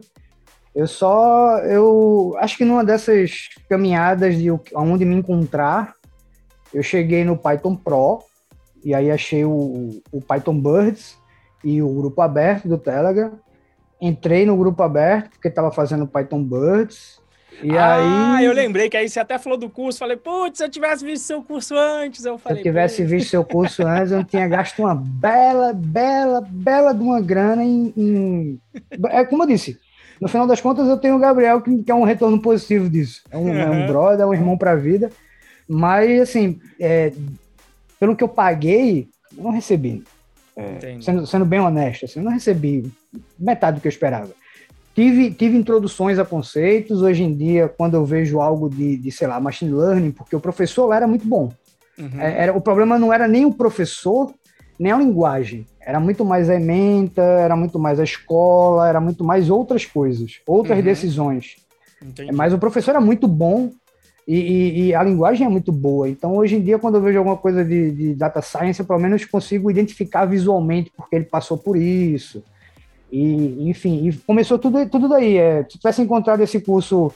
Eu 0.73 0.87
só. 0.87 1.57
Eu 1.59 2.35
acho 2.37 2.57
que 2.57 2.65
numa 2.65 2.83
dessas 2.83 3.49
caminhadas 3.69 4.37
de 4.37 4.49
onde 4.73 5.05
me 5.05 5.15
encontrar, 5.15 5.95
eu 6.73 6.83
cheguei 6.83 7.23
no 7.23 7.37
Python 7.37 7.75
Pro. 7.75 8.19
E 8.83 8.93
aí 8.93 9.11
achei 9.11 9.43
o, 9.43 10.01
o 10.11 10.21
Python 10.21 10.59
Birds 10.59 11.17
e 11.63 11.81
o 11.81 11.93
grupo 11.93 12.21
aberto 12.21 12.67
do 12.67 12.77
Telegram. 12.77 13.33
Entrei 14.01 14.45
no 14.45 14.55
grupo 14.55 14.81
aberto, 14.81 15.31
porque 15.31 15.49
estava 15.49 15.71
fazendo 15.71 16.07
Python 16.07 16.41
Birds. 16.41 17.19
E 17.61 17.77
ah, 17.77 18.37
aí... 18.37 18.45
eu 18.45 18.53
lembrei 18.53 18.89
que 18.89 18.95
aí 18.95 19.09
você 19.09 19.19
até 19.19 19.37
falou 19.37 19.57
do 19.57 19.69
curso. 19.69 19.99
Falei, 19.99 20.15
putz, 20.15 20.59
se 20.59 20.63
eu 20.63 20.69
tivesse 20.69 21.03
visto 21.03 21.23
seu 21.23 21.43
curso 21.43 21.75
antes, 21.75 22.23
eu 22.23 22.37
falei. 22.37 22.57
Se 22.57 22.67
eu 22.67 22.71
tivesse 22.71 23.03
visto 23.03 23.29
seu 23.29 23.43
curso 23.43 23.85
antes, 23.85 24.11
eu 24.11 24.19
não 24.19 24.23
tinha 24.23 24.47
gasto 24.47 24.79
uma 24.79 24.95
bela, 24.95 25.73
bela, 25.73 26.41
bela 26.41 26.93
de 26.93 27.03
uma 27.03 27.19
grana 27.19 27.63
em. 27.63 27.93
em... 27.97 28.61
É 29.09 29.25
como 29.25 29.43
eu 29.43 29.47
disse, 29.47 29.77
no 30.19 30.27
final 30.27 30.45
das 30.45 30.59
contas, 30.59 30.87
eu 30.87 30.97
tenho 30.97 31.15
o 31.15 31.19
Gabriel, 31.19 31.61
que, 31.61 31.83
que 31.83 31.91
é 31.91 31.95
um 31.95 32.03
retorno 32.03 32.41
positivo 32.41 32.89
disso. 32.89 33.21
É 33.31 33.37
um, 33.37 33.43
uhum. 33.43 33.53
é 33.53 33.69
um 33.69 33.87
brother, 33.87 34.21
é 34.21 34.25
um 34.25 34.33
irmão 34.33 34.57
para 34.57 34.71
a 34.71 34.75
vida. 34.75 35.09
Mas, 35.67 36.21
assim, 36.21 36.59
é, 36.79 37.13
pelo 37.99 38.15
que 38.15 38.23
eu 38.23 38.27
paguei, 38.27 39.07
eu 39.37 39.43
não 39.43 39.51
recebi. 39.51 40.03
É, 40.55 40.97
sendo, 40.99 41.25
sendo, 41.25 41.45
bem 41.45 41.59
honesto, 41.59 42.03
assim, 42.03 42.19
eu 42.19 42.25
não 42.25 42.33
recebi 42.33 42.91
metade 43.39 43.77
do 43.77 43.81
que 43.81 43.87
eu 43.87 43.91
esperava. 43.91 44.31
Tive, 44.93 45.31
tive 45.31 45.55
introduções 45.55 46.19
a 46.19 46.25
conceitos. 46.25 47.01
Hoje 47.01 47.23
em 47.23 47.33
dia, 47.33 47.69
quando 47.69 47.93
eu 47.93 48.03
vejo 48.03 48.41
algo 48.41 48.69
de, 48.69 48.97
de 48.97 49.11
sei 49.11 49.27
lá, 49.27 49.39
machine 49.39 49.71
learning, 49.71 50.11
porque 50.11 50.35
o 50.35 50.39
professor 50.39 50.87
lá 50.87 50.97
era 50.97 51.07
muito 51.07 51.25
bom. 51.25 51.53
Uhum. 51.97 52.19
É, 52.19 52.43
era, 52.43 52.57
o 52.57 52.59
problema 52.59 52.99
não 52.99 53.13
era 53.13 53.27
nem 53.27 53.45
o 53.45 53.53
professor, 53.53 54.33
nem 54.79 54.91
a 54.93 54.97
linguagem. 54.97 55.65
Era 55.81 55.99
muito 55.99 56.23
mais 56.23 56.49
a 56.49 56.55
ementa, 56.55 57.21
era 57.21 57.55
muito 57.55 57.77
mais 57.77 57.99
a 57.99 58.03
escola, 58.03 58.87
era 58.87 59.01
muito 59.01 59.23
mais 59.23 59.49
outras 59.49 59.85
coisas, 59.85 60.39
outras 60.47 60.77
uhum. 60.77 60.83
decisões. 60.83 61.57
Entendi. 62.01 62.31
Mas 62.31 62.53
o 62.53 62.57
professor 62.57 62.91
era 62.91 63.01
muito 63.01 63.27
bom 63.27 63.71
e, 64.25 64.35
e, 64.35 64.81
e, 64.81 64.95
a 64.95 65.03
linguagem 65.03 65.45
é 65.45 65.49
muito 65.49 65.71
boa. 65.71 66.07
Então, 66.07 66.37
hoje 66.37 66.55
em 66.55 66.61
dia, 66.61 66.77
quando 66.77 66.95
eu 66.95 67.01
vejo 67.01 67.17
alguma 67.17 67.35
coisa 67.35 67.65
de, 67.65 67.91
de, 67.91 68.13
data 68.13 68.41
science, 68.41 68.79
eu 68.79 68.85
pelo 68.85 68.99
menos 68.99 69.25
consigo 69.25 69.71
identificar 69.71 70.25
visualmente 70.25 70.91
porque 70.95 71.15
ele 71.15 71.25
passou 71.25 71.57
por 71.57 71.75
isso. 71.75 72.43
E, 73.11 73.67
enfim, 73.67 74.07
e 74.07 74.13
começou 74.13 74.59
tudo, 74.59 74.87
tudo 74.87 75.09
daí. 75.09 75.35
É, 75.37 75.63
se 75.63 75.79
tivesse 75.79 76.01
encontrado 76.01 76.41
esse 76.41 76.61
curso 76.61 77.11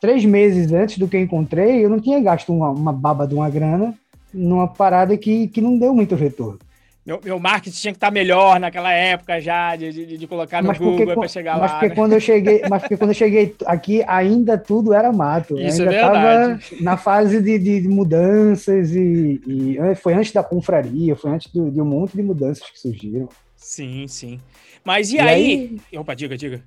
três 0.00 0.24
meses 0.24 0.72
antes 0.72 0.96
do 0.96 1.06
que 1.06 1.16
eu 1.16 1.20
encontrei, 1.20 1.84
eu 1.84 1.90
não 1.90 2.00
tinha 2.00 2.20
gasto 2.20 2.52
uma, 2.52 2.70
uma 2.70 2.92
baba 2.92 3.26
de 3.26 3.34
uma 3.34 3.50
grana 3.50 3.94
numa 4.32 4.68
parada 4.68 5.16
que, 5.16 5.48
que 5.48 5.60
não 5.60 5.78
deu 5.78 5.94
muito 5.94 6.14
retorno 6.14 6.58
meu, 7.06 7.20
meu 7.22 7.38
marketing 7.38 7.76
tinha 7.76 7.92
que 7.92 7.98
estar 7.98 8.10
melhor 8.10 8.58
naquela 8.58 8.90
época 8.92 9.40
já, 9.40 9.76
de, 9.76 9.92
de, 9.92 10.18
de 10.18 10.26
colocar 10.26 10.60
no 10.60 10.68
mas 10.68 10.78
Google 10.78 11.14
para 11.14 11.28
chegar 11.28 11.56
mas 11.56 11.70
lá. 11.70 11.78
Porque 11.78 11.88
né? 11.90 11.94
quando 11.94 12.12
eu 12.14 12.20
cheguei, 12.20 12.62
mas 12.68 12.82
porque 12.82 12.96
quando 12.96 13.10
eu 13.10 13.14
cheguei 13.14 13.54
aqui, 13.64 14.02
ainda 14.08 14.58
tudo 14.58 14.92
era 14.92 15.12
mato. 15.12 15.56
Isso 15.56 15.82
ainda 15.82 15.94
é 15.94 16.02
verdade. 16.02 16.82
na 16.82 16.96
fase 16.96 17.40
de, 17.40 17.58
de 17.60 17.88
mudanças 17.88 18.90
e, 18.92 19.40
e, 19.46 19.94
foi 19.94 20.14
antes 20.14 20.32
da 20.32 20.42
confraria, 20.42 21.14
foi 21.14 21.30
antes 21.30 21.52
do, 21.52 21.70
de 21.70 21.80
um 21.80 21.84
monte 21.84 22.16
de 22.16 22.24
mudanças 22.24 22.68
que 22.68 22.80
surgiram. 22.80 23.28
Sim, 23.56 24.08
sim. 24.08 24.40
Mas 24.84 25.12
e, 25.12 25.16
e 25.16 25.20
aí... 25.20 25.80
aí... 25.92 25.98
Opa, 25.98 26.12
diga, 26.12 26.36
diga. 26.36 26.60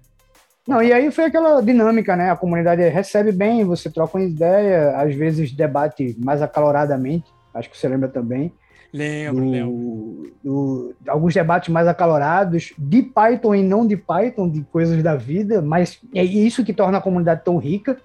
Não, 0.66 0.82
e 0.82 0.94
aí 0.94 1.12
foi 1.12 1.26
aquela 1.26 1.60
dinâmica, 1.62 2.16
né? 2.16 2.32
A 2.32 2.36
comunidade 2.38 2.88
recebe 2.88 3.34
bem, 3.34 3.66
você 3.66 3.90
troca 3.90 4.18
uma 4.18 4.24
ideia, 4.24 4.96
às 4.96 5.14
vezes 5.14 5.52
debate 5.52 6.16
mais 6.18 6.42
acaloradamente, 6.42 7.26
acho 7.54 7.70
que 7.70 7.78
você 7.78 7.88
lembra 7.88 8.08
também. 8.08 8.52
Lembro, 8.92 9.46
do, 9.46 9.52
lembro. 9.52 10.34
Do, 10.44 10.96
alguns 11.08 11.34
debates 11.34 11.70
mais 11.70 11.88
acalorados 11.88 12.74
de 12.78 13.04
Python 13.04 13.56
e 13.56 13.64
não 13.64 13.86
de 13.86 13.96
Python, 13.96 14.50
de 14.50 14.62
coisas 14.62 15.02
da 15.04 15.16
vida, 15.16 15.62
mas 15.62 16.00
é 16.14 16.24
isso 16.24 16.66
que 16.66 16.74
torna 16.74 16.98
a 16.98 17.02
comunidade 17.02 17.44
tão 17.44 17.58
rica. 17.58 18.00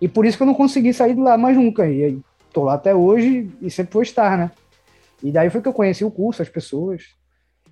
E 0.00 0.08
por 0.08 0.24
isso 0.24 0.36
que 0.36 0.42
eu 0.42 0.46
não 0.46 0.54
consegui 0.54 0.92
sair 0.92 1.14
de 1.14 1.20
lá 1.20 1.36
mais 1.36 1.56
nunca. 1.56 1.88
E 1.88 2.20
estou 2.46 2.64
lá 2.64 2.74
até 2.74 2.94
hoje 2.94 3.50
e 3.60 3.70
sempre 3.70 3.92
vou 3.92 4.02
estar, 4.02 4.36
né? 4.38 4.50
E 5.22 5.30
daí 5.30 5.50
foi 5.50 5.60
que 5.60 5.68
eu 5.68 5.72
conheci 5.72 6.04
o 6.04 6.10
curso, 6.10 6.42
as 6.42 6.48
pessoas. 6.48 7.14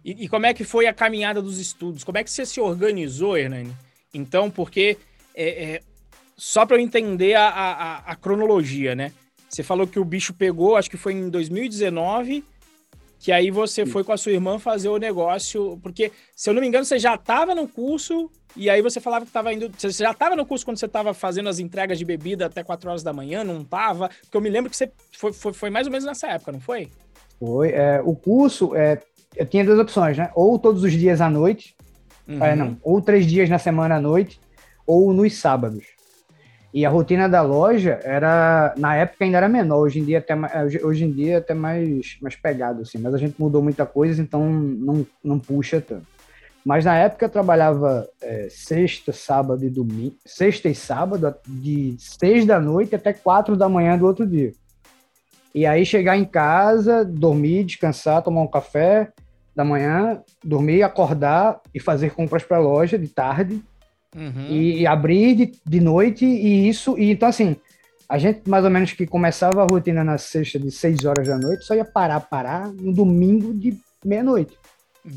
E, 0.05 0.25
e 0.25 0.29
como 0.29 0.47
é 0.47 0.55
que 0.55 0.65
foi 0.65 0.87
a 0.87 0.95
caminhada 0.95 1.43
dos 1.43 1.59
estudos? 1.59 2.05
Como 2.05 2.19
é 2.19 2.25
que 2.25 2.31
você 2.31 2.47
se 2.47 2.61
organizou, 2.61 3.37
Hernani? 3.37 3.75
Então, 4.15 4.51
porque 4.51 4.97
é, 5.35 5.65
é, 5.65 5.81
só 6.37 6.65
para 6.65 6.77
eu 6.77 6.81
entender 6.81 7.35
a, 7.35 7.49
a, 7.49 7.97
a 7.99 8.17
cronologia, 8.17 8.95
né? 8.95 9.13
Você 9.51 9.65
falou 9.65 9.87
que 9.87 9.99
o 9.99 10.05
bicho 10.05 10.33
pegou, 10.33 10.77
acho 10.77 10.89
que 10.89 10.97
foi 10.97 11.13
em 11.13 11.29
2019, 11.29 12.45
que 13.19 13.33
aí 13.33 13.51
você 13.51 13.85
Sim. 13.85 13.91
foi 13.91 14.05
com 14.05 14.13
a 14.13 14.17
sua 14.17 14.33
irmã 14.33 14.59
fazer 14.61 14.89
o 14.89 14.97
negócio, 14.97 15.79
porque, 15.83 16.13
se 16.37 16.49
eu 16.49 16.55
não 16.55 16.61
me 16.61 16.69
engano, 16.69 16.85
você 16.85 16.99
já 16.99 17.17
estava 17.17 17.53
no 17.53 17.67
curso, 17.67 18.31
e 18.57 18.71
aí 18.71 18.81
você 18.81 19.01
falava 19.01 19.25
que 19.25 19.31
estava 19.31 19.53
indo. 19.53 19.71
Você 19.77 19.91
já 19.91 20.13
estava 20.13 20.37
no 20.37 20.47
curso 20.47 20.65
quando 20.65 20.79
você 20.79 20.87
estava 20.87 21.13
fazendo 21.13 21.49
as 21.49 21.59
entregas 21.59 21.99
de 21.99 22.05
bebida 22.05 22.47
até 22.47 22.63
4 22.63 22.89
horas 22.89 23.03
da 23.03 23.13
manhã, 23.13 23.43
não 23.43 23.63
estava? 23.63 24.09
Porque 24.23 24.37
eu 24.37 24.41
me 24.41 24.49
lembro 24.49 24.71
que 24.71 24.77
você 24.77 24.91
foi, 25.13 25.33
foi, 25.33 25.53
foi, 25.53 25.71
mais 25.71 25.87
ou 25.87 25.93
menos 25.93 26.07
nessa 26.07 26.29
época, 26.29 26.53
não 26.53 26.61
foi? 26.61 26.89
Foi. 27.39 27.71
É, 27.71 28.01
o 28.05 28.15
curso, 28.15 28.75
é, 28.77 29.03
eu 29.37 29.47
tinha 29.47 29.65
duas 29.65 29.79
opções, 29.79 30.17
né? 30.17 30.31
Ou 30.35 30.59
todos 30.59 30.85
os 30.85 30.93
dias 30.93 31.21
à 31.21 31.29
noite, 31.29 31.77
uhum. 32.29 32.45
é, 32.45 32.55
não, 32.55 32.77
ou 32.83 33.03
três 33.03 33.27
dias 33.27 33.49
na 33.49 33.59
semana 33.59 33.97
à 33.97 34.01
noite, 34.01 34.41
ou 34.87 35.13
nos 35.13 35.37
sábados. 35.37 35.85
E 36.73 36.87
a 36.87 36.91
rotina 36.91 37.29
da 37.29 37.43
loja 37.43 37.99
era, 38.05 38.75
na 38.77 38.95
época 38.95 39.25
ainda 39.25 39.39
era 39.39 39.49
menor, 39.49 39.81
hoje 39.81 39.99
em 39.99 40.05
dia 40.05 40.19
até, 40.19 40.35
hoje 40.85 41.05
em 41.05 41.11
dia 41.11 41.39
até 41.39 41.53
mais, 41.53 42.17
mais 42.23 42.37
pegado, 42.37 42.83
assim, 42.83 42.99
mas 42.99 43.13
a 43.13 43.19
gente 43.19 43.35
mudou 43.39 43.61
muita 43.61 43.85
coisa, 43.85 44.23
então 44.23 44.49
não, 44.49 45.07
não 45.23 45.39
puxa 45.39 45.81
tanto. 45.81 46.07
Mas 46.65 46.85
na 46.85 46.97
época 46.97 47.25
eu 47.25 47.31
trabalhava 47.31 48.09
é, 48.23 48.47
sexta, 48.51 49.13
sábado 49.13 49.65
e 49.65 49.71
domingo, 49.71 50.15
sexta 50.25 50.69
e 50.69 50.75
sábado, 50.75 51.35
de 51.49 51.97
seis 51.99 52.45
da 52.45 52.61
noite 52.61 52.95
até 52.95 53.13
quatro 53.13 53.57
da 53.57 53.69
manhã 53.69 53.99
do 53.99 54.07
outro 54.07 54.27
dia. 54.27 54.53
E 55.53 55.67
aí 55.67 55.85
chegar 55.85 56.17
em 56.17 56.25
casa, 56.25 57.05
dormir, 57.05 57.65
descansar, 57.65 58.23
tomar 58.23 58.43
um 58.43 58.47
café 58.47 59.11
da 59.57 59.65
manhã, 59.65 60.23
dormir, 60.45 60.83
acordar 60.83 61.61
e 61.75 61.81
fazer 61.81 62.13
compras 62.13 62.45
para 62.45 62.59
a 62.59 62.61
loja 62.61 62.97
de 62.97 63.09
tarde 63.09 63.61
Uhum. 64.15 64.47
E, 64.49 64.81
e, 64.81 64.87
abrir 64.87 65.35
de, 65.35 65.53
de 65.65 65.81
noite 65.81 66.25
e 66.25 66.69
isso. 66.69 66.99
E 66.99 67.11
então, 67.13 67.29
assim, 67.29 67.57
a 68.09 68.19
gente 68.19 68.49
mais 68.49 68.65
ou 68.65 68.71
menos 68.71 68.93
que 68.93 69.07
começava 69.07 69.63
a 69.63 69.67
rotina 69.67 70.03
na 70.03 70.19
sexta 70.19 70.59
de 70.59 70.71
6 70.71 71.05
horas 71.05 71.29
da 71.29 71.39
noite, 71.39 71.65
só 71.65 71.75
ia 71.75 71.85
parar, 71.85 72.21
parar 72.21 72.69
no 72.69 72.93
domingo 72.93 73.55
de 73.55 73.77
meia-noite. 74.05 74.59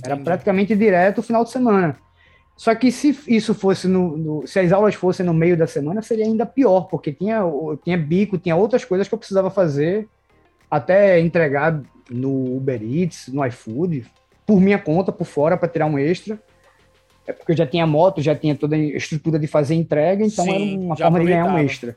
Era 0.03 0.15
praticamente 0.15 0.75
direto 0.75 1.19
o 1.19 1.23
final 1.23 1.43
de 1.43 1.51
semana. 1.51 1.97
Só 2.55 2.73
que 2.75 2.91
se 2.91 3.17
isso 3.27 3.53
fosse 3.53 3.87
no, 3.87 4.15
no, 4.15 4.47
se 4.47 4.59
as 4.59 4.71
aulas 4.71 4.93
fossem 4.95 5.25
no 5.25 5.33
meio 5.33 5.57
da 5.57 5.65
semana, 5.65 6.01
seria 6.01 6.25
ainda 6.25 6.45
pior, 6.45 6.81
porque 6.81 7.11
tinha, 7.11 7.41
tinha 7.83 7.97
bico, 7.97 8.37
tinha 8.37 8.55
outras 8.55 8.85
coisas 8.85 9.07
que 9.07 9.13
eu 9.13 9.17
precisava 9.17 9.49
fazer, 9.49 10.07
até 10.69 11.19
entregar 11.19 11.81
no 12.09 12.57
Uber 12.57 12.81
Eats, 12.81 13.27
no 13.29 13.45
iFood, 13.45 14.05
por 14.45 14.61
minha 14.61 14.77
conta, 14.77 15.11
por 15.11 15.25
fora, 15.25 15.57
para 15.57 15.67
tirar 15.67 15.87
um 15.87 15.97
extra. 15.97 16.39
É 17.25 17.31
porque 17.31 17.53
eu 17.53 17.57
já 17.57 17.65
tinha 17.65 17.87
moto, 17.87 18.21
já 18.21 18.35
tinha 18.35 18.55
toda 18.55 18.75
a 18.75 18.79
estrutura 18.79 19.39
de 19.39 19.47
fazer 19.47 19.75
entrega, 19.75 20.25
então 20.25 20.43
Sim, 20.45 20.73
era 20.73 20.81
uma 20.81 20.97
forma 20.97 21.19
de 21.19 21.25
ganhar 21.25 21.45
um 21.45 21.57
extra. 21.57 21.95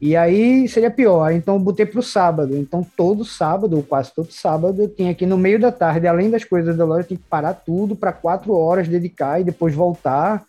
E 0.00 0.16
aí 0.16 0.66
seria 0.66 0.90
pior, 0.90 1.30
então 1.30 1.56
eu 1.56 1.60
botei 1.60 1.84
para 1.84 2.00
o 2.00 2.02
sábado. 2.02 2.56
Então 2.56 2.86
todo 2.96 3.24
sábado, 3.24 3.76
ou 3.76 3.82
quase 3.82 4.14
todo 4.14 4.32
sábado, 4.32 4.82
eu 4.82 4.88
tinha 4.88 5.10
aqui 5.10 5.26
no 5.26 5.36
meio 5.36 5.60
da 5.60 5.70
tarde, 5.70 6.06
além 6.06 6.30
das 6.30 6.44
coisas 6.44 6.74
da 6.76 6.84
loja, 6.84 7.02
eu 7.02 7.08
tinha 7.08 7.18
que 7.18 7.28
parar 7.28 7.52
tudo 7.52 7.94
para 7.94 8.12
quatro 8.12 8.54
horas, 8.54 8.88
dedicar 8.88 9.40
e 9.40 9.44
depois 9.44 9.74
voltar. 9.74 10.44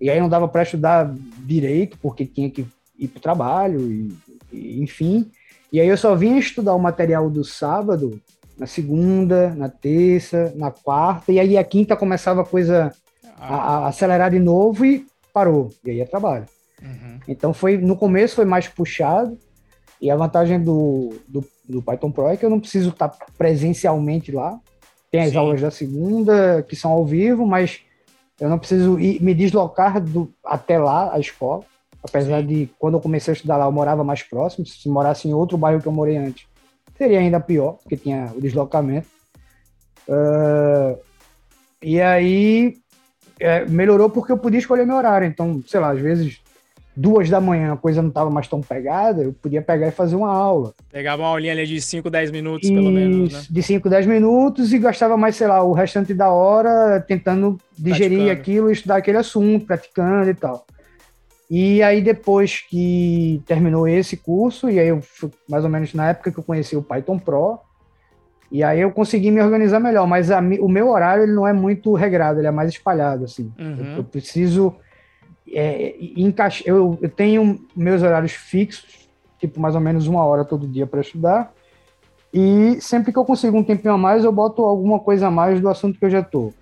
E 0.00 0.10
aí 0.10 0.18
não 0.18 0.28
dava 0.28 0.48
para 0.48 0.62
estudar 0.62 1.14
direito, 1.38 1.98
porque 2.02 2.24
tinha 2.26 2.50
que 2.50 2.66
ir 2.98 3.08
para 3.08 3.18
o 3.18 3.22
trabalho, 3.22 3.80
e, 3.80 4.12
e, 4.52 4.82
enfim. 4.82 5.30
E 5.72 5.78
aí 5.78 5.86
eu 5.86 5.96
só 5.96 6.16
vinha 6.16 6.38
estudar 6.38 6.74
o 6.74 6.80
material 6.80 7.30
do 7.30 7.44
sábado 7.44 8.20
na 8.58 8.66
segunda, 8.66 9.54
na 9.54 9.68
terça, 9.68 10.52
na 10.56 10.70
quarta, 10.70 11.30
e 11.30 11.38
aí 11.38 11.56
a 11.56 11.64
quinta 11.64 11.96
começava 11.96 12.42
a 12.42 12.44
coisa 12.44 12.92
a, 13.40 13.54
a 13.54 13.88
acelerar 13.88 14.30
de 14.30 14.38
novo 14.38 14.84
e 14.84 15.06
parou. 15.32 15.70
E 15.84 15.90
aí 15.90 16.00
é 16.00 16.04
trabalho. 16.04 16.46
Uhum. 16.82 17.18
Então 17.26 17.52
foi 17.52 17.78
no 17.78 17.96
começo 17.96 18.36
foi 18.36 18.44
mais 18.44 18.68
puxado. 18.68 19.38
E 20.00 20.10
a 20.10 20.16
vantagem 20.16 20.62
do, 20.62 21.14
do, 21.28 21.44
do, 21.68 21.82
Python 21.82 22.10
Pro 22.10 22.28
é 22.28 22.36
que 22.36 22.44
eu 22.44 22.48
não 22.48 22.58
preciso 22.60 22.88
estar 22.88 23.10
presencialmente 23.36 24.32
lá. 24.32 24.58
Tem 25.10 25.22
as 25.22 25.30
Sim. 25.30 25.36
aulas 25.36 25.60
da 25.60 25.70
segunda 25.70 26.62
que 26.62 26.74
são 26.74 26.90
ao 26.90 27.04
vivo, 27.04 27.46
mas 27.46 27.80
eu 28.40 28.48
não 28.48 28.58
preciso 28.58 28.98
ir, 28.98 29.22
me 29.22 29.34
deslocar 29.34 30.00
do, 30.00 30.32
até 30.42 30.78
lá, 30.78 31.12
a 31.12 31.18
escola. 31.18 31.64
Apesar 32.02 32.40
Sim. 32.40 32.46
de 32.46 32.70
quando 32.78 32.94
eu 32.94 33.00
comecei 33.00 33.32
a 33.32 33.34
estudar 33.34 33.58
lá, 33.58 33.66
eu 33.66 33.72
morava 33.72 34.02
mais 34.02 34.22
próximo. 34.22 34.64
Se 34.64 34.88
morasse 34.88 35.28
em 35.28 35.34
outro 35.34 35.58
bairro 35.58 35.82
que 35.82 35.88
eu 35.88 35.92
morei 35.92 36.16
antes, 36.16 36.46
seria 36.96 37.18
ainda 37.18 37.38
pior, 37.38 37.72
porque 37.82 37.96
tinha 37.98 38.32
o 38.34 38.40
deslocamento. 38.40 39.08
Uh, 40.08 40.98
e 41.82 42.00
aí 42.00 42.79
é, 43.40 43.64
melhorou 43.64 44.10
porque 44.10 44.30
eu 44.30 44.38
podia 44.38 44.58
escolher 44.58 44.86
meu 44.86 44.96
horário. 44.96 45.26
Então, 45.26 45.62
sei 45.66 45.80
lá, 45.80 45.90
às 45.90 46.00
vezes 46.00 46.40
duas 46.96 47.30
da 47.30 47.40
manhã 47.40 47.72
a 47.72 47.76
coisa 47.76 48.02
não 48.02 48.08
estava 48.10 48.30
mais 48.30 48.46
tão 48.46 48.60
pegada, 48.60 49.22
eu 49.22 49.32
podia 49.32 49.62
pegar 49.62 49.88
e 49.88 49.92
fazer 49.92 50.16
uma 50.16 50.32
aula. 50.32 50.74
Pegava 50.92 51.22
uma 51.22 51.28
aulinha 51.28 51.52
ali 51.52 51.66
de 51.66 51.80
5, 51.80 52.10
10 52.10 52.30
minutos, 52.30 52.68
e, 52.68 52.74
pelo 52.74 52.90
menos, 52.90 53.32
né? 53.32 53.42
De 53.48 53.62
5, 53.62 53.88
10 53.88 54.06
minutos 54.06 54.72
e 54.72 54.78
gastava 54.78 55.16
mais, 55.16 55.36
sei 55.36 55.46
lá, 55.46 55.62
o 55.62 55.72
restante 55.72 56.12
da 56.12 56.30
hora 56.30 57.00
tentando 57.00 57.58
digerir 57.78 58.18
praticando. 58.18 58.40
aquilo, 58.40 58.70
estudar 58.70 58.96
aquele 58.96 59.18
assunto, 59.18 59.66
praticando 59.66 60.30
e 60.30 60.34
tal. 60.34 60.66
E 61.50 61.82
aí, 61.82 62.00
depois 62.00 62.60
que 62.60 63.42
terminou 63.46 63.88
esse 63.88 64.16
curso, 64.16 64.70
e 64.70 64.78
aí 64.78 64.88
eu 64.88 65.00
fui 65.02 65.30
mais 65.48 65.64
ou 65.64 65.70
menos 65.70 65.92
na 65.94 66.10
época 66.10 66.30
que 66.30 66.38
eu 66.38 66.44
conheci 66.44 66.76
o 66.76 66.82
Python 66.82 67.18
Pro, 67.18 67.58
e 68.50 68.64
aí 68.64 68.80
eu 68.80 68.90
consegui 68.90 69.30
me 69.30 69.40
organizar 69.40 69.78
melhor, 69.78 70.06
mas 70.06 70.30
a, 70.30 70.40
o 70.40 70.68
meu 70.68 70.88
horário 70.88 71.22
ele 71.22 71.32
não 71.32 71.46
é 71.46 71.52
muito 71.52 71.94
regrado, 71.94 72.40
ele 72.40 72.48
é 72.48 72.50
mais 72.50 72.70
espalhado, 72.70 73.24
assim. 73.24 73.52
Uhum. 73.58 73.76
Eu, 73.78 73.96
eu, 73.98 74.04
preciso 74.04 74.74
é, 75.48 75.94
encaixar... 76.16 76.66
Eu, 76.66 76.98
eu 77.00 77.08
tenho 77.08 77.60
meus 77.76 78.02
horários 78.02 78.32
fixos, 78.32 79.08
tipo 79.38 79.60
mais 79.60 79.74
ou 79.74 79.80
menos 79.80 80.06
uma 80.06 80.24
hora 80.24 80.44
todo 80.44 80.66
dia 80.66 80.86
para 80.86 81.00
estudar, 81.00 81.52
e 82.32 82.80
sempre 82.80 83.12
que 83.12 83.18
eu 83.18 83.24
consigo 83.24 83.56
um 83.56 83.64
tempinho 83.64 83.94
a 83.94 83.98
mais, 83.98 84.24
eu 84.24 84.32
boto 84.32 84.62
alguma 84.62 84.98
coisa 85.00 85.26
a 85.26 85.30
mais 85.30 85.60
do 85.60 85.68
assunto 85.68 85.98
que 85.98 86.04
eu 86.04 86.10
já 86.10 86.22
tô. 86.22 86.52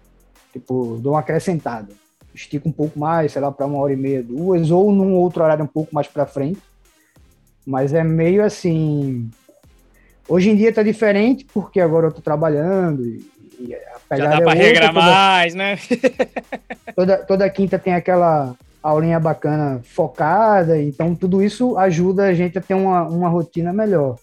Tipo, 0.53 0.99
dou 1.01 1.12
uma 1.12 1.20
acrescentada. 1.20 1.89
Estico 2.34 2.68
um 2.68 2.72
pouco 2.72 2.99
mais, 2.99 3.32
sei 3.32 3.43
lá, 3.43 3.53
para 3.53 3.66
uma 3.66 3.78
hora 3.78 3.93
e 3.93 3.97
meia, 3.97 4.22
duas, 4.22 4.70
ou 4.70 4.93
num 4.93 5.14
outro 5.14 5.43
horário 5.43 5.64
um 5.64 5.68
pouco 5.68 5.95
mais 5.95 6.07
para 6.07 6.24
frente. 6.24 6.61
Mas 7.66 7.93
é 7.93 8.03
meio 8.03 8.43
assim, 8.43 9.28
Hoje 10.29 10.51
em 10.51 10.57
dia 10.57 10.72
tá 10.72 10.83
diferente, 10.83 11.47
porque 11.53 11.81
agora 11.81 12.09
eu 12.09 12.12
tô 12.12 12.20
trabalhando 12.20 13.07
e, 13.07 13.26
e 13.61 13.74
a 13.74 13.99
pegada 14.09 14.31
Já 14.31 14.39
dá 14.39 14.45
pra 14.45 14.55
é 14.55 14.62
regrar 14.62 14.93
mais, 14.93 15.55
né? 15.55 15.79
toda, 16.95 17.16
toda 17.18 17.51
quinta 17.51 17.79
tem 17.79 17.95
aquela 17.95 18.55
aulinha 18.83 19.18
bacana 19.18 19.81
focada, 19.83 20.81
então 20.81 21.14
tudo 21.14 21.43
isso 21.43 21.76
ajuda 21.79 22.24
a 22.24 22.35
gente 22.35 22.59
a 22.59 22.61
ter 22.61 22.74
uma, 22.74 23.05
uma 23.05 23.29
rotina 23.29 23.72
melhor. 23.72 24.18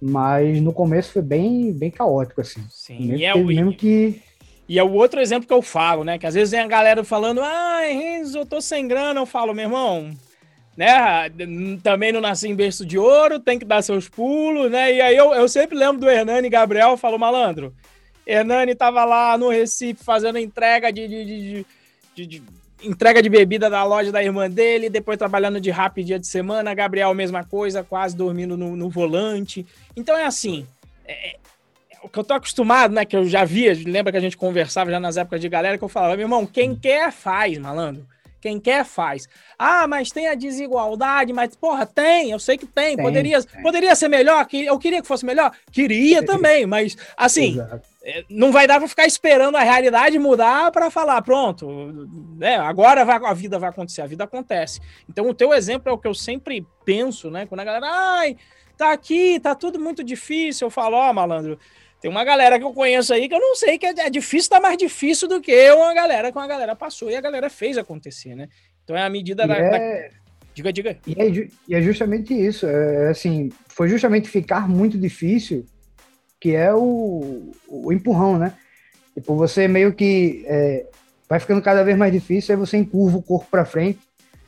Mas 0.00 0.60
no 0.60 0.72
começo 0.72 1.12
foi 1.12 1.22
bem, 1.22 1.72
bem 1.72 1.90
caótico, 1.90 2.40
assim. 2.40 2.62
Sim, 2.70 3.08
mesmo, 3.08 3.16
e 3.16 3.24
é 3.24 3.34
o... 3.34 3.44
mesmo 3.44 3.74
que... 3.74 4.22
E 4.68 4.78
é 4.78 4.82
o 4.82 4.92
outro 4.92 5.20
exemplo 5.20 5.46
que 5.46 5.54
eu 5.54 5.62
falo, 5.62 6.02
né? 6.02 6.18
Que 6.18 6.26
às 6.26 6.34
vezes 6.34 6.50
vem 6.50 6.60
a 6.60 6.66
galera 6.66 7.04
falando, 7.04 7.40
ah, 7.40 7.80
Renzo, 7.82 8.38
eu 8.38 8.46
tô 8.46 8.60
sem 8.60 8.88
grana. 8.88 9.20
Eu 9.20 9.26
falo, 9.26 9.54
meu 9.54 9.64
irmão, 9.64 10.10
né? 10.76 11.30
Também 11.82 12.12
não 12.12 12.20
nasci 12.20 12.48
em 12.48 12.54
berço 12.54 12.84
de 12.84 12.98
ouro, 12.98 13.40
tem 13.40 13.58
que 13.58 13.64
dar 13.64 13.82
seus 13.82 14.08
pulos, 14.08 14.70
né? 14.70 14.92
E 14.92 15.00
aí 15.00 15.16
eu, 15.16 15.32
eu 15.32 15.48
sempre 15.48 15.76
lembro 15.76 16.00
do 16.00 16.10
Hernani 16.10 16.50
Gabriel, 16.50 16.96
falou, 16.96 17.18
malandro, 17.18 17.74
Hernani 18.26 18.74
tava 18.74 19.04
lá 19.04 19.38
no 19.38 19.48
Recife 19.48 20.04
fazendo 20.04 20.38
entrega 20.38 20.92
de, 20.92 21.06
de, 21.06 21.64
de, 22.14 22.26
de, 22.26 22.42
entrega 22.82 23.22
de 23.22 23.28
bebida 23.28 23.70
da 23.70 23.84
loja 23.84 24.12
da 24.12 24.22
irmã 24.22 24.50
dele, 24.50 24.90
depois 24.90 25.16
trabalhando 25.16 25.60
de 25.60 25.70
rap 25.70 26.02
dia 26.02 26.18
de 26.18 26.26
semana, 26.26 26.74
Gabriel 26.74 27.14
mesma 27.14 27.44
coisa, 27.44 27.82
quase 27.82 28.16
dormindo 28.16 28.56
no, 28.56 28.76
no 28.76 28.90
volante. 28.90 29.64
Então 29.96 30.16
é 30.16 30.24
assim, 30.24 30.66
é, 31.06 31.30
é, 31.30 31.36
o 32.02 32.08
que 32.08 32.18
eu 32.18 32.24
tô 32.24 32.34
acostumado, 32.34 32.92
né, 32.92 33.04
que 33.04 33.16
eu 33.16 33.24
já 33.24 33.44
via, 33.44 33.72
lembra 33.86 34.12
que 34.12 34.18
a 34.18 34.20
gente 34.20 34.36
conversava 34.36 34.90
já 34.90 35.00
nas 35.00 35.16
épocas 35.16 35.40
de 35.40 35.48
galera, 35.48 35.78
que 35.78 35.84
eu 35.84 35.88
falava, 35.88 36.16
meu 36.16 36.24
irmão, 36.24 36.44
quem 36.44 36.74
quer 36.74 37.12
faz, 37.12 37.56
malandro. 37.58 38.06
Quem 38.40 38.60
quer 38.60 38.84
faz. 38.84 39.28
Ah, 39.58 39.86
mas 39.86 40.10
tem 40.10 40.28
a 40.28 40.34
desigualdade, 40.34 41.32
mas 41.32 41.56
porra, 41.56 41.86
tem, 41.86 42.30
eu 42.30 42.38
sei 42.38 42.56
que 42.56 42.66
tem. 42.66 42.96
tem 42.96 43.04
poderia, 43.04 43.42
tem. 43.42 43.62
poderia 43.62 43.94
ser 43.94 44.08
melhor, 44.08 44.46
eu 44.52 44.78
queria 44.78 45.02
que 45.02 45.08
fosse 45.08 45.24
melhor, 45.24 45.52
queria 45.72 46.24
também, 46.24 46.66
mas 46.66 46.96
assim, 47.16 47.52
Exato. 47.52 47.96
É, 48.08 48.24
não 48.30 48.52
vai 48.52 48.68
dar 48.68 48.78
para 48.78 48.86
ficar 48.86 49.04
esperando 49.04 49.56
a 49.56 49.62
realidade 49.64 50.16
mudar 50.16 50.70
para 50.70 50.88
falar, 50.92 51.20
pronto, 51.22 51.68
né, 52.38 52.56
agora 52.56 53.04
vai, 53.04 53.16
a 53.16 53.34
vida 53.34 53.58
vai 53.58 53.68
acontecer, 53.68 54.00
a 54.00 54.06
vida 54.06 54.22
acontece. 54.22 54.80
Então 55.10 55.28
o 55.28 55.34
teu 55.34 55.52
exemplo 55.52 55.90
é 55.90 55.92
o 55.92 55.98
que 55.98 56.06
eu 56.06 56.14
sempre 56.14 56.64
penso, 56.84 57.32
né, 57.32 57.46
quando 57.46 57.62
a 57.62 57.64
galera, 57.64 57.88
ai, 57.90 58.36
tá 58.76 58.92
aqui, 58.92 59.40
tá 59.40 59.56
tudo 59.56 59.80
muito 59.80 60.04
difícil, 60.04 60.66
eu 60.66 60.70
falo, 60.70 60.94
ó, 60.96 61.10
oh, 61.10 61.12
malandro, 61.12 61.58
tem 62.06 62.10
uma 62.12 62.22
galera 62.22 62.56
que 62.56 62.64
eu 62.64 62.72
conheço 62.72 63.12
aí 63.12 63.28
que 63.28 63.34
eu 63.34 63.40
não 63.40 63.56
sei 63.56 63.76
que 63.76 63.84
é, 63.84 63.92
é 63.98 64.08
difícil, 64.08 64.48
tá 64.48 64.60
mais 64.60 64.78
difícil 64.78 65.26
do 65.26 65.40
que 65.40 65.72
uma 65.72 65.92
galera 65.92 66.30
que 66.30 66.38
uma 66.38 66.46
galera 66.46 66.76
passou 66.76 67.10
e 67.10 67.16
a 67.16 67.20
galera 67.20 67.50
fez 67.50 67.76
acontecer, 67.76 68.36
né? 68.36 68.48
Então 68.84 68.96
é 68.96 69.02
a 69.02 69.10
medida 69.10 69.44
da, 69.44 69.56
é... 69.56 70.08
da, 70.08 70.14
Diga, 70.54 70.72
diga. 70.72 70.96
E 71.04 71.20
é, 71.20 71.48
e 71.68 71.74
é 71.74 71.82
justamente 71.82 72.32
isso. 72.32 72.64
É, 72.64 73.10
assim, 73.10 73.50
foi 73.66 73.88
justamente 73.88 74.28
ficar 74.28 74.68
muito 74.68 74.96
difícil 74.96 75.66
que 76.40 76.54
é 76.54 76.72
o, 76.72 77.50
o 77.66 77.92
empurrão, 77.92 78.38
né? 78.38 78.54
Tipo, 79.12 79.34
você 79.34 79.66
meio 79.66 79.92
que 79.92 80.44
é, 80.46 80.86
vai 81.28 81.40
ficando 81.40 81.60
cada 81.60 81.82
vez 81.82 81.98
mais 81.98 82.12
difícil, 82.12 82.54
aí 82.54 82.58
você 82.58 82.76
encurva 82.76 83.18
o 83.18 83.22
corpo 83.22 83.48
para 83.50 83.64
frente, 83.64 83.98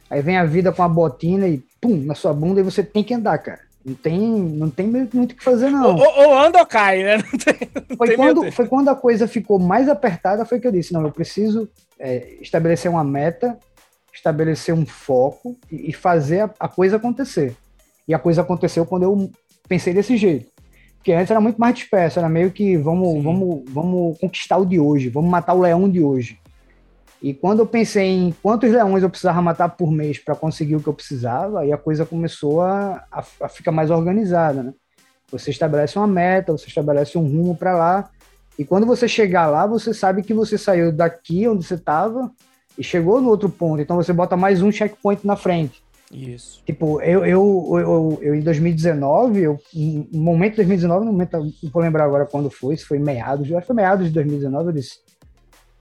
aí 0.08 0.22
vem 0.22 0.36
a 0.36 0.44
vida 0.44 0.70
com 0.70 0.82
a 0.84 0.88
botina 0.88 1.48
e 1.48 1.60
pum, 1.80 1.96
na 2.04 2.14
sua 2.14 2.32
bunda 2.32 2.60
e 2.60 2.62
você 2.62 2.84
tem 2.84 3.02
que 3.02 3.14
andar, 3.14 3.36
cara. 3.38 3.67
Não 3.88 3.94
tem, 3.94 4.18
não 4.18 4.68
tem 4.70 4.86
muito 4.86 5.32
o 5.32 5.34
que 5.34 5.42
fazer, 5.42 5.70
não. 5.70 5.96
Ou, 5.96 6.18
ou 6.18 6.38
anda 6.38 6.58
ou 6.58 6.66
cai, 6.66 7.02
né? 7.02 7.16
Não 7.24 7.38
tem, 7.38 7.70
não 7.88 7.96
foi, 7.96 8.16
quando, 8.16 8.52
foi 8.52 8.66
quando 8.66 8.88
a 8.88 8.94
coisa 8.94 9.26
ficou 9.26 9.58
mais 9.58 9.88
apertada, 9.88 10.44
foi 10.44 10.60
que 10.60 10.66
eu 10.66 10.72
disse, 10.72 10.92
não, 10.92 11.02
eu 11.02 11.10
preciso 11.10 11.68
é, 11.98 12.34
estabelecer 12.40 12.90
uma 12.90 13.02
meta, 13.02 13.58
estabelecer 14.12 14.74
um 14.74 14.84
foco 14.84 15.56
e, 15.70 15.90
e 15.90 15.92
fazer 15.92 16.40
a, 16.40 16.50
a, 16.60 16.68
coisa 16.68 16.96
acontecer. 16.96 17.56
E 18.06 18.12
a 18.12 18.18
coisa 18.18 18.42
aconteceu 18.42 18.84
quando 18.84 19.04
eu 19.04 19.30
pensei 19.66 19.94
desse 19.94 20.16
jeito. 20.16 20.50
Porque 20.96 21.12
antes 21.12 21.30
era 21.30 21.40
muito 21.40 21.58
mais 21.58 21.74
disperso, 21.74 22.18
era 22.18 22.28
meio 22.28 22.50
que 22.50 22.76
vamos, 22.76 23.22
vamos, 23.22 23.64
vamos 23.68 24.18
conquistar 24.18 24.58
o 24.58 24.66
de 24.66 24.78
hoje, 24.78 25.08
vamos 25.08 25.30
matar 25.30 25.54
o 25.54 25.60
leão 25.60 25.88
de 25.88 26.02
hoje. 26.02 26.38
E 27.20 27.34
quando 27.34 27.60
eu 27.60 27.66
pensei 27.66 28.06
em 28.06 28.34
quantos 28.42 28.70
leões 28.70 29.02
eu 29.02 29.10
precisava 29.10 29.42
matar 29.42 29.70
por 29.70 29.90
mês 29.90 30.18
para 30.18 30.36
conseguir 30.36 30.76
o 30.76 30.80
que 30.80 30.88
eu 30.88 30.94
precisava, 30.94 31.60
aí 31.60 31.72
a 31.72 31.76
coisa 31.76 32.06
começou 32.06 32.60
a, 32.60 33.04
a, 33.10 33.24
a 33.42 33.48
ficar 33.48 33.72
mais 33.72 33.90
organizada, 33.90 34.62
né? 34.62 34.72
Você 35.30 35.50
estabelece 35.50 35.98
uma 35.98 36.06
meta, 36.06 36.52
você 36.52 36.68
estabelece 36.68 37.18
um 37.18 37.22
rumo 37.22 37.56
para 37.56 37.76
lá, 37.76 38.10
e 38.58 38.64
quando 38.64 38.86
você 38.86 39.06
chegar 39.06 39.46
lá, 39.46 39.66
você 39.66 39.94
sabe 39.94 40.22
que 40.22 40.34
você 40.34 40.58
saiu 40.58 40.90
daqui 40.90 41.46
onde 41.46 41.64
você 41.64 41.74
estava 41.74 42.30
e 42.76 42.82
chegou 42.82 43.20
no 43.20 43.28
outro 43.28 43.48
ponto. 43.48 43.80
Então 43.80 43.96
você 43.96 44.12
bota 44.12 44.36
mais 44.36 44.62
um 44.62 44.72
checkpoint 44.72 45.24
na 45.26 45.36
frente. 45.36 45.82
Isso. 46.12 46.62
Tipo, 46.64 47.00
eu, 47.02 47.24
eu, 47.24 47.68
eu, 47.78 48.18
eu, 48.22 48.34
em 48.34 48.40
2019, 48.40 49.40
eu, 49.40 49.60
no 50.12 50.20
momento 50.20 50.52
de 50.52 50.56
2019, 50.56 51.04
no 51.04 51.12
momento, 51.12 51.38
não 51.38 51.70
vou 51.70 51.82
lembrar 51.82 52.04
agora 52.04 52.26
quando 52.26 52.50
foi, 52.50 52.76
se 52.76 52.84
foi 52.84 52.98
meados, 52.98 53.46
acho 53.52 53.60
que 53.60 53.66
foi 53.66 53.76
meados 53.76 54.06
de 54.06 54.12
2019, 54.14 54.68
eu 54.68 54.72
disse, 54.72 55.00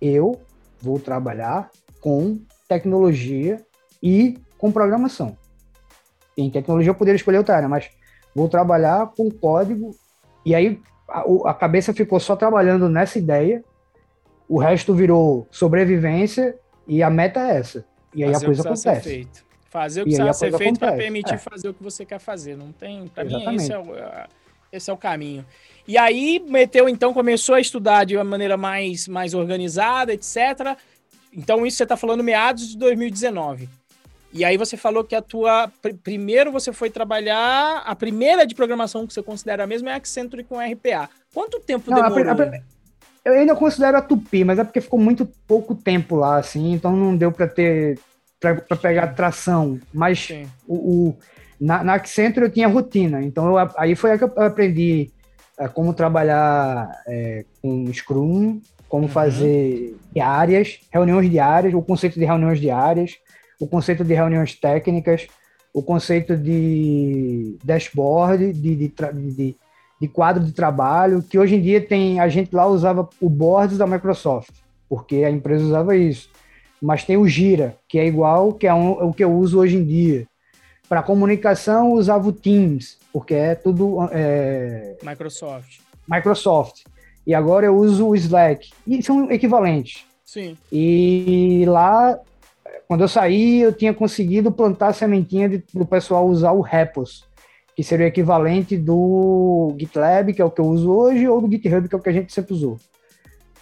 eu 0.01 0.41
vou 0.79 0.99
trabalhar 0.99 1.69
com 2.01 2.39
tecnologia 2.67 3.61
e 4.01 4.37
com 4.57 4.71
programação. 4.71 5.37
Em 6.37 6.49
tecnologia 6.49 6.91
eu 6.91 6.95
poderia 6.95 7.15
escolher 7.15 7.37
outra 7.37 7.55
área, 7.55 7.69
mas 7.69 7.89
vou 8.35 8.47
trabalhar 8.47 9.07
com 9.15 9.29
código. 9.31 9.91
E 10.45 10.53
aí 10.53 10.79
a, 11.09 11.23
a 11.49 11.53
cabeça 11.53 11.93
ficou 11.93 12.19
só 12.19 12.35
trabalhando 12.35 12.89
nessa 12.89 13.17
ideia, 13.17 13.63
o 14.47 14.59
resto 14.59 14.93
virou 14.93 15.47
sobrevivência 15.51 16.57
e 16.87 17.03
a 17.03 17.09
meta 17.09 17.39
é 17.39 17.57
essa. 17.57 17.85
E 18.13 18.23
aí 18.23 18.31
fazer 18.31 18.45
a 18.45 18.47
coisa 18.47 18.61
acontece. 18.61 19.27
Fazer 19.69 20.01
o 20.01 20.05
que 20.05 20.11
precisa 20.11 20.33
ser 20.33 20.57
feito 20.57 20.79
para 20.79 20.93
permitir 20.93 21.33
é. 21.33 21.37
fazer 21.37 21.69
o 21.69 21.73
que 21.73 21.83
você 21.83 22.05
quer 22.05 22.19
fazer. 22.19 22.55
Não 22.55 22.71
tem, 22.71 23.07
para 23.07 23.25
mim 23.25 23.55
esse 23.55 23.73
é, 23.73 23.77
o, 23.77 23.85
esse 24.71 24.89
é 24.89 24.93
o 24.93 24.97
caminho. 24.97 25.45
E 25.87 25.97
aí 25.97 26.43
meteu, 26.45 26.89
então, 26.89 27.13
começou 27.13 27.55
a 27.55 27.61
estudar 27.61 28.03
de 28.03 28.15
uma 28.15 28.23
maneira 28.23 28.57
mais, 28.57 29.07
mais 29.07 29.33
organizada, 29.33 30.13
etc. 30.13 30.77
Então, 31.33 31.65
isso 31.65 31.77
você 31.77 31.83
está 31.83 31.95
falando 31.95 32.23
meados 32.23 32.69
de 32.69 32.77
2019. 32.77 33.69
E 34.33 34.43
aí 34.43 34.57
você 34.57 34.75
falou 34.75 35.03
que 35.03 35.15
a 35.15 35.21
tua. 35.21 35.71
Primeiro 36.03 36.51
você 36.51 36.73
foi 36.73 36.89
trabalhar. 36.89 37.83
A 37.85 37.95
primeira 37.95 38.45
de 38.45 38.53
programação 38.53 39.07
que 39.07 39.13
você 39.13 39.23
considera 39.23 39.65
mesmo 39.65 39.87
é 39.87 39.93
a 39.93 39.95
Accenture 39.95 40.43
com 40.43 40.59
RPA. 40.59 41.09
Quanto 41.33 41.59
tempo 41.61 41.89
não, 41.89 42.01
demorou? 42.03 42.43
A, 42.43 42.57
a, 42.57 42.61
eu 43.23 43.33
ainda 43.33 43.55
considero 43.55 43.97
a 43.97 44.01
Tupi, 44.01 44.43
mas 44.43 44.59
é 44.59 44.63
porque 44.63 44.81
ficou 44.81 44.99
muito 44.99 45.25
pouco 45.47 45.73
tempo 45.73 46.15
lá, 46.15 46.37
assim, 46.37 46.73
então 46.73 46.95
não 46.95 47.15
deu 47.15 47.31
para 47.31 47.47
ter. 47.47 47.99
para 48.39 48.75
pegar 48.75 49.07
tração. 49.07 49.79
Mas 49.93 50.29
o, 50.67 50.75
o, 50.75 51.17
na, 51.59 51.83
na 51.83 51.93
Accenture 51.93 52.45
eu 52.45 52.51
tinha 52.51 52.67
rotina, 52.67 53.23
então 53.23 53.47
eu, 53.47 53.69
aí 53.77 53.95
foi 53.95 54.11
aí 54.11 54.17
que 54.17 54.25
eu 54.25 54.33
aprendi 54.37 55.09
é, 55.59 55.67
como 55.67 55.93
trabalhar 55.93 56.89
é, 57.07 57.45
com 57.61 57.91
Scrum, 57.93 58.61
como 58.87 59.03
uhum. 59.03 59.09
fazer 59.09 59.95
diárias, 60.13 60.79
reuniões 60.91 61.29
diárias, 61.29 61.73
o 61.73 61.81
conceito 61.81 62.19
de 62.19 62.25
reuniões 62.25 62.59
diárias, 62.59 63.15
o 63.59 63.67
conceito 63.67 64.03
de 64.03 64.13
reuniões 64.13 64.55
técnicas, 64.55 65.27
o 65.73 65.81
conceito 65.81 66.35
de 66.37 67.57
dashboard, 67.63 68.53
de, 68.53 68.75
de, 68.75 68.93
de, 69.13 69.55
de 70.01 70.07
quadro 70.07 70.43
de 70.43 70.51
trabalho, 70.51 71.23
que 71.23 71.37
hoje 71.37 71.55
em 71.55 71.61
dia 71.61 71.81
tem, 71.81 72.19
a 72.19 72.27
gente 72.27 72.55
lá 72.55 72.65
usava 72.67 73.07
o 73.19 73.29
boards 73.29 73.77
da 73.77 73.87
Microsoft, 73.87 74.49
porque 74.87 75.17
a 75.17 75.31
empresa 75.31 75.65
usava 75.65 75.95
isso. 75.95 76.29
Mas 76.81 77.03
tem 77.03 77.17
o 77.17 77.27
Gira, 77.27 77.75
que 77.87 77.97
é 77.97 78.05
igual 78.05 78.53
que 78.53 78.67
é 78.67 78.73
um, 78.73 78.91
o 78.91 79.13
que 79.13 79.23
eu 79.23 79.33
uso 79.33 79.59
hoje 79.59 79.77
em 79.77 79.83
dia. 79.83 80.27
Para 80.87 81.03
comunicação, 81.03 81.93
usava 81.93 82.29
o 82.29 82.31
Teams, 82.31 82.97
porque 83.11 83.33
é 83.33 83.55
tudo. 83.55 83.97
É, 84.11 84.95
Microsoft. 85.03 85.79
Microsoft. 86.07 86.83
E 87.25 87.35
agora 87.35 87.65
eu 87.65 87.75
uso 87.75 88.07
o 88.07 88.15
Slack. 88.15 88.69
E 88.87 89.03
são 89.03 89.29
equivalentes. 89.29 90.05
Sim. 90.23 90.57
E 90.71 91.65
lá, 91.67 92.17
quando 92.87 93.01
eu 93.01 93.07
saí, 93.07 93.61
eu 93.61 93.73
tinha 93.73 93.93
conseguido 93.93 94.51
plantar 94.51 94.87
a 94.87 94.93
sementinha 94.93 95.49
de, 95.49 95.63
do 95.73 95.85
pessoal 95.85 96.25
usar 96.25 96.53
o 96.53 96.61
Repos, 96.61 97.25
que 97.75 97.83
seria 97.83 98.05
o 98.05 98.09
equivalente 98.09 98.77
do 98.77 99.75
GitLab, 99.77 100.33
que 100.33 100.41
é 100.41 100.45
o 100.45 100.51
que 100.51 100.61
eu 100.61 100.65
uso 100.65 100.89
hoje, 100.89 101.27
ou 101.27 101.41
do 101.41 101.51
GitHub, 101.51 101.89
que 101.89 101.95
é 101.95 101.97
o 101.97 102.01
que 102.01 102.09
a 102.09 102.13
gente 102.13 102.31
sempre 102.31 102.53
usou. 102.53 102.77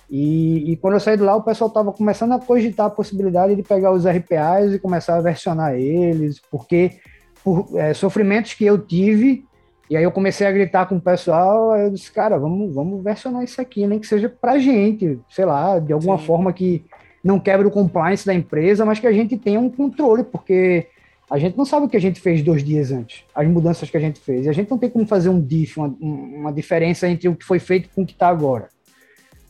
E, 0.10 0.72
e 0.72 0.78
quando 0.78 0.94
eu 0.94 1.00
saí 1.00 1.18
de 1.18 1.24
lá, 1.24 1.36
o 1.36 1.44
pessoal 1.44 1.68
estava 1.68 1.92
começando 1.92 2.34
a 2.34 2.40
cogitar 2.40 2.86
a 2.86 2.92
possibilidade 2.92 3.56
de 3.56 3.64
pegar 3.64 3.92
os 3.92 4.06
RPAs 4.06 4.74
e 4.74 4.80
começar 4.80 5.18
a 5.18 5.22
versionar 5.22 5.74
eles, 5.74 6.40
porque 6.52 7.00
por 7.46 7.68
é, 7.76 7.94
sofrimentos 7.94 8.56
que 8.56 8.66
eu 8.66 8.76
tive, 8.80 9.46
e 9.88 9.96
aí 9.96 10.04
eu 10.04 10.12
comecei 10.12 10.48
a 10.48 10.52
gritar 10.52 10.88
com 10.88 10.96
o 10.96 11.02
pessoal, 11.02 11.72
aí 11.72 11.84
eu 11.84 11.92
disse, 11.92 12.12
cara, 12.12 12.40
vamos, 12.40 12.74
vamos 12.74 13.04
versionar 13.04 13.44
isso 13.44 13.62
aqui, 13.62 13.86
nem 13.86 14.00
que 14.00 14.08
seja 14.08 14.28
pra 14.28 14.58
gente, 14.58 15.20
sei 15.30 15.46
lá, 15.46 15.78
de 15.78 15.94
alguma 15.94 16.18
Sim. 16.18 16.26
forma 16.26 16.52
que 16.52 16.84
não 17.24 17.40
quebre 17.40 17.68
o 17.68 17.72
compliance 17.72 18.26
da 18.26 18.34
empresa, 18.34 18.84
mas 18.84 19.00
que 19.00 19.06
a 19.06 19.12
gente 19.12 19.38
tenha 19.38 19.60
um 19.60 19.70
controle, 19.70 20.24
porque 20.24 20.88
a 21.30 21.38
gente 21.38 21.56
não 21.56 21.66
sabe 21.66 21.86
o 21.86 21.90
que 21.90 21.98
a 21.98 22.02
gente 22.02 22.20
fez 22.20 22.42
dois 22.42 22.64
dias 22.64 22.92
antes, 22.92 23.24
as 23.36 23.48
mudanças 23.48 23.88
que 23.88 23.98
a 23.98 24.00
gente 24.00 24.20
fez. 24.20 24.48
E 24.48 24.50
a 24.50 24.54
gente 24.54 24.72
não 24.72 24.78
tem 24.80 24.90
como 24.90 25.06
fazer 25.06 25.30
um 25.30 25.40
diff, 25.40 25.80
uma, 25.80 25.96
uma 26.00 26.52
diferença 26.52 27.08
entre 27.08 27.30
o 27.30 27.36
que 27.36 27.46
foi 27.46 27.60
feito 27.60 27.90
com 27.94 28.02
o 28.02 28.06
que 28.08 28.14
está 28.14 28.28
agora. 28.28 28.70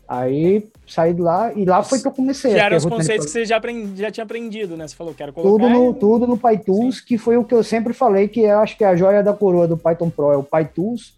Aí 0.08 0.68
saí 0.88 1.14
de 1.14 1.22
lá 1.22 1.52
e 1.54 1.66
lá 1.66 1.82
foi 1.82 2.00
que 2.00 2.08
eu 2.08 2.12
comecei. 2.12 2.54
Que 2.54 2.60
eram 2.60 2.78
os 2.78 2.86
conceitos 2.86 3.26
que 3.26 3.32
você 3.32 3.46
já, 3.46 3.58
aprendi, 3.58 4.00
já 4.00 4.12
tinha 4.12 4.24
aprendido, 4.24 4.78
né? 4.78 4.88
Você 4.88 4.96
falou 4.96 5.14
que 5.14 5.24
era 5.24 5.32
colocar... 5.32 5.50
Tudo 5.50 5.70
no, 5.70 5.94
tudo 5.94 6.28
no 6.28 6.38
PyTools, 6.38 6.98
Sim. 6.98 7.04
que 7.08 7.18
foi 7.18 7.38
o 7.38 7.44
que 7.44 7.54
eu 7.54 7.64
sempre 7.64 7.94
falei, 7.94 8.28
que 8.28 8.42
eu 8.42 8.60
acho 8.60 8.78
que 8.78 8.84
é 8.84 8.88
a 8.88 8.96
joia 8.96 9.24
da 9.24 9.34
coroa 9.34 9.68
do 9.68 9.78
Python 9.78 10.10
Pro, 10.10 10.32
é 10.32 10.38
o 10.38 10.44
PyTools. 10.44 11.16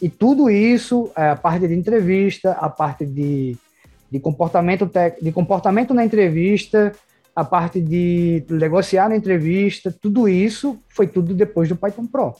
E 0.00 0.08
tudo 0.08 0.48
isso, 0.48 1.10
é 1.16 1.30
a 1.30 1.36
parte 1.36 1.66
de 1.66 1.74
entrevista, 1.74 2.52
a 2.52 2.68
parte 2.68 3.04
de 3.04 3.58
de 4.10 4.18
comportamento, 4.18 4.86
tec... 4.86 5.22
de 5.22 5.30
comportamento 5.30 5.94
na 5.94 6.04
entrevista, 6.04 6.92
a 7.34 7.44
parte 7.44 7.80
de 7.80 8.44
negociar 8.50 9.08
na 9.08 9.16
entrevista, 9.16 9.94
tudo 10.02 10.28
isso 10.28 10.78
foi 10.88 11.06
tudo 11.06 11.32
depois 11.32 11.68
do 11.68 11.76
Python 11.76 12.06
Pro. 12.06 12.34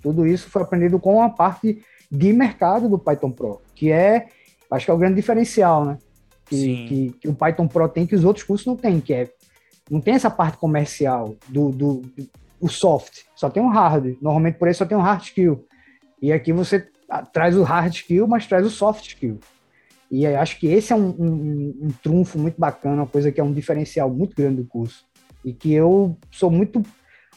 Tudo 0.00 0.26
isso 0.26 0.48
foi 0.48 0.62
aprendido 0.62 1.00
com 1.00 1.20
a 1.20 1.28
parte 1.28 1.82
de 2.10 2.32
mercado 2.32 2.88
do 2.88 2.98
Python 2.98 3.32
Pro, 3.32 3.60
que 3.74 3.90
é, 3.90 4.28
acho 4.70 4.84
que 4.84 4.90
é 4.90 4.94
o 4.94 4.98
grande 4.98 5.16
diferencial, 5.16 5.84
né? 5.84 5.98
Que, 6.46 6.86
que, 6.86 7.10
que, 7.20 7.28
o 7.28 7.34
Python 7.34 7.66
Pro 7.66 7.88
tem 7.88 8.06
que 8.06 8.14
os 8.14 8.24
outros 8.24 8.44
cursos 8.44 8.66
não 8.66 8.76
têm, 8.76 9.00
que 9.00 9.12
é 9.12 9.28
não 9.90 10.00
tem 10.00 10.14
essa 10.14 10.30
parte 10.30 10.58
comercial 10.58 11.36
do, 11.48 11.70
do, 11.70 12.02
do 12.16 12.28
o 12.60 12.68
soft, 12.68 13.22
só 13.34 13.50
tem 13.50 13.62
um 13.62 13.68
hard. 13.68 14.16
Normalmente 14.20 14.58
por 14.58 14.68
isso 14.68 14.78
só 14.78 14.86
tem 14.86 14.96
um 14.96 15.02
hard 15.02 15.22
skill. 15.22 15.64
E 16.20 16.32
aqui 16.32 16.52
você 16.52 16.88
traz 17.32 17.56
o 17.56 17.62
hard 17.62 17.92
skill, 17.92 18.26
mas 18.26 18.46
traz 18.46 18.66
o 18.66 18.70
soft 18.70 19.06
skill. 19.06 19.38
E 20.10 20.26
acho 20.26 20.58
que 20.58 20.66
esse 20.68 20.92
é 20.92 20.96
um, 20.96 21.08
um, 21.08 21.78
um, 21.82 21.88
trunfo 22.02 22.38
muito 22.38 22.58
bacana, 22.58 23.02
uma 23.02 23.06
coisa 23.06 23.32
que 23.32 23.40
é 23.40 23.44
um 23.44 23.52
diferencial 23.52 24.08
muito 24.08 24.36
grande 24.36 24.62
do 24.62 24.68
curso. 24.68 25.04
E 25.44 25.52
que 25.52 25.72
eu 25.72 26.16
sou 26.30 26.50
muito 26.50 26.82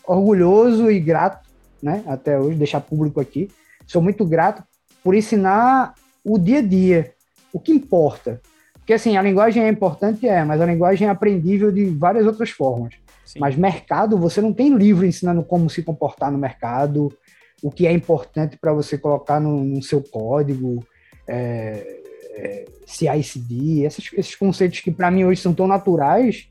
orgulhoso 0.05 0.89
e 0.89 0.99
grato, 0.99 1.47
né, 1.81 2.03
até 2.07 2.39
hoje, 2.39 2.57
deixar 2.57 2.81
público 2.81 3.19
aqui, 3.19 3.49
sou 3.85 4.01
muito 4.01 4.25
grato 4.25 4.63
por 5.03 5.15
ensinar 5.15 5.93
o 6.23 6.37
dia 6.37 6.59
a 6.59 6.61
dia, 6.61 7.13
o 7.53 7.59
que 7.59 7.71
importa. 7.71 8.41
Porque 8.73 8.93
assim, 8.93 9.17
a 9.17 9.21
linguagem 9.21 9.63
é 9.63 9.69
importante, 9.69 10.27
é, 10.27 10.43
mas 10.43 10.59
a 10.61 10.65
linguagem 10.65 11.07
é 11.07 11.11
aprendível 11.11 11.71
de 11.71 11.85
várias 11.85 12.25
outras 12.25 12.49
formas. 12.49 12.95
Sim. 13.25 13.39
Mas 13.39 13.55
mercado, 13.55 14.17
você 14.17 14.41
não 14.41 14.51
tem 14.51 14.75
livro 14.75 15.05
ensinando 15.05 15.43
como 15.43 15.69
se 15.69 15.83
comportar 15.83 16.31
no 16.31 16.37
mercado, 16.37 17.15
o 17.61 17.69
que 17.69 17.85
é 17.85 17.91
importante 17.91 18.57
para 18.57 18.73
você 18.73 18.97
colocar 18.97 19.39
no, 19.39 19.63
no 19.63 19.83
seu 19.83 20.01
código. 20.01 20.83
É, 21.27 21.99
é, 22.39 22.65
CICD, 22.85 23.83
esses, 23.83 24.11
esses 24.13 24.35
conceitos 24.35 24.79
que 24.79 24.91
para 24.91 25.11
mim 25.11 25.25
hoje 25.25 25.41
são 25.41 25.53
tão 25.53 25.67
naturais, 25.67 26.49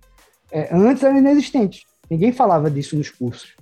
é, 0.53 0.68
antes 0.72 1.03
eram 1.03 1.18
inexistentes. 1.18 1.82
Ninguém 2.09 2.32
falava 2.32 2.70
disso 2.70 2.96
nos 2.96 3.11
cursos. 3.11 3.57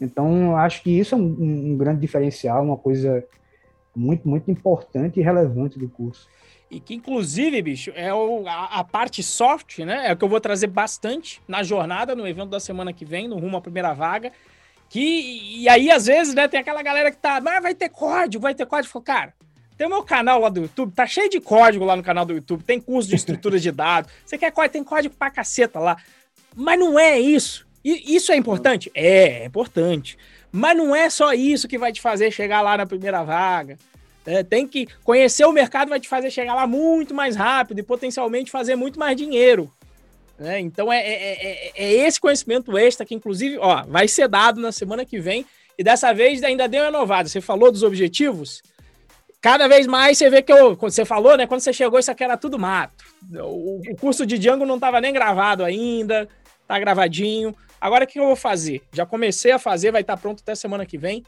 Então, 0.00 0.56
acho 0.56 0.82
que 0.82 0.90
isso 0.90 1.14
é 1.14 1.18
um, 1.18 1.72
um, 1.72 1.76
grande 1.76 2.00
diferencial, 2.00 2.64
uma 2.64 2.76
coisa 2.76 3.22
muito, 3.94 4.28
muito 4.28 4.50
importante 4.50 5.20
e 5.20 5.22
relevante 5.22 5.78
do 5.78 5.88
curso. 5.88 6.26
E 6.70 6.78
que, 6.78 6.94
inclusive, 6.94 7.60
bicho, 7.60 7.92
é 7.96 8.14
o, 8.14 8.46
a, 8.46 8.78
a, 8.78 8.84
parte 8.84 9.22
soft, 9.22 9.80
né? 9.80 10.08
É 10.08 10.12
o 10.12 10.16
que 10.16 10.24
eu 10.24 10.28
vou 10.28 10.40
trazer 10.40 10.68
bastante 10.68 11.42
na 11.48 11.64
jornada, 11.64 12.14
no 12.14 12.26
evento 12.28 12.50
da 12.50 12.60
semana 12.60 12.92
que 12.92 13.04
vem, 13.04 13.26
no 13.26 13.38
Rumo 13.38 13.56
à 13.56 13.60
Primeira 13.60 13.92
Vaga. 13.92 14.30
Que, 14.88 15.60
e 15.62 15.68
aí, 15.68 15.90
às 15.90 16.06
vezes, 16.06 16.32
né, 16.32 16.46
tem 16.46 16.60
aquela 16.60 16.82
galera 16.82 17.10
que 17.10 17.16
tá, 17.16 17.40
mas 17.40 17.60
vai 17.62 17.74
ter 17.74 17.88
código, 17.88 18.42
vai 18.42 18.54
ter 18.54 18.66
código. 18.66 18.92
Falei, 18.92 19.04
cara, 19.04 19.34
tem 19.76 19.86
o 19.86 19.90
meu 19.90 20.04
canal 20.04 20.40
lá 20.40 20.48
do 20.48 20.60
YouTube, 20.60 20.92
tá 20.92 21.06
cheio 21.06 21.28
de 21.28 21.40
código 21.40 21.84
lá 21.84 21.96
no 21.96 22.02
canal 22.02 22.24
do 22.24 22.34
YouTube, 22.34 22.62
tem 22.62 22.80
curso 22.80 23.08
de 23.08 23.16
estrutura 23.16 23.58
de 23.58 23.72
dados. 23.72 24.12
Você 24.24 24.38
quer 24.38 24.52
código? 24.52 24.72
Tem 24.72 24.84
código 24.84 25.14
pra 25.16 25.30
caceta 25.30 25.80
lá. 25.80 25.96
Mas 26.54 26.78
não 26.78 26.98
é 26.98 27.18
isso. 27.18 27.66
E 27.84 28.14
isso 28.14 28.30
é 28.30 28.36
importante? 28.36 28.90
É, 28.94 29.42
é 29.42 29.44
importante. 29.46 30.18
Mas 30.52 30.76
não 30.76 30.94
é 30.94 31.08
só 31.08 31.32
isso 31.32 31.66
que 31.66 31.78
vai 31.78 31.92
te 31.92 32.00
fazer 32.00 32.30
chegar 32.30 32.60
lá 32.60 32.76
na 32.76 32.86
primeira 32.86 33.22
vaga. 33.22 33.78
É, 34.26 34.42
tem 34.42 34.66
que 34.66 34.86
conhecer 35.02 35.44
o 35.44 35.52
mercado, 35.52 35.88
vai 35.88 35.98
te 35.98 36.08
fazer 36.08 36.30
chegar 36.30 36.54
lá 36.54 36.66
muito 36.66 37.14
mais 37.14 37.36
rápido 37.36 37.78
e 37.78 37.82
potencialmente 37.82 38.50
fazer 38.50 38.76
muito 38.76 38.98
mais 38.98 39.16
dinheiro. 39.16 39.72
É, 40.38 40.58
então 40.58 40.92
é, 40.92 41.00
é, 41.00 41.72
é, 41.74 41.92
esse 42.06 42.20
conhecimento 42.20 42.76
extra 42.76 43.04
que, 43.04 43.14
inclusive, 43.14 43.58
ó, 43.58 43.82
vai 43.84 44.08
ser 44.08 44.28
dado 44.28 44.60
na 44.60 44.72
semana 44.72 45.04
que 45.04 45.18
vem. 45.18 45.44
E 45.78 45.84
dessa 45.84 46.12
vez 46.12 46.42
ainda 46.42 46.68
deu 46.68 46.82
uma 46.82 46.88
inovada. 46.88 47.28
Você 47.28 47.40
falou 47.40 47.70
dos 47.70 47.82
objetivos? 47.82 48.62
cada 49.40 49.66
vez 49.66 49.86
mais 49.86 50.18
você 50.18 50.28
vê 50.28 50.42
que 50.42 50.52
eu, 50.52 50.76
você 50.76 51.04
falou, 51.04 51.36
né? 51.36 51.46
Quando 51.46 51.60
você 51.60 51.72
chegou, 51.72 51.98
isso 51.98 52.10
aqui 52.10 52.22
era 52.22 52.36
tudo 52.36 52.58
mato. 52.58 53.04
O, 53.32 53.80
o 53.90 53.96
curso 53.96 54.26
de 54.26 54.38
Django 54.38 54.66
não 54.66 54.74
estava 54.74 55.00
nem 55.00 55.12
gravado 55.12 55.64
ainda, 55.64 56.28
tá 56.66 56.78
gravadinho. 56.78 57.54
Agora 57.80 58.04
o 58.04 58.06
que 58.06 58.20
eu 58.20 58.26
vou 58.26 58.36
fazer? 58.36 58.82
Já 58.92 59.06
comecei 59.06 59.52
a 59.52 59.58
fazer, 59.58 59.90
vai 59.90 60.02
estar 60.02 60.16
tá 60.16 60.20
pronto 60.20 60.40
até 60.42 60.54
semana 60.54 60.84
que 60.84 60.98
vem. 60.98 61.24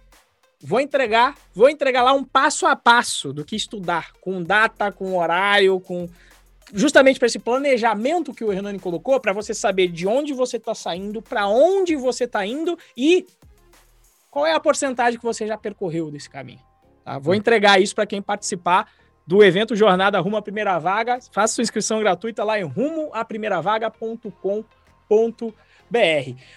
Vou 0.63 0.81
entregar, 0.81 1.35
vou 1.53 1.69
entregar 1.69 2.03
lá 2.03 2.13
um 2.13 2.23
passo 2.23 2.67
a 2.67 2.77
passo 2.77 3.33
do 3.33 3.45
que 3.45 3.57
estudar, 3.57 4.13
com 4.21 4.41
data, 4.43 4.93
com 4.93 5.19
horário, 5.19 5.81
com 5.81 6.09
justamente 6.73 7.19
para 7.19 7.27
esse 7.27 7.41
planejamento 7.41 8.33
que 8.33 8.45
o 8.45 8.53
Hernani 8.53 8.79
colocou, 8.79 9.19
para 9.19 9.33
você 9.33 9.53
saber 9.53 9.89
de 9.89 10.07
onde 10.07 10.33
você 10.33 10.57
está 10.57 10.75
saindo, 10.75 11.21
para 11.21 11.49
onde 11.49 11.97
você 11.97 12.25
está 12.25 12.47
indo 12.47 12.79
e 12.97 13.27
qual 14.31 14.47
é 14.47 14.55
a 14.55 14.61
porcentagem 14.61 15.19
que 15.19 15.25
você 15.25 15.47
já 15.47 15.59
percorreu 15.59 16.11
desse 16.11 16.31
caminho. 16.31 16.61
Tá? 17.05 17.19
Vou 17.19 17.35
entregar 17.35 17.81
isso 17.81 17.95
para 17.95 18.07
quem 18.07 18.23
participar 18.23 18.91
do 19.27 19.43
evento 19.43 19.77
Jornada 19.77 20.19
Rumo 20.21 20.37
à 20.37 20.43
Primeira 20.43 20.79
Vaga. 20.79 21.19
Faça 21.33 21.55
sua 21.55 21.63
inscrição 21.63 22.01
gratuita 22.01 22.45
lá 22.45 22.59
em 22.59 22.65
rumoaprimeiravaga.com.br. 22.65 25.55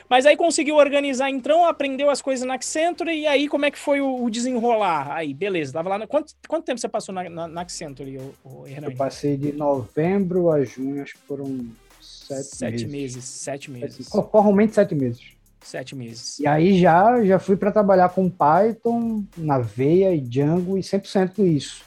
Mas 0.10 0.26
aí 0.26 0.38
conseguiu 0.38 0.76
organizar, 0.76 1.30
então, 1.30 1.66
aprendeu 1.66 2.10
as 2.10 2.22
coisas 2.22 2.48
na 2.48 2.54
Accenture 2.54 3.12
e 3.12 3.28
aí 3.28 3.50
como 3.50 3.66
é 3.66 3.72
que 3.72 3.78
foi 3.78 4.00
o, 4.00 4.30
desenrolar? 4.30 5.12
Aí, 5.12 5.34
beleza, 5.34 5.74
tava 5.74 5.90
lá. 5.90 6.08
Quanto, 6.08 6.34
quanto 6.48 6.64
tempo 6.64 6.80
você 6.80 6.88
passou 6.88 7.14
na, 7.14 7.30
na, 7.30 7.48
na 7.48 7.62
Accenture, 7.62 8.18
o, 8.18 8.34
o 8.44 8.68
Eu 8.68 8.96
passei 8.96 9.36
de 9.36 9.52
novembro 9.52 10.50
a 10.50 10.64
junho, 10.64 11.04
acho 11.04 11.16
que 11.16 11.22
foram 11.22 11.68
sete, 12.00 12.56
sete 12.56 12.88
meses. 12.88 13.16
meses. 13.16 13.24
Sete 13.26 13.72
meses. 13.72 14.10
Formalmente 14.10 14.74
sete 14.74 14.96
meses. 14.96 15.36
Sete 15.62 15.96
meses. 15.96 16.40
E 16.40 16.48
aí 16.48 16.80
já, 16.80 17.24
já 17.24 17.40
fui 17.40 17.58
para 17.58 17.72
trabalhar 17.72 18.10
com 18.10 18.30
Python, 18.30 19.24
na 19.36 19.58
Veia 19.58 20.14
e 20.14 20.22
Django 20.22 20.78
e 20.78 20.82
100% 20.82 21.40
isso. 21.40 21.84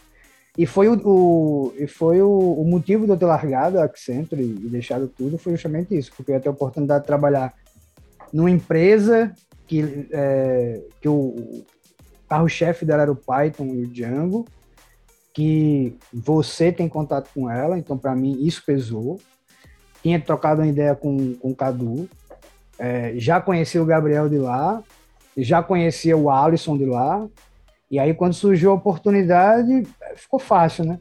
E 0.59 0.67
foi, 0.67 0.89
o, 0.89 1.01
o, 1.09 1.73
e 1.79 1.87
foi 1.87 2.21
o, 2.21 2.29
o, 2.29 2.65
motivo 2.65 3.05
de 3.05 3.13
eu 3.13 3.17
ter 3.17 3.27
largado 3.27 3.79
a 3.79 3.85
Accenture 3.85 4.43
e, 4.43 4.69
deixado 4.69 5.07
tudo, 5.07 5.39
foi 5.39 5.53
justamente 5.53 5.97
isso, 5.97 6.13
porque 6.17 6.33
eu 6.33 6.35
ia 6.35 6.41
ter 6.41 6.49
a 6.49 6.53
oportunidade 6.53 7.03
de 7.03 7.07
trabalhar 7.07 7.55
numa 8.33 8.51
empresa 8.51 9.33
que, 9.69 10.09
é, 10.11 10.83
que 11.01 11.09
o 11.09 11.65
carro-chefe 12.29 12.85
dela 12.85 13.03
era 13.03 13.13
o 13.13 13.17
Python 13.17 13.67
e 13.67 13.85
o 13.85 13.87
Django, 13.87 14.47
que 15.33 15.97
você 16.13 16.73
tem 16.73 16.89
contato 16.89 17.31
com 17.33 17.49
ela, 17.49 17.79
então 17.79 17.97
para 17.97 18.17
mim 18.17 18.45
isso 18.45 18.65
pesou. 18.67 19.21
Tinha 20.03 20.21
trocado 20.21 20.61
uma 20.61 20.67
ideia 20.67 20.97
com, 20.97 21.35
com 21.35 21.51
o 21.53 21.55
Cadu, 21.55 22.11
é, 22.81 23.13
já 23.17 23.41
conhecia 23.41 23.81
o 23.81 23.87
Gabriel 23.87 24.29
de 24.29 24.39
lá, 24.39 24.83
já 25.37 25.63
conhecia 25.63 26.17
o 26.17 26.29
Alisson 26.29 26.77
de 26.77 26.85
lá, 26.85 27.29
e 27.89 27.99
aí 27.99 28.13
quando 28.13 28.35
surgiu 28.35 28.73
a 28.73 28.75
oportunidade, 28.75 29.87
ficou 30.19 30.39
fácil, 30.39 30.85
né? 30.85 30.99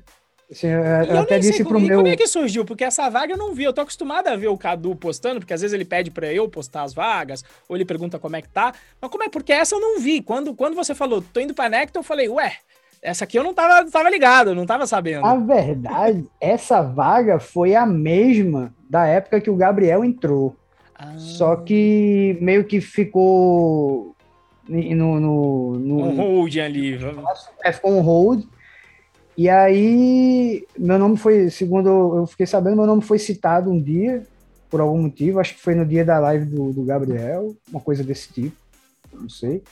Assim, 0.50 0.68
eu, 0.68 0.82
eu 0.82 1.20
até 1.20 1.38
disse 1.38 1.64
pro 1.64 1.80
meu. 1.80 1.98
Como 1.98 2.08
é 2.08 2.16
que 2.16 2.26
surgiu? 2.26 2.64
Porque 2.64 2.86
essa 2.86 3.10
vaga 3.10 3.34
eu 3.34 3.38
não 3.38 3.54
vi. 3.54 3.66
Eu 3.66 3.74
tô 3.74 3.82
acostumado 3.82 4.28
a 4.28 4.36
ver 4.36 4.48
o 4.48 4.58
Cadu 4.58 4.96
postando, 4.96 5.42
porque 5.42 5.54
às 5.54 5.62
vezes 5.62 5.74
ele 5.74 5.84
pede 5.84 6.10
para 6.10 6.32
eu 6.32 6.48
postar 6.48 6.84
as 6.84 6.94
vagas, 6.94 7.44
ou 7.68 7.76
ele 7.76 7.84
pergunta 7.84 8.18
como 8.18 8.38
é 8.38 8.42
que 8.42 8.48
tá. 8.48 8.74
Mas 9.02 9.12
como 9.12 9.24
é? 9.24 9.30
Porque 9.30 9.52
essa 9.52 9.76
eu 9.76 9.82
não 9.82 10.00
vi. 10.00 10.22
Quando, 10.22 10.56
quando 10.56 10.76
você 10.76 10.96
falou, 10.96 11.22
tô 11.22 11.42
indo 11.42 11.54
pra 11.54 11.68
Nectar, 11.68 12.00
eu 12.00 12.04
falei, 12.04 12.30
ué, 12.30 12.54
essa 13.02 13.26
aqui 13.26 13.38
eu 13.38 13.44
não 13.44 13.54
tava, 13.54 13.90
tava 13.92 14.10
ligado, 14.10 14.56
não 14.56 14.66
tava 14.66 14.88
sabendo. 14.88 15.26
A 15.26 15.36
verdade, 15.36 16.26
essa 16.40 16.82
vaga 16.82 17.40
foi 17.40 17.76
a 17.76 17.86
mesma 17.86 18.74
da 18.90 19.06
época 19.06 19.42
que 19.42 19.50
o 19.50 19.56
Gabriel 19.56 20.04
entrou. 20.06 20.56
Só 21.18 21.54
ah. 21.54 21.62
que 21.62 22.38
meio 22.42 22.64
que 22.64 22.82
ficou 22.82 24.16
no, 24.68 25.20
no, 25.20 25.72
no 25.80 25.98
um 26.06 26.16
hold 26.16 26.58
ali. 26.58 26.98
É, 27.64 27.72
ficou 27.72 27.92
um 27.92 28.02
hold. 28.02 28.46
E 29.38 29.48
aí, 29.48 30.66
meu 30.76 30.98
nome 30.98 31.16
foi, 31.16 31.52
segundo 31.52 32.18
eu 32.18 32.26
fiquei 32.26 32.48
sabendo, 32.48 32.78
meu 32.78 32.88
nome 32.88 33.04
foi 33.04 33.20
citado 33.20 33.70
um 33.70 33.80
dia. 33.80 34.26
por 34.68 34.82
algum 34.82 35.04
motivo, 35.04 35.40
acho 35.40 35.54
que 35.54 35.62
foi 35.62 35.76
no 35.76 35.86
dia 35.86 36.04
da 36.04 36.20
live 36.20 36.46
do, 36.46 36.74
do 36.74 36.84
Gabriel, 36.84 37.56
uma 37.72 37.80
coisa 37.80 38.04
desse 38.04 38.34
tipo, 38.34 38.58
não 39.14 39.30
sei. 39.30 39.64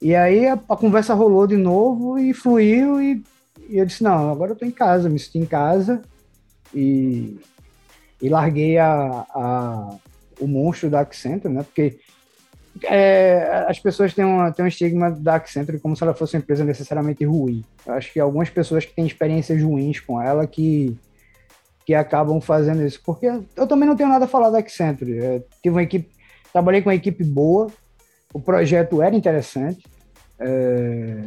E 0.00 0.14
aí 0.14 0.46
a, 0.46 0.52
a 0.54 0.76
conversa 0.76 1.12
rolou 1.12 1.46
de 1.46 1.56
novo 1.56 2.18
e 2.18 2.32
fluiu 2.32 3.02
e, 3.02 3.24
e, 3.68 3.78
eu 3.78 3.84
disse, 3.84 4.02
não, 4.02 4.30
agora 4.30 4.52
eu 4.52 4.56
tô 4.56 4.64
em 4.64 4.70
casa, 4.70 5.08
me 5.08 5.18
senti 5.18 5.38
em 5.38 5.46
casa 5.46 6.00
e, 6.72 7.36
e 8.22 8.28
larguei 8.28 8.78
a, 8.78 9.26
a, 9.30 9.96
o 10.40 10.46
monstro 10.46 10.88
da 10.88 11.00
Accenture, 11.00 11.52
né? 11.52 11.64
Porque 11.64 11.98
é, 12.82 13.66
as 13.68 13.78
pessoas 13.78 14.12
têm, 14.12 14.24
uma, 14.24 14.50
têm 14.50 14.64
um 14.64 14.68
estigma 14.68 15.10
da 15.10 15.36
Accenture 15.36 15.78
como 15.78 15.96
se 15.96 16.02
ela 16.02 16.14
fosse 16.14 16.36
uma 16.36 16.42
empresa 16.42 16.64
necessariamente 16.64 17.24
ruim. 17.24 17.64
Eu 17.86 17.94
acho 17.94 18.12
que 18.12 18.18
algumas 18.18 18.50
pessoas 18.50 18.84
que 18.84 18.92
têm 18.92 19.06
experiências 19.06 19.62
ruins 19.62 20.00
com 20.00 20.20
ela 20.20 20.46
que, 20.46 20.98
que 21.86 21.94
acabam 21.94 22.40
fazendo 22.40 22.84
isso. 22.84 23.00
Porque 23.04 23.26
eu 23.56 23.66
também 23.66 23.88
não 23.88 23.96
tenho 23.96 24.08
nada 24.08 24.24
a 24.24 24.28
falar 24.28 24.50
da 24.50 24.58
Accenture. 24.58 25.12
Eu 25.12 25.46
tive 25.62 25.76
uma 25.76 25.82
equipe, 25.82 26.10
trabalhei 26.52 26.82
com 26.82 26.88
uma 26.88 26.94
equipe 26.94 27.22
boa, 27.22 27.68
o 28.32 28.40
projeto 28.40 29.00
era 29.00 29.14
interessante, 29.14 29.84
é, 30.40 31.20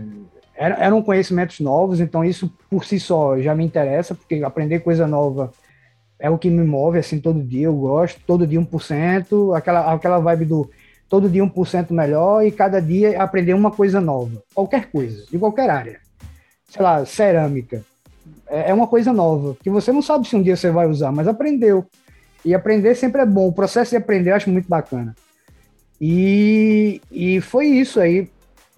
eram 0.58 1.02
conhecimentos 1.02 1.60
novos, 1.62 2.02
então 2.02 2.26
isso 2.26 2.52
por 2.70 2.84
si 2.84 3.00
só 3.00 3.40
já 3.40 3.56
me 3.56 3.64
interessa, 3.64 4.14
porque 4.14 4.44
aprender 4.44 4.80
coisa 4.80 5.08
nova 5.08 5.52
é 6.20 6.30
o 6.30 6.38
que 6.38 6.50
me 6.50 6.66
move, 6.66 6.98
assim, 6.98 7.20
todo 7.20 7.42
dia 7.42 7.68
eu 7.68 7.76
gosto, 7.76 8.20
todo 8.26 8.48
dia 8.48 8.60
1%, 8.60 9.56
aquela, 9.56 9.94
aquela 9.94 10.20
vibe 10.20 10.46
do 10.46 10.70
todo 11.10 11.30
dia 11.30 11.44
1% 11.44 11.92
melhor 11.92 12.46
e 12.46 12.52
cada 12.52 12.82
dia 12.82 13.22
aprender 13.22 13.54
uma 13.54 13.72
coisa 13.72 14.02
nova. 14.02 14.44
Qualquer 14.54 14.90
coisa, 14.92 15.26
de 15.30 15.38
qualquer 15.38 15.70
área. 15.70 16.00
Sei 16.70 16.82
lá, 16.82 17.06
cerâmica. 17.06 17.84
É, 18.48 18.72
é 18.72 18.74
uma 18.74 18.88
coisa 18.88 19.14
nova, 19.14 19.56
que 19.62 19.70
você 19.70 19.92
não 19.92 20.02
sabe 20.02 20.28
se 20.28 20.36
um 20.36 20.42
dia 20.42 20.56
você 20.56 20.70
vai 20.70 20.88
usar, 20.88 21.12
mas 21.12 21.28
aprendeu. 21.28 21.86
E 22.44 22.54
aprender 22.54 22.96
sempre 22.96 23.22
é 23.22 23.26
bom. 23.26 23.48
O 23.48 23.54
processo 23.54 23.92
de 23.92 23.98
aprender 23.98 24.32
eu 24.32 24.36
acho 24.36 24.50
muito 24.50 24.68
bacana. 24.68 25.16
E, 26.00 27.02
e 27.12 27.42
foi 27.42 27.68
isso 27.68 28.00
aí. 28.00 28.30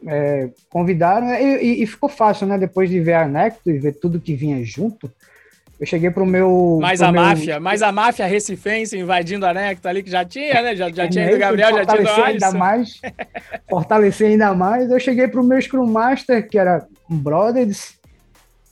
É, 0.07 0.49
convidaram 0.69 1.27
e, 1.35 1.83
e, 1.83 1.85
ficou 1.85 2.07
fácil, 2.07 2.47
né? 2.47 2.57
Depois 2.57 2.89
de 2.89 3.01
ver 3.01 3.15
a 3.15 3.27
Necto 3.27 3.69
e 3.69 3.77
ver 3.77 3.99
tudo 3.99 4.19
que 4.19 4.33
vinha 4.33 4.63
junto, 4.63 5.11
eu 5.79 5.85
cheguei 5.85 6.11
pro 6.11 6.25
meu. 6.25 6.77
Mais 6.81 6.99
pro 6.99 7.07
a 7.07 7.11
meu... 7.11 7.21
máfia, 7.21 7.59
mais 7.59 7.81
a 7.81 7.91
máfia 7.91 8.25
recifense 8.25 8.97
invadindo 8.97 9.45
a 9.45 9.53
Necto 9.53 9.87
ali, 9.87 10.03
que 10.03 10.11
já 10.11 10.25
tinha, 10.25 10.61
né? 10.61 10.75
Já, 10.75 10.89
já 10.89 11.07
tinha 11.07 11.27
ido 11.27 11.37
o 11.37 11.39
Gabriel, 11.39 11.71
já 11.71 11.85
tinha 11.85 12.01
ido 12.01 12.09
ainda 12.09 12.51
mais. 12.51 12.99
fortalecer 13.69 14.31
ainda 14.31 14.53
mais. 14.53 14.91
Eu 14.91 14.99
cheguei 14.99 15.29
pro 15.29 15.43
meu 15.43 15.61
Scrum 15.61 15.87
Master, 15.87 16.47
que 16.49 16.59
era 16.59 16.85
um 17.09 17.17
brother, 17.17 17.65
disse: 17.65 17.93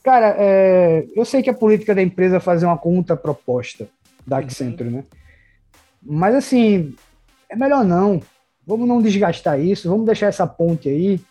Cara, 0.04 0.36
é, 0.38 1.06
eu 1.16 1.24
sei 1.24 1.42
que 1.42 1.50
a 1.50 1.54
política 1.54 1.96
da 1.96 2.02
empresa 2.02 2.38
é 2.38 2.42
fazer 2.42 2.66
uma 2.66 2.78
conta 2.78 3.16
proposta 3.16 3.88
da 4.26 4.40
Accenture, 4.40 4.90
uhum. 4.90 4.98
né? 4.98 5.04
Mas 6.04 6.36
assim, 6.36 6.94
é 7.50 7.56
melhor 7.56 7.86
não. 7.86 8.22
Vamos 8.66 8.86
não 8.86 9.02
desgastar 9.02 9.58
isso, 9.58 9.90
vamos 9.90 10.06
deixar 10.06 10.28
essa 10.28 10.46
ponte 10.46 10.90
aí. 10.90 11.22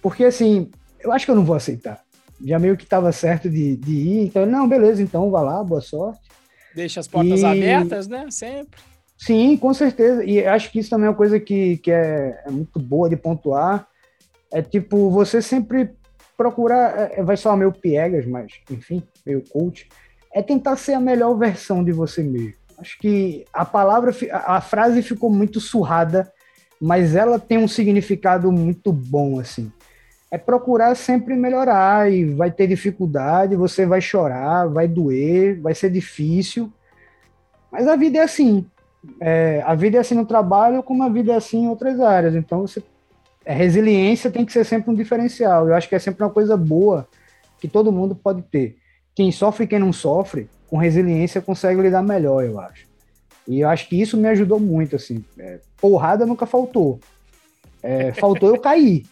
Porque 0.00 0.24
assim, 0.24 0.70
eu 1.00 1.10
acho 1.10 1.24
que 1.24 1.32
eu 1.32 1.36
não 1.36 1.44
vou 1.44 1.56
aceitar 1.56 2.05
já 2.44 2.58
meio 2.58 2.76
que 2.76 2.84
estava 2.84 3.10
certo 3.12 3.48
de, 3.48 3.76
de 3.76 3.92
ir. 3.92 4.24
Então, 4.24 4.46
não, 4.46 4.68
beleza, 4.68 5.02
então 5.02 5.30
vá 5.30 5.40
lá, 5.40 5.62
boa 5.64 5.80
sorte. 5.80 6.20
Deixa 6.74 7.00
as 7.00 7.08
portas 7.08 7.40
e... 7.40 7.44
abertas, 7.44 8.06
né? 8.06 8.26
Sempre. 8.30 8.78
Sim, 9.16 9.56
com 9.56 9.72
certeza. 9.72 10.24
E 10.24 10.44
acho 10.46 10.70
que 10.70 10.78
isso 10.78 10.90
também 10.90 11.06
é 11.06 11.10
uma 11.10 11.16
coisa 11.16 11.40
que, 11.40 11.78
que 11.78 11.90
é, 11.90 12.42
é 12.44 12.50
muito 12.50 12.78
boa 12.78 13.08
de 13.08 13.16
pontuar. 13.16 13.86
É 14.52 14.60
tipo, 14.60 15.10
você 15.10 15.40
sempre 15.40 15.90
procurar, 16.36 17.12
é, 17.12 17.22
vai 17.22 17.36
soar 17.36 17.56
meio 17.56 17.72
piegas, 17.72 18.26
mas 18.26 18.52
enfim, 18.70 19.02
meio 19.24 19.42
coach, 19.48 19.88
é 20.32 20.42
tentar 20.42 20.76
ser 20.76 20.92
a 20.92 21.00
melhor 21.00 21.34
versão 21.34 21.82
de 21.82 21.92
você 21.92 22.22
mesmo. 22.22 22.54
Acho 22.78 22.98
que 22.98 23.46
a 23.54 23.64
palavra, 23.64 24.14
a 24.30 24.60
frase 24.60 25.00
ficou 25.00 25.30
muito 25.30 25.60
surrada, 25.60 26.30
mas 26.78 27.14
ela 27.14 27.38
tem 27.38 27.56
um 27.56 27.66
significado 27.66 28.52
muito 28.52 28.92
bom, 28.92 29.40
assim 29.40 29.72
é 30.36 30.38
procurar 30.38 30.94
sempre 30.94 31.34
melhorar 31.34 32.12
e 32.12 32.26
vai 32.26 32.50
ter 32.50 32.66
dificuldade, 32.66 33.56
você 33.56 33.86
vai 33.86 34.02
chorar, 34.02 34.66
vai 34.66 34.86
doer, 34.86 35.58
vai 35.62 35.74
ser 35.74 35.90
difícil, 35.90 36.70
mas 37.72 37.88
a 37.88 37.96
vida 37.96 38.18
é 38.18 38.22
assim. 38.22 38.66
É, 39.18 39.62
a 39.64 39.74
vida 39.74 39.96
é 39.96 40.00
assim 40.00 40.14
no 40.14 40.26
trabalho, 40.26 40.82
como 40.82 41.02
a 41.02 41.08
vida 41.08 41.32
é 41.32 41.36
assim 41.36 41.64
em 41.64 41.68
outras 41.68 42.00
áreas. 42.00 42.34
Então, 42.34 42.66
você, 42.66 42.82
a 43.46 43.52
resiliência 43.54 44.30
tem 44.30 44.44
que 44.44 44.52
ser 44.52 44.64
sempre 44.64 44.90
um 44.90 44.94
diferencial. 44.94 45.68
Eu 45.68 45.74
acho 45.74 45.88
que 45.88 45.94
é 45.94 45.98
sempre 45.98 46.22
uma 46.22 46.30
coisa 46.30 46.54
boa 46.54 47.08
que 47.58 47.66
todo 47.66 47.90
mundo 47.90 48.14
pode 48.14 48.42
ter. 48.42 48.76
Quem 49.14 49.32
sofre 49.32 49.64
e 49.64 49.66
quem 49.66 49.78
não 49.78 49.92
sofre, 49.92 50.50
com 50.68 50.76
resiliência 50.76 51.40
consegue 51.40 51.80
lidar 51.80 52.02
melhor, 52.02 52.44
eu 52.44 52.60
acho. 52.60 52.86
E 53.48 53.60
eu 53.60 53.68
acho 53.70 53.88
que 53.88 53.98
isso 53.98 54.18
me 54.18 54.28
ajudou 54.28 54.60
muito, 54.60 54.96
assim. 54.96 55.24
É, 55.38 55.60
porrada 55.80 56.26
nunca 56.26 56.44
faltou. 56.44 57.00
É, 57.86 58.12
faltou 58.12 58.48
eu 58.48 58.60
cair. 58.60 59.06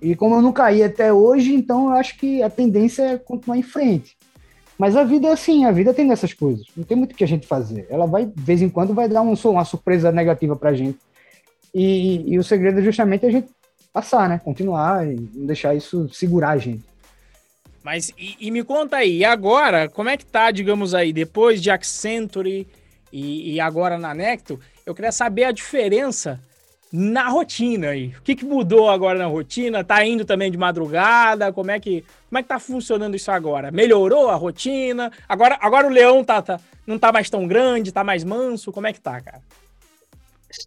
E 0.00 0.16
como 0.16 0.36
eu 0.36 0.40
não 0.40 0.50
caí 0.50 0.82
até 0.82 1.12
hoje, 1.12 1.52
então 1.54 1.90
eu 1.90 1.92
acho 1.92 2.16
que 2.16 2.42
a 2.42 2.48
tendência 2.48 3.02
é 3.02 3.18
continuar 3.18 3.58
em 3.58 3.62
frente. 3.62 4.16
Mas 4.78 4.96
a 4.96 5.04
vida 5.04 5.28
é 5.28 5.32
assim, 5.32 5.66
a 5.66 5.72
vida 5.72 5.92
tem 5.92 6.08
dessas 6.08 6.32
coisas. 6.32 6.66
Não 6.74 6.84
tem 6.84 6.96
muito 6.96 7.12
o 7.12 7.14
que 7.14 7.24
a 7.24 7.28
gente 7.28 7.46
fazer. 7.46 7.86
Ela 7.90 8.06
vai, 8.06 8.24
de 8.24 8.42
vez 8.42 8.62
em 8.62 8.70
quando, 8.70 8.94
vai 8.94 9.08
dar 9.08 9.20
um, 9.20 9.34
uma 9.34 9.64
surpresa 9.66 10.10
negativa 10.10 10.56
pra 10.56 10.72
gente. 10.72 10.98
E, 11.74 12.32
e 12.32 12.38
o 12.38 12.44
segredo 12.44 12.80
é 12.80 12.82
justamente 12.82 13.26
a 13.26 13.30
gente 13.30 13.48
passar, 13.92 14.26
né? 14.26 14.40
Continuar 14.42 15.06
e 15.06 15.16
não 15.34 15.44
deixar 15.44 15.74
isso 15.74 16.08
segurar 16.08 16.50
a 16.50 16.58
gente. 16.58 16.84
Mas, 17.82 18.10
e, 18.16 18.36
e 18.40 18.50
me 18.50 18.64
conta 18.64 18.96
aí, 18.96 19.22
agora, 19.22 19.86
como 19.86 20.08
é 20.08 20.16
que 20.16 20.24
tá, 20.24 20.50
digamos 20.50 20.94
aí, 20.94 21.12
depois 21.12 21.60
de 21.60 21.70
Accenture 21.70 22.66
e, 23.12 23.54
e 23.54 23.60
agora 23.60 23.98
na 23.98 24.14
Necto, 24.14 24.58
eu 24.86 24.94
queria 24.94 25.12
saber 25.12 25.44
a 25.44 25.52
diferença 25.52 26.40
na 26.92 27.28
rotina 27.28 27.88
aí. 27.90 28.14
O 28.18 28.22
que, 28.22 28.34
que 28.34 28.44
mudou 28.44 28.88
agora 28.88 29.18
na 29.18 29.26
rotina? 29.26 29.84
Tá 29.84 30.04
indo 30.04 30.24
também 30.24 30.50
de 30.50 30.56
madrugada? 30.56 31.52
Como 31.52 31.70
é 31.70 31.78
que 31.78 32.04
como 32.28 32.38
é 32.38 32.42
que 32.42 32.48
tá 32.48 32.58
funcionando 32.58 33.14
isso 33.14 33.30
agora? 33.30 33.70
Melhorou 33.70 34.28
a 34.28 34.34
rotina? 34.34 35.10
Agora, 35.28 35.58
agora 35.60 35.86
o 35.86 35.90
leão 35.90 36.22
tá, 36.22 36.42
tá 36.42 36.60
não 36.86 36.98
tá 36.98 37.12
mais 37.12 37.30
tão 37.30 37.46
grande, 37.46 37.92
tá 37.92 38.04
mais 38.04 38.24
manso. 38.24 38.72
Como 38.72 38.86
é 38.86 38.92
que 38.92 39.00
tá, 39.00 39.20
cara? 39.20 39.42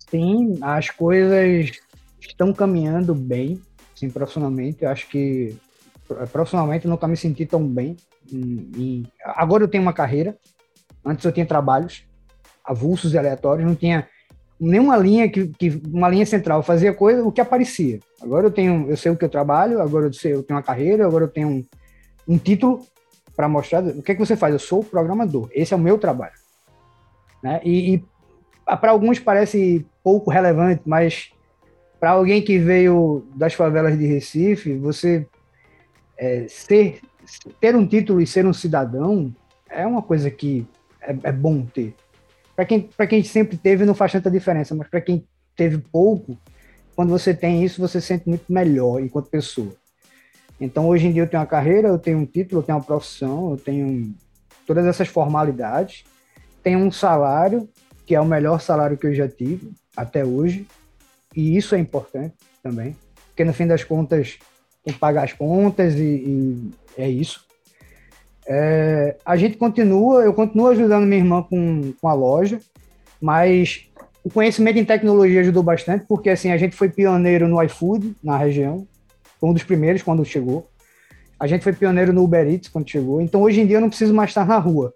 Sim, 0.10 0.58
as 0.62 0.90
coisas 0.90 1.72
estão 2.20 2.54
caminhando 2.54 3.16
bem, 3.16 3.62
sim, 3.96 4.10
profissionalmente. 4.10 4.84
Eu 4.84 4.90
acho 4.90 5.08
que 5.08 5.56
profissionalmente 6.32 6.86
eu 6.86 6.92
nunca 6.92 7.08
me 7.08 7.18
senti 7.18 7.46
tão 7.46 7.68
bem. 7.68 7.98
E 8.32 9.04
agora 9.24 9.64
eu 9.64 9.68
tenho 9.68 9.82
uma 9.82 9.94
carreira. 9.94 10.38
Antes 11.04 11.26
eu 11.26 11.32
tinha 11.32 11.46
trabalhos 11.46 12.04
avulsos 12.64 13.14
e 13.14 13.18
aleatórios, 13.18 13.68
não 13.68 13.76
tinha 13.76 14.08
nenhuma 14.62 14.96
linha 14.96 15.28
que, 15.28 15.48
que 15.48 15.82
uma 15.92 16.08
linha 16.08 16.26
central 16.26 16.62
fazia 16.62 16.94
coisa 16.94 17.24
o 17.24 17.32
que 17.32 17.42
aparecia. 17.42 18.00
Agora 18.22 18.46
eu 18.46 18.52
tenho, 18.52 18.88
eu 18.88 18.96
sei 18.96 19.12
o 19.12 19.18
que 19.18 19.26
eu 19.26 19.30
trabalho, 19.30 19.82
agora 19.82 20.06
eu 20.06 20.14
sei, 20.14 20.34
eu 20.34 20.44
tenho 20.44 20.58
uma 20.58 20.64
carreira, 20.64 21.06
agora 21.06 21.24
eu 21.24 21.28
tenho 21.28 21.48
um, 21.48 21.66
um 22.28 22.38
título 22.38 22.86
para 23.36 23.50
mostrar 23.50 23.84
o 23.84 24.04
que 24.04 24.12
é 24.12 24.16
que 24.16 24.24
você 24.24 24.36
faz. 24.36 24.54
Eu 24.54 24.60
sou 24.60 24.84
programador. 24.84 25.50
Esse 25.52 25.74
é 25.74 25.78
o 25.78 25.80
meu 25.80 25.98
trabalho, 25.98 26.36
né? 27.44 27.60
E, 27.64 27.96
e 27.96 28.06
para 28.78 28.92
alguns 28.92 29.20
parece 29.20 29.84
pouco 30.04 30.30
relevante, 30.30 30.84
mas 30.86 31.32
para 32.00 32.12
alguém 32.12 32.42
que 32.42 32.60
veio 32.60 33.26
das 33.36 33.56
favelas 33.56 33.98
de 33.98 34.06
Recife, 34.06 34.78
você 34.78 35.28
é, 36.16 36.46
ser 36.48 37.02
ter 37.60 37.76
um 37.76 37.88
título 37.88 38.22
e 38.22 38.28
ser 38.28 38.46
um 38.46 38.54
cidadão 38.54 39.34
é 39.70 39.88
uma 39.88 40.02
coisa 40.02 40.30
que 40.30 40.68
é, 41.02 41.16
é 41.24 41.32
bom 41.32 41.66
ter 41.66 41.96
para 42.62 42.66
quem, 42.66 42.90
quem 43.10 43.24
sempre 43.24 43.58
teve, 43.58 43.86
não 43.86 43.96
faz 43.96 44.12
tanta 44.12 44.30
diferença, 44.30 44.76
mas 44.76 44.88
para 44.88 45.02
quem 45.02 45.26
teve 45.56 45.80
pouco, 45.80 46.38
quando 46.96 47.10
você 47.10 47.34
tem 47.34 47.64
isso, 47.64 47.82
você 47.82 48.00
se 48.00 48.08
sente 48.08 48.30
muito 48.30 48.52
melhor 48.52 49.00
enquanto 49.00 49.30
pessoa. 49.30 49.74
Então, 50.60 50.88
hoje 50.88 51.08
em 51.08 51.12
dia, 51.12 51.24
eu 51.24 51.28
tenho 51.28 51.42
uma 51.42 51.48
carreira, 51.48 51.88
eu 51.88 51.98
tenho 51.98 52.20
um 52.20 52.26
título, 52.26 52.62
eu 52.62 52.64
tenho 52.66 52.78
uma 52.78 52.84
profissão, 52.84 53.52
eu 53.52 53.58
tenho 53.58 54.14
todas 54.68 54.86
essas 54.86 55.08
formalidades, 55.08 56.04
tenho 56.62 56.78
um 56.80 56.92
salário, 56.92 57.68
que 58.06 58.14
é 58.14 58.22
o 58.22 58.26
melhor 58.26 58.62
salário 58.62 58.98
que 58.98 59.08
eu 59.08 59.16
já 59.16 59.28
tive 59.28 59.72
até 59.98 60.24
hoje, 60.24 60.68
e 61.36 61.58
isso 61.58 61.74
é 61.74 61.80
importante 61.80 62.36
também, 62.62 62.96
porque 63.28 63.44
no 63.44 63.54
fim 63.54 63.66
das 63.66 63.84
contas, 63.84 64.38
tem 64.84 64.94
que 64.94 65.00
pagar 65.00 65.24
as 65.24 65.34
contas 65.34 65.96
e, 65.96 66.04
e 66.04 66.72
é 66.96 67.10
isso. 67.10 67.44
É, 68.48 69.16
a 69.26 69.36
gente 69.38 69.58
continua, 69.58 70.24
eu 70.24 70.34
continuo 70.34 70.68
ajudando 70.68 71.06
minha 71.06 71.22
irmã 71.22 71.44
com, 71.44 71.94
com 72.00 72.08
a 72.08 72.14
loja, 72.14 72.60
mas 73.22 73.88
o 74.24 74.30
conhecimento 74.30 74.78
em 74.78 74.86
tecnologia 74.86 75.42
ajudou 75.42 75.64
bastante, 75.64 76.06
porque 76.08 76.30
assim, 76.30 76.52
a 76.52 76.58
gente 76.58 76.76
foi 76.76 76.90
pioneiro 76.90 77.48
no 77.48 77.62
iFood 77.64 78.16
na 78.24 78.38
região, 78.38 78.88
foi 79.40 79.50
um 79.50 79.54
dos 79.54 79.64
primeiros 79.64 80.02
quando 80.02 80.26
chegou. 80.26 80.68
A 81.40 81.48
gente 81.48 81.64
foi 81.64 81.74
pioneiro 81.74 82.14
no 82.14 82.24
Uber 82.24 82.48
Eats 82.48 82.70
quando 82.70 82.88
chegou. 82.90 83.20
Então 83.20 83.42
hoje 83.42 83.62
em 83.62 83.66
dia 83.66 83.78
eu 83.78 83.82
não 83.82 83.90
preciso 83.90 84.14
mais 84.14 84.30
estar 84.30 84.46
na 84.46 84.60
rua. 84.60 84.94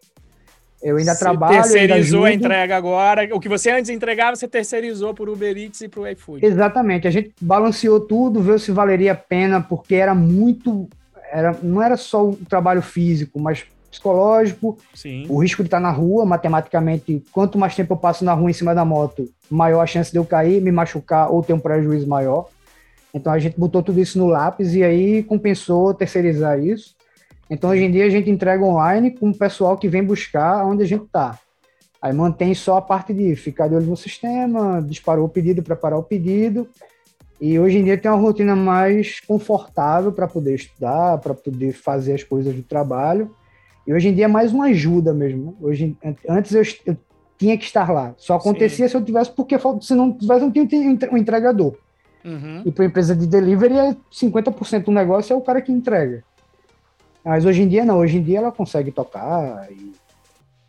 Eu 0.82 0.98
ainda 0.98 1.16
você 1.16 1.20
trabalho. 1.20 1.64
Terceirizou 1.64 2.26
a 2.26 2.32
entrega 2.32 2.78
agora. 2.78 3.28
O 3.36 3.40
que 3.40 3.50
você 3.50 3.72
antes 3.72 3.90
entregava, 3.90 4.36
você 4.36 4.48
terceirizou 4.48 5.16
por 5.16 5.28
Uber 5.28 5.58
Eats 5.58 5.82
e 5.82 5.88
para 5.88 6.02
o 6.02 6.08
iFood. 6.08 6.46
Exatamente. 6.46 7.08
A 7.08 7.12
gente 7.12 7.34
balanceou 7.42 8.00
tudo, 8.00 8.44
viu 8.44 8.60
se 8.60 8.72
valeria 8.72 9.14
a 9.14 9.16
pena, 9.16 9.60
porque 9.60 9.96
era 9.96 10.14
muito 10.14 10.88
era, 11.36 11.58
não 11.62 11.82
era 11.82 11.98
só 11.98 12.30
o 12.30 12.36
trabalho 12.36 12.82
físico, 12.82 13.40
mas 13.40 13.66
psicológico, 13.92 14.78
Sim. 14.94 15.26
o 15.30 15.42
risco 15.42 15.64
de 15.64 15.68
estar 15.68 15.80
na 15.80 15.92
rua, 15.92 16.26
matematicamente, 16.26 17.24
quanto 17.32 17.58
mais 17.58 17.76
tempo 17.76 17.94
eu 17.94 17.98
passo 17.98 18.24
na 18.24 18.34
rua 18.34 18.50
em 18.50 18.54
cima 18.54 18.74
da 18.74 18.86
moto, 18.86 19.30
maior 19.50 19.82
a 19.82 19.86
chance 19.86 20.12
de 20.12 20.18
eu 20.18 20.26
cair, 20.26 20.62
me 20.62 20.72
machucar 20.72 21.32
ou 21.32 21.44
ter 21.44 21.54
um 21.54 21.60
prejuízo 21.60 22.08
maior. 22.08 22.48
Então 23.14 23.32
a 23.32 23.40
gente 23.40 23.58
botou 23.58 23.84
tudo 23.84 24.00
isso 24.00 24.18
no 24.18 24.28
lápis 24.28 24.76
e 24.76 24.84
aí 24.84 25.24
compensou 25.24 25.94
terceirizar 25.94 26.60
isso. 26.60 26.96
Então 27.50 27.70
hoje 27.70 27.84
em 27.84 27.92
dia 27.92 28.06
a 28.06 28.10
gente 28.10 28.30
entrega 28.30 28.64
online 28.64 29.12
com 29.12 29.30
o 29.30 29.38
pessoal 29.38 29.78
que 29.78 29.88
vem 29.88 30.04
buscar 30.04 30.66
onde 30.66 30.84
a 30.84 30.88
gente 30.88 31.06
está. 31.06 31.38
Aí 32.02 32.14
mantém 32.14 32.54
só 32.54 32.78
a 32.78 32.82
parte 32.82 33.14
de 33.14 33.36
ficar 33.36 33.68
de 33.68 33.76
olho 33.76 33.88
no 33.88 33.98
sistema, 33.98 34.82
disparou 34.86 35.26
o 35.26 35.30
pedido, 35.30 35.64
preparar 35.64 35.98
o 35.98 36.04
pedido. 36.04 36.68
E 37.40 37.60
hoje 37.60 37.78
em 37.78 37.84
dia 37.84 37.98
tem 37.98 38.10
uma 38.10 38.20
rotina 38.20 38.56
mais 38.56 39.20
confortável 39.20 40.12
para 40.12 40.28
poder 40.28 40.56
estudar, 40.56 41.18
para 41.18 41.34
poder 41.34 41.74
fazer 41.74 42.14
as 42.14 42.24
coisas 42.24 42.56
do 42.56 42.64
trabalho. 42.64 43.34
E 43.86 43.94
hoje 43.94 44.08
em 44.08 44.14
dia 44.14 44.26
é 44.26 44.28
mais 44.28 44.54
uma 44.54 44.66
ajuda 44.66 45.14
mesmo. 45.14 45.46
Né? 45.46 45.54
Hoje, 45.62 45.98
antes 46.28 46.54
eu, 46.54 46.64
eu 46.86 46.98
tinha 47.38 47.58
que 47.58 47.66
estar 47.66 47.92
lá. 47.92 48.14
Só 48.18 48.36
acontecia 48.36 48.88
Sim. 48.88 48.92
se 48.92 48.98
eu 48.98 49.04
tivesse, 49.04 49.32
porque 49.32 49.58
se 49.82 49.94
não 49.94 50.14
tivesse, 50.14 50.42
não 50.42 50.52
tinha 50.52 50.66
um 51.12 51.18
entregador. 51.18 51.76
Uhum. 52.24 52.64
E 52.66 52.72
para 52.72 52.86
empresa 52.86 53.16
de 53.16 53.28
delivery, 53.28 53.78
é 53.78 53.96
50% 54.12 54.86
do 54.86 54.92
negócio 54.92 55.34
é 55.34 55.36
o 55.36 55.42
cara 55.42 55.62
que 55.62 55.72
entrega. 55.72 56.24
Mas 57.24 57.46
hoje 57.46 57.62
em 57.62 57.68
dia 57.68 57.84
não, 57.84 57.98
hoje 57.98 58.18
em 58.18 58.24
dia 58.24 58.38
ela 58.38 58.52
consegue 58.52 58.92
tocar 58.92 59.68
e, 59.72 59.94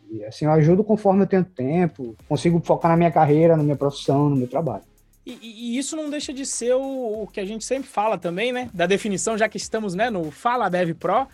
e 0.09 0.25
assim, 0.25 0.45
eu 0.45 0.51
ajudo 0.51 0.83
conforme 0.83 1.23
eu 1.23 1.27
tenho 1.27 1.43
tempo, 1.43 2.15
consigo 2.27 2.59
focar 2.63 2.91
na 2.91 2.97
minha 2.97 3.11
carreira, 3.11 3.55
na 3.55 3.63
minha 3.63 3.75
profissão, 3.75 4.29
no 4.29 4.35
meu 4.35 4.47
trabalho. 4.47 4.83
E, 5.27 5.39
e, 5.41 5.77
isso 5.77 5.97
não 5.97 6.09
deixa 6.09 6.31
de 6.31 6.45
ser 6.45 6.73
o, 6.73 7.23
o, 7.23 7.27
que 7.27 7.41
a 7.41 7.45
gente 7.45 7.65
sempre 7.65 7.89
fala 7.89 8.17
também, 8.17 8.53
né? 8.53 8.69
Da 8.73 8.85
definição, 8.85 9.37
já 9.37 9.49
que 9.49 9.57
estamos 9.57 9.93
né, 9.93 10.09
no 10.09 10.31
Fala 10.31 10.69
Dev 10.69 10.93
Pro. 10.93 11.27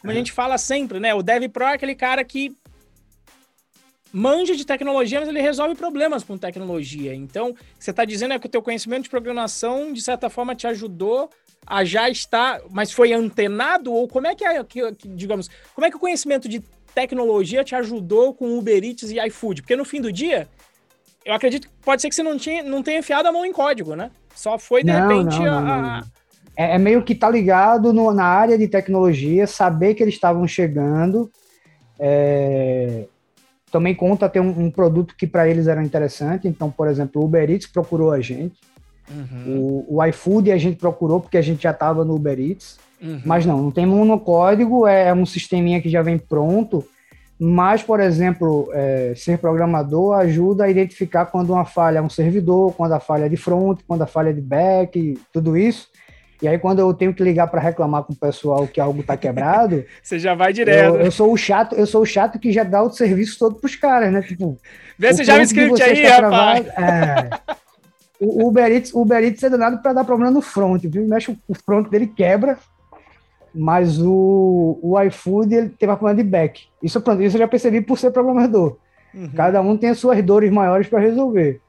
Como 0.00 0.10
é. 0.10 0.14
a 0.14 0.14
gente 0.14 0.32
fala 0.32 0.56
sempre, 0.56 0.98
né? 0.98 1.14
O 1.14 1.22
Dev 1.22 1.46
Pro 1.50 1.64
é 1.64 1.74
aquele 1.74 1.94
cara 1.94 2.24
que 2.24 2.56
manja 4.10 4.56
de 4.56 4.64
tecnologia, 4.64 5.20
mas 5.20 5.28
ele 5.28 5.42
resolve 5.42 5.74
problemas 5.74 6.24
com 6.24 6.38
tecnologia. 6.38 7.14
Então, 7.14 7.54
você 7.78 7.90
está 7.90 8.06
dizendo 8.06 8.32
é 8.32 8.38
que 8.38 8.46
o 8.46 8.50
teu 8.50 8.62
conhecimento 8.62 9.02
de 9.02 9.10
programação, 9.10 9.92
de 9.92 10.00
certa 10.00 10.30
forma, 10.30 10.54
te 10.54 10.66
ajudou 10.66 11.28
a 11.66 11.84
já 11.84 12.08
estar, 12.08 12.62
mas 12.70 12.90
foi 12.90 13.12
antenado? 13.12 13.92
Ou 13.92 14.08
como 14.08 14.28
é 14.28 14.34
que 14.34 14.46
é, 14.46 14.64
que, 14.64 14.80
digamos, 15.08 15.50
como 15.74 15.86
é 15.86 15.90
que 15.90 15.96
o 15.96 16.00
conhecimento 16.00 16.48
de 16.48 16.60
tecnologia 16.94 17.62
te 17.62 17.74
ajudou 17.74 18.32
com 18.32 18.56
Uber 18.56 18.82
Eats 18.82 19.10
e 19.10 19.20
iFood? 19.26 19.60
Porque 19.60 19.76
no 19.76 19.84
fim 19.84 20.00
do 20.00 20.10
dia, 20.10 20.48
eu 21.26 21.34
acredito 21.34 21.66
que 21.66 21.74
pode 21.84 22.00
ser 22.00 22.08
que 22.08 22.14
você 22.14 22.22
não, 22.22 22.38
tinha, 22.38 22.62
não 22.62 22.82
tenha 22.82 23.00
enfiado 23.00 23.26
a 23.26 23.32
mão 23.32 23.44
em 23.44 23.52
código, 23.52 23.96
né? 23.96 24.10
Só 24.34 24.56
foi, 24.58 24.84
de 24.84 24.92
não, 24.92 25.08
repente, 25.08 25.38
não, 25.40 25.60
não, 25.60 25.72
a... 25.72 26.04
É, 26.56 26.76
é, 26.76 26.78
meio 26.78 27.02
que 27.02 27.16
tá 27.16 27.28
ligado 27.28 27.92
no, 27.92 28.12
na 28.12 28.24
área 28.24 28.56
de 28.56 28.68
tecnologia, 28.68 29.46
saber 29.46 29.94
que 29.94 30.02
eles 30.02 30.14
estavam 30.14 30.46
chegando, 30.46 31.28
é, 31.98 33.06
também 33.72 33.92
conta 33.92 34.28
ter 34.28 34.40
um, 34.40 34.66
um 34.66 34.70
produto 34.70 35.16
que 35.18 35.26
para 35.26 35.48
eles 35.48 35.66
era 35.66 35.82
interessante. 35.82 36.46
Então, 36.46 36.70
por 36.70 36.86
exemplo, 36.86 37.20
o 37.20 37.24
Uber 37.24 37.50
Eats 37.50 37.66
procurou 37.66 38.12
a 38.12 38.20
gente. 38.20 38.58
Uhum. 39.10 39.84
O, 39.88 39.96
o 39.96 40.04
iFood 40.04 40.52
a 40.52 40.58
gente 40.58 40.76
procurou 40.76 41.20
porque 41.20 41.36
a 41.36 41.42
gente 41.42 41.64
já 41.64 41.72
estava 41.72 42.04
no 42.04 42.14
Uber 42.14 42.38
Eats. 42.38 42.78
Uhum. 43.02 43.20
Mas 43.24 43.44
não, 43.44 43.60
não 43.60 43.70
tem 43.72 43.84
monocódigo, 43.84 44.86
é 44.86 45.12
um 45.12 45.26
sisteminha 45.26 45.82
que 45.82 45.90
já 45.90 46.02
vem 46.02 46.16
pronto. 46.16 46.86
Mas, 47.38 47.82
por 47.82 48.00
exemplo, 48.00 48.70
é, 48.72 49.12
ser 49.14 49.38
programador 49.38 50.14
ajuda 50.14 50.64
a 50.64 50.70
identificar 50.70 51.26
quando 51.26 51.50
uma 51.50 51.66
falha 51.66 51.98
é 51.98 52.02
um 52.02 52.08
servidor, 52.08 52.72
quando 52.74 52.92
a 52.92 53.00
falha 53.00 53.26
é 53.26 53.28
de 53.28 53.36
front, 53.36 53.80
quando 53.86 54.02
a 54.02 54.06
falha 54.06 54.30
é 54.30 54.32
de 54.32 54.40
back, 54.40 55.18
tudo 55.32 55.56
isso. 55.56 55.88
E 56.40 56.48
aí, 56.48 56.58
quando 56.58 56.80
eu 56.80 56.92
tenho 56.92 57.14
que 57.14 57.22
ligar 57.22 57.46
para 57.46 57.60
reclamar 57.60 58.04
com 58.04 58.12
o 58.12 58.16
pessoal 58.16 58.66
que 58.66 58.80
algo 58.80 59.00
está 59.00 59.16
quebrado. 59.16 59.84
Você 60.02 60.18
já 60.18 60.34
vai 60.34 60.52
direto. 60.52 60.96
Eu, 60.96 61.00
eu, 61.00 61.10
sou 61.10 61.32
o 61.32 61.36
chato, 61.36 61.74
eu 61.74 61.86
sou 61.86 62.02
o 62.02 62.06
chato 62.06 62.38
que 62.38 62.52
já 62.52 62.62
dá 62.62 62.82
o 62.82 62.90
serviço 62.90 63.38
todo 63.38 63.56
para 63.56 63.66
os 63.66 63.76
caras, 63.76 64.12
né? 64.12 64.22
Tipo. 64.22 64.58
Vê 64.98 65.12
se 65.14 65.24
já 65.24 65.38
me 65.38 65.44
script 65.44 65.82
aí, 65.82 66.04
rapaz. 66.04 66.66
É, 66.68 67.30
o 68.20 68.46
Uber 68.48 68.70
Eats, 68.70 68.92
Uber 68.94 69.22
Eats 69.22 69.42
é 69.42 69.50
danado 69.50 69.78
para 69.78 69.94
dar 69.94 70.04
problema 70.04 70.30
no 70.30 70.42
front, 70.42 70.82
viu? 70.84 71.06
Mexe 71.06 71.36
o 71.48 71.54
front 71.54 71.88
dele 71.88 72.06
quebra, 72.06 72.58
mas 73.56 73.98
o, 74.00 74.78
o 74.82 75.00
iFood 75.02 75.54
ele 75.54 75.68
teve 75.70 75.96
problema 75.96 76.22
de 76.22 76.28
back. 76.28 76.64
Isso, 76.82 76.98
isso 76.98 77.36
eu 77.36 77.40
já 77.40 77.48
percebi 77.48 77.80
por 77.80 77.98
ser 77.98 78.10
programador. 78.10 78.76
Uhum. 79.14 79.30
Cada 79.34 79.62
um 79.62 79.76
tem 79.76 79.90
as 79.90 79.98
suas 79.98 80.22
dores 80.22 80.52
maiores 80.52 80.86
para 80.86 81.00
resolver. 81.00 81.60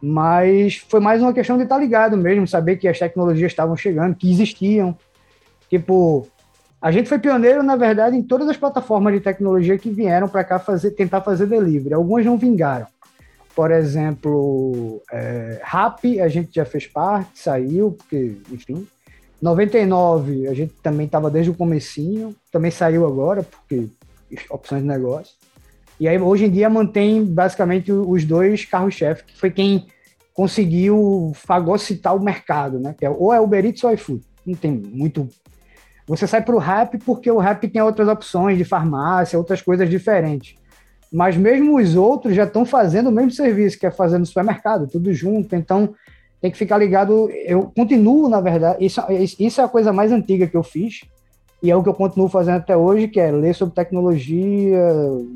Mas 0.00 0.76
foi 0.88 1.00
mais 1.00 1.22
uma 1.22 1.32
questão 1.32 1.56
de 1.56 1.62
estar 1.62 1.78
ligado 1.78 2.16
mesmo, 2.16 2.46
saber 2.46 2.76
que 2.76 2.86
as 2.86 2.98
tecnologias 2.98 3.50
estavam 3.50 3.74
chegando, 3.74 4.14
que 4.14 4.30
existiam. 4.30 4.96
Tipo, 5.70 6.28
a 6.80 6.92
gente 6.92 7.08
foi 7.08 7.18
pioneiro, 7.18 7.62
na 7.62 7.74
verdade, 7.74 8.14
em 8.14 8.22
todas 8.22 8.48
as 8.48 8.56
plataformas 8.56 9.14
de 9.14 9.20
tecnologia 9.20 9.78
que 9.78 9.90
vieram 9.90 10.28
para 10.28 10.44
cá 10.44 10.58
fazer, 10.58 10.90
tentar 10.90 11.22
fazer 11.22 11.46
delivery. 11.46 11.94
Algumas 11.94 12.24
não 12.24 12.36
vingaram. 12.36 12.86
Por 13.56 13.72
exemplo, 13.72 15.02
é, 15.10 15.60
Rap, 15.64 16.20
a 16.20 16.28
gente 16.28 16.54
já 16.54 16.64
fez 16.64 16.86
parte, 16.86 17.40
saiu, 17.40 17.92
porque, 17.92 18.36
enfim. 18.52 18.86
99, 19.40 20.48
a 20.48 20.54
gente 20.54 20.74
também 20.82 21.06
estava 21.06 21.30
desde 21.30 21.50
o 21.50 21.54
comecinho, 21.54 22.34
também 22.50 22.70
saiu 22.70 23.06
agora, 23.06 23.42
porque 23.42 23.88
opções 24.50 24.82
de 24.82 24.88
negócio. 24.88 25.34
E 26.00 26.06
aí, 26.06 26.18
hoje 26.18 26.44
em 26.44 26.50
dia, 26.50 26.68
mantém 26.68 27.24
basicamente 27.24 27.90
os 27.90 28.24
dois 28.24 28.64
carros-chefe, 28.64 29.24
que 29.24 29.38
foi 29.38 29.50
quem 29.50 29.86
conseguiu 30.32 31.32
fagocitar 31.34 32.14
o 32.14 32.22
mercado, 32.22 32.78
né? 32.78 32.94
Que 32.96 33.04
é, 33.04 33.10
ou 33.10 33.32
é 33.32 33.40
Uber 33.40 33.64
Eats 33.64 33.82
ou 33.82 33.92
iFood. 33.92 34.22
Não 34.46 34.54
tem 34.54 34.70
muito. 34.70 35.28
Você 36.06 36.26
sai 36.26 36.42
para 36.42 36.54
o 36.54 36.60
rap 36.60 36.96
porque 36.98 37.30
o 37.30 37.38
rap 37.38 37.66
tem 37.68 37.82
outras 37.82 38.08
opções 38.08 38.56
de 38.56 38.64
farmácia, 38.64 39.38
outras 39.38 39.60
coisas 39.60 39.90
diferentes. 39.90 40.54
Mas 41.12 41.36
mesmo 41.36 41.76
os 41.76 41.96
outros 41.96 42.34
já 42.34 42.44
estão 42.44 42.64
fazendo 42.64 43.08
o 43.08 43.12
mesmo 43.12 43.32
serviço, 43.32 43.78
que 43.78 43.86
é 43.86 43.90
fazendo 43.90 44.26
supermercado, 44.26 44.86
tudo 44.86 45.12
junto. 45.12 45.56
Então, 45.56 45.94
tem 46.40 46.50
que 46.50 46.58
ficar 46.58 46.78
ligado. 46.78 47.30
Eu 47.30 47.72
continuo, 47.74 48.28
na 48.28 48.40
verdade, 48.40 48.84
isso, 48.84 49.00
isso 49.38 49.60
é 49.60 49.64
a 49.64 49.68
coisa 49.68 49.92
mais 49.92 50.12
antiga 50.12 50.46
que 50.46 50.56
eu 50.56 50.62
fiz 50.62 51.02
e 51.62 51.70
é 51.70 51.76
o 51.76 51.82
que 51.82 51.88
eu 51.88 51.94
continuo 51.94 52.28
fazendo 52.28 52.58
até 52.58 52.76
hoje, 52.76 53.08
que 53.08 53.18
é 53.18 53.32
ler 53.32 53.54
sobre 53.54 53.74
tecnologia, 53.74 54.80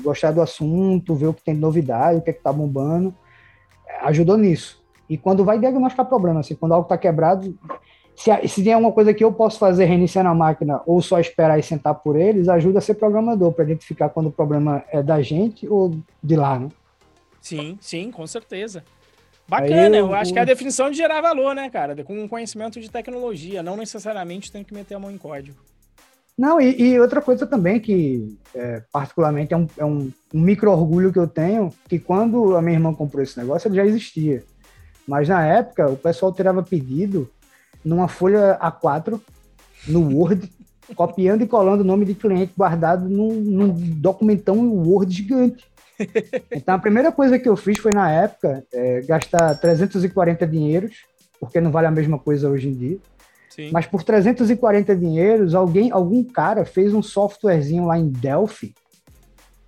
gostar 0.01 0.31
do 0.31 0.41
assunto, 0.41 1.15
ver 1.15 1.27
o 1.27 1.33
que 1.33 1.43
tem 1.43 1.53
de 1.53 1.59
novidade, 1.59 2.19
o 2.19 2.21
que 2.21 2.29
é 2.29 2.33
que 2.33 2.41
tá 2.41 2.53
bombando. 2.53 3.13
Ajudou 4.01 4.37
nisso. 4.37 4.81
E 5.09 5.17
quando 5.17 5.43
vai 5.43 5.59
diagnosticar 5.59 6.05
problema, 6.05 6.39
assim, 6.39 6.55
quando 6.55 6.71
algo 6.73 6.85
está 6.85 6.97
quebrado, 6.97 7.53
se, 8.15 8.31
se 8.47 8.63
tem 8.63 8.73
alguma 8.73 8.93
coisa 8.93 9.13
que 9.13 9.23
eu 9.23 9.33
posso 9.33 9.59
fazer 9.59 9.85
reiniciando 9.85 10.29
a 10.29 10.35
máquina 10.35 10.81
ou 10.85 11.01
só 11.01 11.19
esperar 11.19 11.59
e 11.59 11.63
sentar 11.63 11.95
por 11.95 12.15
eles, 12.15 12.47
ajuda 12.47 12.79
a 12.79 12.81
ser 12.81 12.93
programador, 12.93 13.51
para 13.51 13.65
identificar 13.65 14.07
quando 14.09 14.27
o 14.27 14.31
problema 14.31 14.83
é 14.91 15.03
da 15.03 15.21
gente 15.21 15.67
ou 15.67 15.93
de 16.23 16.35
lá, 16.37 16.57
né? 16.57 16.69
Sim, 17.41 17.77
sim, 17.81 18.11
com 18.11 18.25
certeza. 18.25 18.83
Bacana, 19.47 19.97
eu, 19.97 20.07
eu 20.07 20.13
acho 20.13 20.31
que 20.31 20.39
é 20.39 20.41
a 20.41 20.45
definição 20.45 20.89
de 20.89 20.97
gerar 20.97 21.21
valor, 21.21 21.53
né, 21.53 21.69
cara? 21.69 22.01
Com 22.03 22.23
um 22.23 22.27
conhecimento 22.27 22.79
de 22.79 22.89
tecnologia, 22.89 23.61
não 23.61 23.75
necessariamente 23.75 24.51
tem 24.51 24.63
que 24.63 24.73
meter 24.73 24.95
a 24.95 24.99
mão 24.99 25.11
em 25.11 25.17
código. 25.17 25.57
Não, 26.37 26.59
e, 26.59 26.81
e, 26.81 26.99
outra 26.99 27.21
coisa 27.21 27.45
também 27.45 27.79
que, 27.79 28.35
é, 28.55 28.81
particularmente, 28.91 29.53
é, 29.53 29.57
um, 29.57 29.67
é 29.77 29.85
um, 29.85 30.11
um 30.33 30.41
micro-orgulho 30.41 31.13
que 31.13 31.19
eu 31.19 31.27
tenho, 31.27 31.69
que 31.87 31.99
quando 31.99 32.55
a 32.55 32.61
minha 32.61 32.75
irmã 32.75 32.93
comprou 32.93 33.21
esse 33.21 33.37
negócio, 33.37 33.67
ele 33.67 33.75
já 33.75 33.85
existia. 33.85 34.43
Mas 35.07 35.29
na 35.29 35.45
época, 35.45 35.91
o 35.91 35.97
pessoal 35.97 36.33
tirava 36.33 36.63
pedido 36.63 37.29
numa 37.85 38.07
folha 38.07 38.57
A4, 38.59 39.19
no 39.87 40.17
Word, 40.17 40.49
copiando 40.95 41.43
e 41.43 41.47
colando 41.47 41.83
o 41.83 41.85
nome 41.85 42.05
de 42.05 42.15
cliente 42.15 42.53
guardado 42.57 43.07
num, 43.07 43.33
num 43.33 43.69
documentão 43.69 44.57
Word 44.71 45.13
gigante. 45.13 45.65
Então, 46.51 46.75
a 46.75 46.79
primeira 46.79 47.11
coisa 47.11 47.37
que 47.37 47.47
eu 47.47 47.55
fiz 47.55 47.77
foi, 47.77 47.91
na 47.91 48.11
época, 48.11 48.63
é, 48.73 49.01
gastar 49.01 49.55
340 49.55 50.45
dinheiros, 50.47 50.95
porque 51.39 51.61
não 51.61 51.71
vale 51.71 51.87
a 51.87 51.91
mesma 51.91 52.17
coisa 52.17 52.49
hoje 52.49 52.69
em 52.69 52.73
dia 52.73 52.99
Sim. 53.55 53.69
Mas 53.71 53.85
por 53.85 54.01
340 54.01 54.95
dinheiros, 54.95 55.53
alguém, 55.53 55.91
algum 55.91 56.23
cara 56.23 56.65
fez 56.65 56.91
um 56.91 57.03
softwarezinho 57.03 57.85
lá 57.85 57.99
em 57.99 58.09
Delphi 58.09 58.73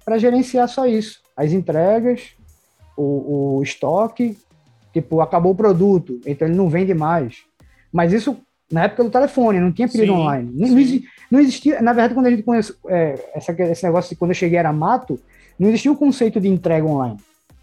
para 0.04 0.18
gerenciar 0.18 0.68
só 0.68 0.88
isso. 0.88 1.22
As 1.38 1.52
entregas, 1.52 2.32
o, 2.98 3.58
o 3.58 3.64
estoque, 3.64 4.40
tipo, 4.92 5.22
acabou 5.22 5.52
o 5.52 5.56
produto, 5.56 6.20
então 6.26 6.48
ele 6.48 6.58
não 6.58 6.68
vende 6.68 6.96
mais. 6.96 7.44
Mas 7.94 8.12
isso 8.12 8.36
na 8.72 8.86
época 8.86 9.04
do 9.04 9.12
telefone, 9.12 9.60
não 9.60 9.72
tinha 9.72 9.88
pedido 9.88 10.14
sim, 10.14 10.20
online. 10.20 10.52
Não, 10.52 10.68
não, 11.30 11.40
existia, 11.40 11.80
na 11.80 11.94
verdade, 11.94 12.16
quando 12.16 12.26
a 12.26 12.32
gente 12.32 12.42
conhece, 12.42 12.74
é, 12.88 13.24
essa, 13.36 13.52
esse 13.52 13.84
negócio 13.84 14.10
de 14.10 14.16
quando 14.16 14.32
eu 14.32 14.36
cheguei 14.36 14.58
era 14.58 14.74
mato, 14.74 15.20
não 15.60 15.70
existia 15.70 15.92
o 15.92 15.98
conceito 15.98 16.40
de 16.40 16.48
entrega 16.48 16.86
online. 16.86 17.18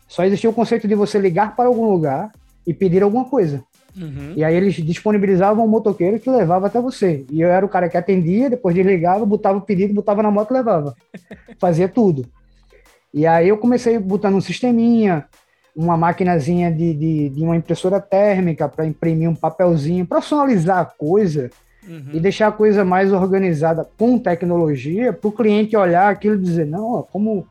Só 0.09 0.25
existia 0.25 0.51
o 0.51 0.53
conceito 0.53 0.87
de 0.87 0.95
você 0.95 1.19
ligar 1.19 1.57
para 1.57 1.69
algum 1.69 1.91
lugar 1.91 2.33
e 2.67 2.75
pedir 2.75 3.03
alguma 3.03 3.25
coisa. 3.25 3.63
Uhum. 3.97 4.33
E 4.37 4.45
aí 4.45 4.55
eles 4.55 4.75
disponibilizavam 4.75 5.65
um 5.65 5.69
motoqueiro 5.69 6.19
que 6.19 6.31
levava 6.31 6.67
até 6.67 6.81
você. 6.81 7.25
E 7.31 7.41
eu 7.41 7.49
era 7.49 7.65
o 7.65 7.69
cara 7.69 7.89
que 7.89 7.97
atendia, 7.97 8.51
depois 8.51 8.75
desligava, 8.75 9.25
botava 9.27 9.59
o 9.59 9.63
pedido, 9.63 9.95
botava 9.95 10.23
na 10.23 10.31
moto 10.31 10.51
e 10.51 10.55
levava. 10.55 10.95
Fazia 11.59 11.89
tudo. 11.89 12.27
E 13.13 13.27
aí 13.27 13.49
eu 13.49 13.59
comecei 13.59 13.99
botando 13.99 14.37
um 14.37 14.41
sisteminha, 14.41 15.27
uma 15.77 15.97
maquinazinha 15.97 16.71
de, 16.71 16.95
de, 16.95 17.29
de 17.29 17.45
uma 17.45 17.57
impressora 17.57 18.01
térmica 18.01 18.69
para 18.69 18.87
imprimir 18.87 19.29
um 19.29 19.35
papelzinho, 19.35 20.07
profissionalizar 20.07 20.79
a 20.79 20.85
coisa, 20.85 21.51
uhum. 21.87 22.11
e 22.13 22.21
deixar 22.21 22.49
a 22.49 22.53
coisa 22.53 22.85
mais 22.85 23.13
organizada 23.13 23.87
com 23.99 24.19
tecnologia 24.19 25.13
para 25.13 25.29
o 25.29 25.33
cliente 25.33 25.77
olhar 25.77 26.09
aquilo 26.09 26.37
e 26.37 26.43
dizer, 26.43 26.67
não, 26.67 26.95
ó, 26.95 27.03
como 27.03 27.47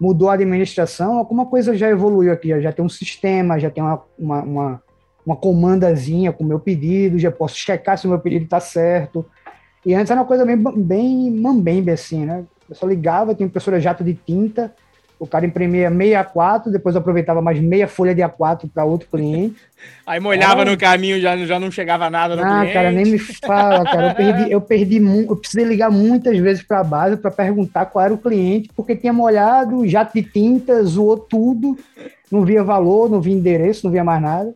mudou 0.00 0.28
a 0.28 0.34
administração, 0.34 1.18
alguma 1.18 1.46
coisa 1.46 1.76
já 1.76 1.88
evoluiu 1.88 2.32
aqui, 2.32 2.60
já 2.60 2.72
tem 2.72 2.84
um 2.84 2.88
sistema, 2.88 3.58
já 3.58 3.70
tem 3.70 3.82
uma, 3.82 4.02
uma, 4.18 4.42
uma, 4.42 4.82
uma 5.24 5.36
comandazinha 5.36 6.32
com 6.32 6.44
o 6.44 6.46
meu 6.46 6.58
pedido, 6.58 7.18
já 7.18 7.30
posso 7.30 7.56
checar 7.56 7.96
se 7.96 8.06
o 8.06 8.10
meu 8.10 8.18
pedido 8.18 8.44
está 8.44 8.60
certo. 8.60 9.24
E 9.84 9.94
antes 9.94 10.10
era 10.10 10.20
uma 10.20 10.26
coisa 10.26 10.44
bem, 10.44 10.56
bem 10.56 11.30
mambembe, 11.30 11.90
assim, 11.90 12.24
né? 12.24 12.44
Eu 12.68 12.74
só 12.74 12.86
ligava, 12.86 13.34
tinha 13.34 13.46
impressora 13.46 13.80
jato 13.80 14.02
de 14.02 14.14
tinta, 14.14 14.74
o 15.18 15.26
cara 15.26 15.46
imprimia 15.46 15.88
meia 15.90 16.24
A4, 16.24 16.70
depois 16.70 16.96
aproveitava 16.96 17.40
mais 17.40 17.60
meia 17.60 17.86
folha 17.86 18.14
de 18.14 18.20
A4 18.22 18.68
para 18.72 18.84
outro 18.84 19.08
cliente. 19.08 19.56
Aí 20.06 20.18
molhava 20.18 20.64
no 20.64 20.76
caminho, 20.76 21.20
já, 21.20 21.36
já 21.36 21.58
não 21.58 21.70
chegava 21.70 22.10
nada 22.10 22.36
no 22.36 22.42
ah, 22.42 22.46
cliente. 22.46 22.70
Ah, 22.70 22.74
cara, 22.74 22.92
nem 22.92 23.06
me 23.06 23.18
fala, 23.18 23.84
cara. 23.84 24.08
Eu 24.08 24.14
perdi, 24.16 24.52
eu 24.52 24.60
perdi 24.60 25.26
eu 25.28 25.36
precisei 25.36 25.64
ligar 25.64 25.90
muitas 25.90 26.36
vezes 26.38 26.62
para 26.62 26.80
a 26.80 26.84
base 26.84 27.16
para 27.16 27.30
perguntar 27.30 27.86
qual 27.86 28.04
era 28.04 28.14
o 28.14 28.18
cliente, 28.18 28.70
porque 28.74 28.96
tinha 28.96 29.12
molhado, 29.12 29.86
jato 29.86 30.14
de 30.14 30.22
tinta, 30.22 30.82
zoou 30.84 31.16
tudo, 31.16 31.78
não 32.30 32.44
via 32.44 32.64
valor, 32.64 33.10
não 33.10 33.20
via 33.20 33.34
endereço, 33.34 33.86
não 33.86 33.92
via 33.92 34.04
mais 34.04 34.20
nada. 34.20 34.54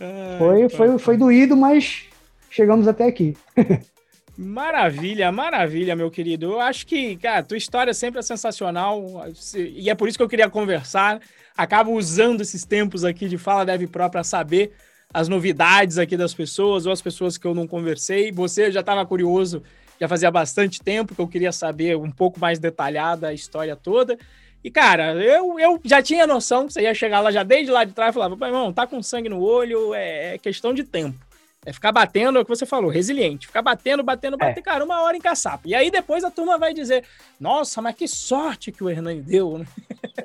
Ai, 0.00 0.38
foi, 0.38 0.68
foi, 0.68 0.98
foi 0.98 1.16
doído, 1.16 1.56
mas 1.56 2.04
chegamos 2.50 2.88
até 2.88 3.04
aqui. 3.04 3.36
Maravilha, 4.40 5.32
maravilha, 5.32 5.96
meu 5.96 6.12
querido. 6.12 6.52
Eu 6.52 6.60
acho 6.60 6.86
que, 6.86 7.16
cara, 7.16 7.42
tua 7.42 7.56
história 7.56 7.92
sempre 7.92 8.20
é 8.20 8.22
sensacional 8.22 9.04
e 9.56 9.90
é 9.90 9.96
por 9.96 10.08
isso 10.08 10.16
que 10.16 10.22
eu 10.22 10.28
queria 10.28 10.48
conversar. 10.48 11.20
Acabo 11.56 11.90
usando 11.90 12.40
esses 12.40 12.64
tempos 12.64 13.04
aqui 13.04 13.28
de 13.28 13.36
Fala 13.36 13.66
Deve 13.66 13.88
Pro 13.88 14.08
para 14.08 14.22
saber 14.22 14.70
as 15.12 15.26
novidades 15.26 15.98
aqui 15.98 16.16
das 16.16 16.32
pessoas 16.32 16.86
ou 16.86 16.92
as 16.92 17.02
pessoas 17.02 17.36
que 17.36 17.48
eu 17.48 17.52
não 17.52 17.66
conversei. 17.66 18.30
Você 18.30 18.70
já 18.70 18.78
estava 18.78 19.04
curioso, 19.04 19.60
já 20.00 20.06
fazia 20.06 20.30
bastante 20.30 20.80
tempo 20.80 21.16
que 21.16 21.20
eu 21.20 21.26
queria 21.26 21.50
saber 21.50 21.96
um 21.96 22.10
pouco 22.12 22.38
mais 22.38 22.60
detalhada 22.60 23.26
a 23.26 23.34
história 23.34 23.74
toda. 23.74 24.16
E, 24.62 24.70
cara, 24.70 25.14
eu, 25.16 25.58
eu 25.58 25.80
já 25.82 26.00
tinha 26.00 26.28
noção 26.28 26.68
que 26.68 26.74
você 26.74 26.82
ia 26.82 26.94
chegar 26.94 27.18
lá 27.18 27.32
já 27.32 27.42
desde 27.42 27.72
lá 27.72 27.82
de 27.82 27.92
trás 27.92 28.12
e 28.12 28.14
falava, 28.14 28.46
irmão, 28.46 28.72
tá 28.72 28.86
com 28.86 29.02
sangue 29.02 29.28
no 29.28 29.40
olho, 29.40 29.92
é, 29.94 30.34
é 30.34 30.38
questão 30.38 30.72
de 30.72 30.84
tempo. 30.84 31.27
É 31.68 31.72
ficar 31.72 31.92
batendo, 31.92 32.38
é 32.38 32.40
o 32.40 32.44
que 32.46 32.48
você 32.48 32.64
falou, 32.64 32.90
resiliente. 32.90 33.46
Ficar 33.46 33.60
batendo, 33.60 34.02
batendo, 34.02 34.38
batendo, 34.38 34.58
é. 34.60 34.62
cara, 34.62 34.82
uma 34.82 35.02
hora 35.02 35.14
em 35.14 35.20
caçapa. 35.20 35.64
E 35.66 35.74
aí 35.74 35.90
depois 35.90 36.24
a 36.24 36.30
turma 36.30 36.56
vai 36.56 36.72
dizer: 36.72 37.04
Nossa, 37.38 37.82
mas 37.82 37.94
que 37.94 38.08
sorte 38.08 38.72
que 38.72 38.82
o 38.82 38.88
Hernani 38.88 39.20
deu, 39.20 39.58
né? 39.58 39.66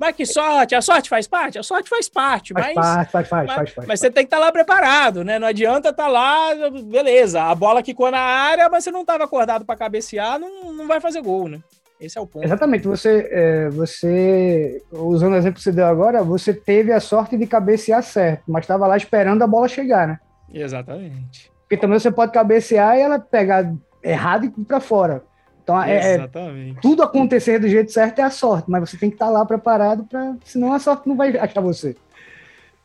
mas 0.00 0.16
que 0.16 0.24
sorte, 0.24 0.74
a 0.74 0.80
sorte 0.80 1.10
faz 1.10 1.28
parte? 1.28 1.58
A 1.58 1.62
sorte 1.62 1.90
faz 1.90 2.08
parte, 2.08 2.54
faz 2.54 2.74
mas. 2.74 2.74
Parte, 2.74 3.10
faz, 3.10 3.28
faz, 3.28 3.46
mas, 3.46 3.56
faz, 3.56 3.70
faz, 3.72 3.86
mas 3.86 4.00
você 4.00 4.10
tem 4.10 4.24
que 4.24 4.28
estar 4.28 4.38
tá 4.38 4.46
lá 4.46 4.50
preparado, 4.50 5.22
né? 5.22 5.38
Não 5.38 5.46
adianta 5.46 5.90
estar 5.90 6.04
tá 6.04 6.08
lá, 6.08 6.54
beleza, 6.84 7.42
a 7.42 7.54
bola 7.54 7.82
quicou 7.82 8.10
na 8.10 8.18
área, 8.18 8.66
mas 8.70 8.82
você 8.82 8.90
não 8.90 9.02
estava 9.02 9.24
acordado 9.24 9.66
para 9.66 9.76
cabecear, 9.76 10.38
não, 10.38 10.72
não 10.72 10.86
vai 10.86 11.02
fazer 11.02 11.20
gol, 11.20 11.50
né? 11.50 11.60
Esse 12.00 12.16
é 12.16 12.20
o 12.20 12.26
ponto. 12.26 12.44
Exatamente. 12.44 12.86
Você, 12.86 13.28
é, 13.30 13.68
você, 13.68 14.82
usando 14.90 15.34
o 15.34 15.36
exemplo 15.36 15.58
que 15.58 15.64
você 15.64 15.72
deu 15.72 15.84
agora, 15.84 16.22
você 16.22 16.54
teve 16.54 16.92
a 16.92 17.00
sorte 17.00 17.36
de 17.36 17.46
cabecear 17.46 18.02
certo, 18.02 18.44
mas 18.48 18.62
estava 18.62 18.86
lá 18.86 18.96
esperando 18.96 19.42
a 19.42 19.46
bola 19.46 19.68
chegar, 19.68 20.08
né? 20.08 20.20
Exatamente. 20.52 21.50
Porque 21.62 21.76
também 21.76 21.98
você 21.98 22.10
pode 22.10 22.32
cabecear 22.32 22.96
e 22.96 23.00
ela 23.00 23.18
pegar 23.18 23.72
errado 24.02 24.44
e 24.44 24.46
ir 24.46 24.64
para 24.64 24.80
fora. 24.80 25.22
Então, 25.62 25.82
é, 25.82 26.14
é, 26.14 26.28
tudo 26.80 27.02
acontecer 27.02 27.58
do 27.58 27.68
jeito 27.68 27.92
certo 27.92 28.20
é 28.20 28.22
a 28.22 28.30
sorte, 28.30 28.70
mas 28.70 28.88
você 28.88 28.96
tem 28.96 29.10
que 29.10 29.16
estar 29.16 29.26
tá 29.26 29.30
lá 29.30 29.44
preparado 29.44 30.02
para, 30.04 30.34
senão 30.42 30.72
a 30.72 30.78
sorte 30.78 31.06
não 31.06 31.14
vai 31.14 31.36
achar 31.36 31.60
você. 31.60 31.94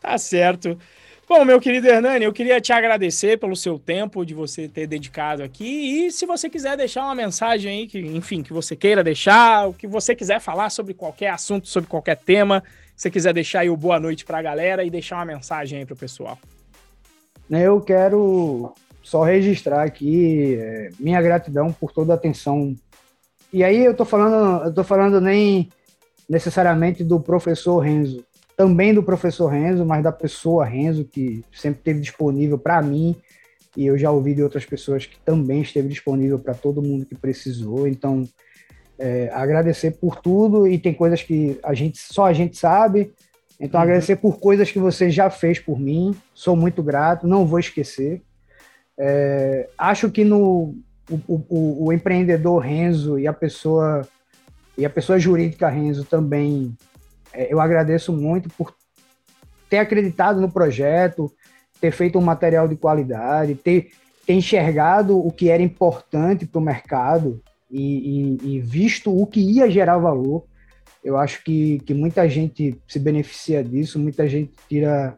Tá 0.02 0.18
certo. 0.18 0.78
Bom, 1.26 1.46
meu 1.46 1.62
querido 1.62 1.88
Hernani, 1.88 2.26
eu 2.26 2.34
queria 2.34 2.60
te 2.60 2.74
agradecer 2.74 3.40
pelo 3.40 3.56
seu 3.56 3.80
tempo 3.80 4.26
de 4.26 4.34
você 4.34 4.68
ter 4.68 4.86
dedicado 4.86 5.42
aqui. 5.42 6.06
E 6.06 6.12
se 6.12 6.26
você 6.26 6.50
quiser 6.50 6.76
deixar 6.76 7.06
uma 7.06 7.16
mensagem 7.16 7.72
aí, 7.72 7.88
que, 7.88 8.00
enfim, 8.00 8.44
que 8.44 8.52
você 8.52 8.76
queira 8.76 9.02
deixar, 9.02 9.70
o 9.70 9.74
que 9.74 9.88
você 9.88 10.14
quiser 10.14 10.42
falar 10.42 10.70
sobre 10.70 10.94
qualquer 10.94 11.30
assunto, 11.30 11.70
sobre 11.70 11.90
qualquer 11.90 12.18
tema, 12.18 12.62
se 12.98 13.04
você 13.04 13.10
quiser 13.10 13.34
deixar 13.34 13.62
aí 13.62 13.70
o 13.70 13.78
boa 13.78 13.98
noite 13.98 14.26
para 14.26 14.40
a 14.40 14.42
galera 14.42 14.84
e 14.84 14.90
deixar 14.90 15.16
uma 15.16 15.26
mensagem 15.26 15.80
aí 15.80 15.86
para 15.86 15.94
o 15.94 15.98
pessoal. 15.98 16.38
Né, 17.50 17.68
eu 17.68 17.80
quero 17.82 18.74
só 19.02 19.24
registrar 19.24 19.84
aqui 19.84 20.56
é, 20.56 20.90
minha 21.00 21.22
gratidão 21.22 21.72
por 21.72 21.92
toda 21.92 22.14
a 22.14 22.16
atenção. 22.16 22.76
E 23.52 23.64
aí 23.64 23.84
eu 23.84 23.94
tô 23.94 24.06
falando, 24.06 24.66
eu 24.66 24.74
tô 24.74 24.84
falando 24.84 25.20
nem 25.20 25.70
necessariamente 26.30 27.04
do 27.04 27.20
professor 27.20 27.80
Renzo, 27.80 28.24
também 28.56 28.94
do 28.94 29.04
professor 29.04 29.48
Renzo, 29.48 29.86
mas 29.86 30.04
da 30.04 30.12
pessoa 30.12 30.66
Renzo 30.66 31.06
que 31.06 31.44
sempre 31.52 31.80
esteve 31.80 32.00
disponível 32.00 32.58
para 32.58 32.82
mim 32.82 33.16
e 33.76 33.88
eu 33.88 33.98
já 33.98 34.12
ouvi 34.12 34.36
de 34.36 34.44
outras 34.44 34.66
pessoas 34.66 35.06
que 35.06 35.20
também 35.20 35.62
esteve 35.62 35.88
disponível 35.88 36.40
para 36.40 36.54
todo 36.54 36.82
mundo 36.82 37.06
que 37.06 37.16
precisou. 37.16 37.88
Então, 37.88 38.28
é, 38.98 39.30
agradecer 39.34 39.92
por 39.92 40.22
tudo 40.22 40.68
e 40.68 40.78
tem 40.78 40.94
coisas 40.94 41.22
que 41.24 41.60
a 41.64 41.74
gente 41.74 41.98
só 41.98 42.26
a 42.26 42.34
gente 42.34 42.58
sabe, 42.58 43.12
então, 43.64 43.80
uhum. 43.80 43.84
agradecer 43.86 44.18
por 44.18 44.40
coisas 44.40 44.70
que 44.70 44.78
você 44.78 45.10
já 45.10 45.30
fez 45.30 45.58
por 45.58 45.80
mim. 45.80 46.14
Sou 46.34 46.54
muito 46.54 46.84
grato, 46.84 47.26
não 47.26 47.46
vou 47.46 47.60
esquecer. 47.60 48.22
É, 48.98 49.70
acho 49.78 50.12
que 50.12 50.26
no 50.26 50.76
o, 51.10 51.16
o, 51.28 51.86
o, 51.86 51.94
empreendedor 51.94 52.60
Renzo 52.60 53.18
e 53.18 53.26
a 53.26 53.32
pessoa 53.32 54.08
e 54.78 54.86
a 54.86 54.90
pessoa 54.90 55.18
jurídica 55.18 55.70
Renzo 55.70 56.04
também, 56.04 56.76
é, 57.34 57.52
eu 57.52 57.62
agradeço 57.62 58.12
muito 58.12 58.50
por 58.50 58.76
ter 59.70 59.78
acreditado 59.78 60.42
no 60.42 60.52
projeto, 60.52 61.32
ter 61.80 61.92
feito 61.92 62.20
um 62.20 62.22
material 62.22 62.68
de 62.68 62.76
qualidade, 62.76 63.56
ter, 63.56 63.92
ter 64.26 64.34
enxergado 64.34 65.18
o 65.18 65.32
que 65.32 65.50
era 65.50 65.64
importante 65.64 66.46
para 66.46 66.60
o 66.60 66.64
mercado 66.64 67.42
e, 67.72 68.38
e, 68.44 68.56
e 68.56 68.60
visto 68.60 69.16
o 69.16 69.26
que 69.26 69.40
ia 69.40 69.72
gerar 69.72 69.98
valor. 69.98 70.44
Eu 71.04 71.18
acho 71.18 71.44
que, 71.44 71.80
que 71.80 71.94
muita 71.94 72.28
gente 72.30 72.80
se 72.88 72.98
beneficia 72.98 73.64
disso, 73.64 74.00
muita 74.00 74.28
gente 74.28 74.54
tira 74.70 75.18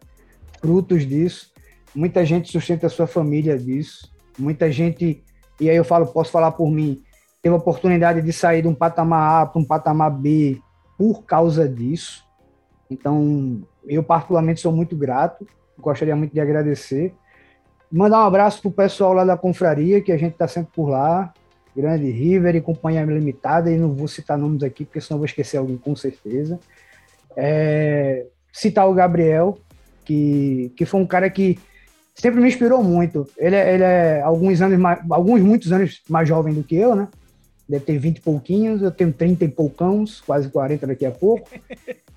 frutos 0.59 1.05
disso, 1.05 1.51
muita 1.93 2.25
gente 2.25 2.51
sustenta 2.51 2.87
a 2.87 2.89
sua 2.89 3.05
família 3.05 3.57
disso, 3.57 4.11
muita 4.37 4.71
gente, 4.71 5.23
e 5.59 5.69
aí 5.69 5.75
eu 5.75 5.83
falo, 5.83 6.07
posso 6.07 6.31
falar 6.31 6.51
por 6.51 6.71
mim, 6.71 7.03
teve 7.41 7.53
a 7.53 7.57
oportunidade 7.57 8.21
de 8.21 8.33
sair 8.33 8.63
de 8.63 8.67
um 8.67 8.73
patamar 8.73 9.43
A 9.43 9.45
para 9.45 9.61
um 9.61 9.65
patamar 9.65 10.09
B 10.09 10.59
por 10.97 11.23
causa 11.23 11.69
disso. 11.69 12.25
Então, 12.89 13.61
eu 13.87 14.03
particularmente 14.03 14.61
sou 14.61 14.71
muito 14.71 14.95
grato, 14.95 15.47
gostaria 15.77 16.15
muito 16.15 16.33
de 16.33 16.39
agradecer. 16.39 17.13
Mandar 17.91 18.23
um 18.23 18.27
abraço 18.27 18.61
para 18.61 18.69
o 18.69 18.73
pessoal 18.73 19.13
lá 19.13 19.23
da 19.23 19.37
confraria, 19.37 20.01
que 20.01 20.11
a 20.11 20.17
gente 20.17 20.33
está 20.33 20.47
sempre 20.47 20.71
por 20.73 20.89
lá, 20.89 21.33
Grande 21.75 22.09
River 22.09 22.55
e 22.55 22.61
Companhia 22.61 23.03
Limitada, 23.03 23.69
e 23.69 23.77
não 23.77 23.93
vou 23.93 24.07
citar 24.07 24.37
nomes 24.37 24.63
aqui, 24.63 24.85
porque 24.85 25.01
senão 25.01 25.19
vou 25.19 25.25
esquecer 25.25 25.57
alguém 25.57 25.77
com 25.77 25.95
certeza. 25.95 26.59
É, 27.35 28.25
citar 28.51 28.89
o 28.89 28.93
Gabriel, 28.93 29.57
que, 30.05 30.71
que 30.75 30.85
foi 30.85 31.01
um 31.01 31.05
cara 31.05 31.29
que 31.29 31.59
sempre 32.13 32.39
me 32.39 32.47
inspirou 32.47 32.81
muito. 32.81 33.27
Ele, 33.37 33.55
é, 33.55 33.73
ele 33.73 33.83
é 33.83 34.21
alguns 34.21 34.61
anos, 34.61 34.79
mais, 34.79 34.99
alguns 35.09 35.41
muitos 35.41 35.71
anos 35.73 36.01
mais 36.09 36.27
jovem 36.27 36.53
do 36.53 36.63
que 36.63 36.75
eu, 36.75 36.95
né? 36.95 37.07
Deve 37.67 37.83
ter 37.83 37.97
20 37.97 38.17
e 38.17 38.21
pouquinhos, 38.21 38.81
eu 38.81 38.91
tenho 38.91 39.11
30 39.11 39.43
e 39.43 39.47
poucãos, 39.49 40.21
quase 40.21 40.47
40 40.49 40.87
daqui 40.87 41.05
a 41.05 41.11
pouco. 41.11 41.49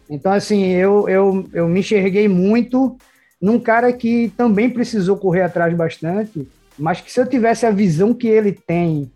Então, 0.08 0.32
assim, 0.32 0.66
eu, 0.66 1.08
eu, 1.08 1.48
eu 1.52 1.68
me 1.68 1.80
enxerguei 1.80 2.28
muito 2.28 2.96
num 3.40 3.58
cara 3.58 3.92
que 3.92 4.32
também 4.36 4.70
precisou 4.70 5.16
correr 5.16 5.42
atrás 5.42 5.74
bastante, 5.74 6.46
mas 6.78 7.00
que 7.00 7.10
se 7.10 7.20
eu 7.20 7.26
tivesse 7.26 7.66
a 7.66 7.70
visão 7.70 8.14
que 8.14 8.28
ele 8.28 8.52
tem 8.52 9.10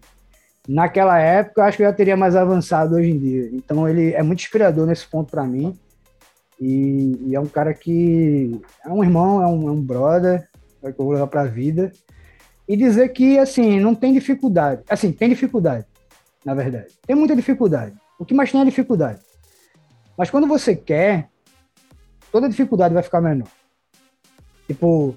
naquela 0.69 1.19
época, 1.19 1.61
eu 1.61 1.65
acho 1.65 1.77
que 1.77 1.83
eu 1.83 1.89
já 1.89 1.93
teria 1.93 2.17
mais 2.17 2.37
avançado 2.37 2.95
hoje 2.95 3.11
em 3.11 3.19
dia. 3.19 3.51
Então, 3.53 3.89
ele 3.89 4.13
é 4.13 4.23
muito 4.23 4.41
inspirador 4.41 4.87
nesse 4.87 5.07
ponto 5.07 5.31
para 5.31 5.45
mim. 5.45 5.77
E, 6.61 7.19
e, 7.27 7.35
é 7.35 7.41
um 7.41 7.47
cara 7.47 7.75
que 7.75 8.61
é 8.85 8.89
um 8.89 9.03
irmão, 9.03 9.43
é 9.43 9.47
um, 9.47 9.69
é 9.69 9.73
um 9.73 9.83
brother, 9.83 10.49
é 10.83 10.93
que 10.93 11.01
eu 11.01 11.05
vou 11.05 11.15
levar 11.15 11.27
para 11.27 11.43
a 11.43 11.47
vida. 11.47 11.93
E 12.69 12.77
dizer 12.77 13.09
que, 13.09 13.39
assim, 13.39 13.81
não 13.81 13.95
tem 13.95 14.13
dificuldade. 14.13 14.83
Assim, 14.89 15.11
tem 15.11 15.29
dificuldade, 15.29 15.85
na 16.45 16.55
verdade. 16.55 16.95
Tem 17.05 17.17
muita 17.17 17.35
dificuldade. 17.35 17.97
O 18.19 18.25
que 18.25 18.35
mais 18.35 18.53
tem 18.53 18.61
é 18.61 18.65
dificuldade. 18.65 19.21
Mas 20.17 20.31
quando 20.31 20.47
você 20.47 20.77
quer, 20.77 21.29
toda 22.31 22.49
dificuldade 22.49 22.95
vai 22.95 23.03
ficar 23.03 23.21
menor. 23.21 23.49
Tipo, 24.69 25.17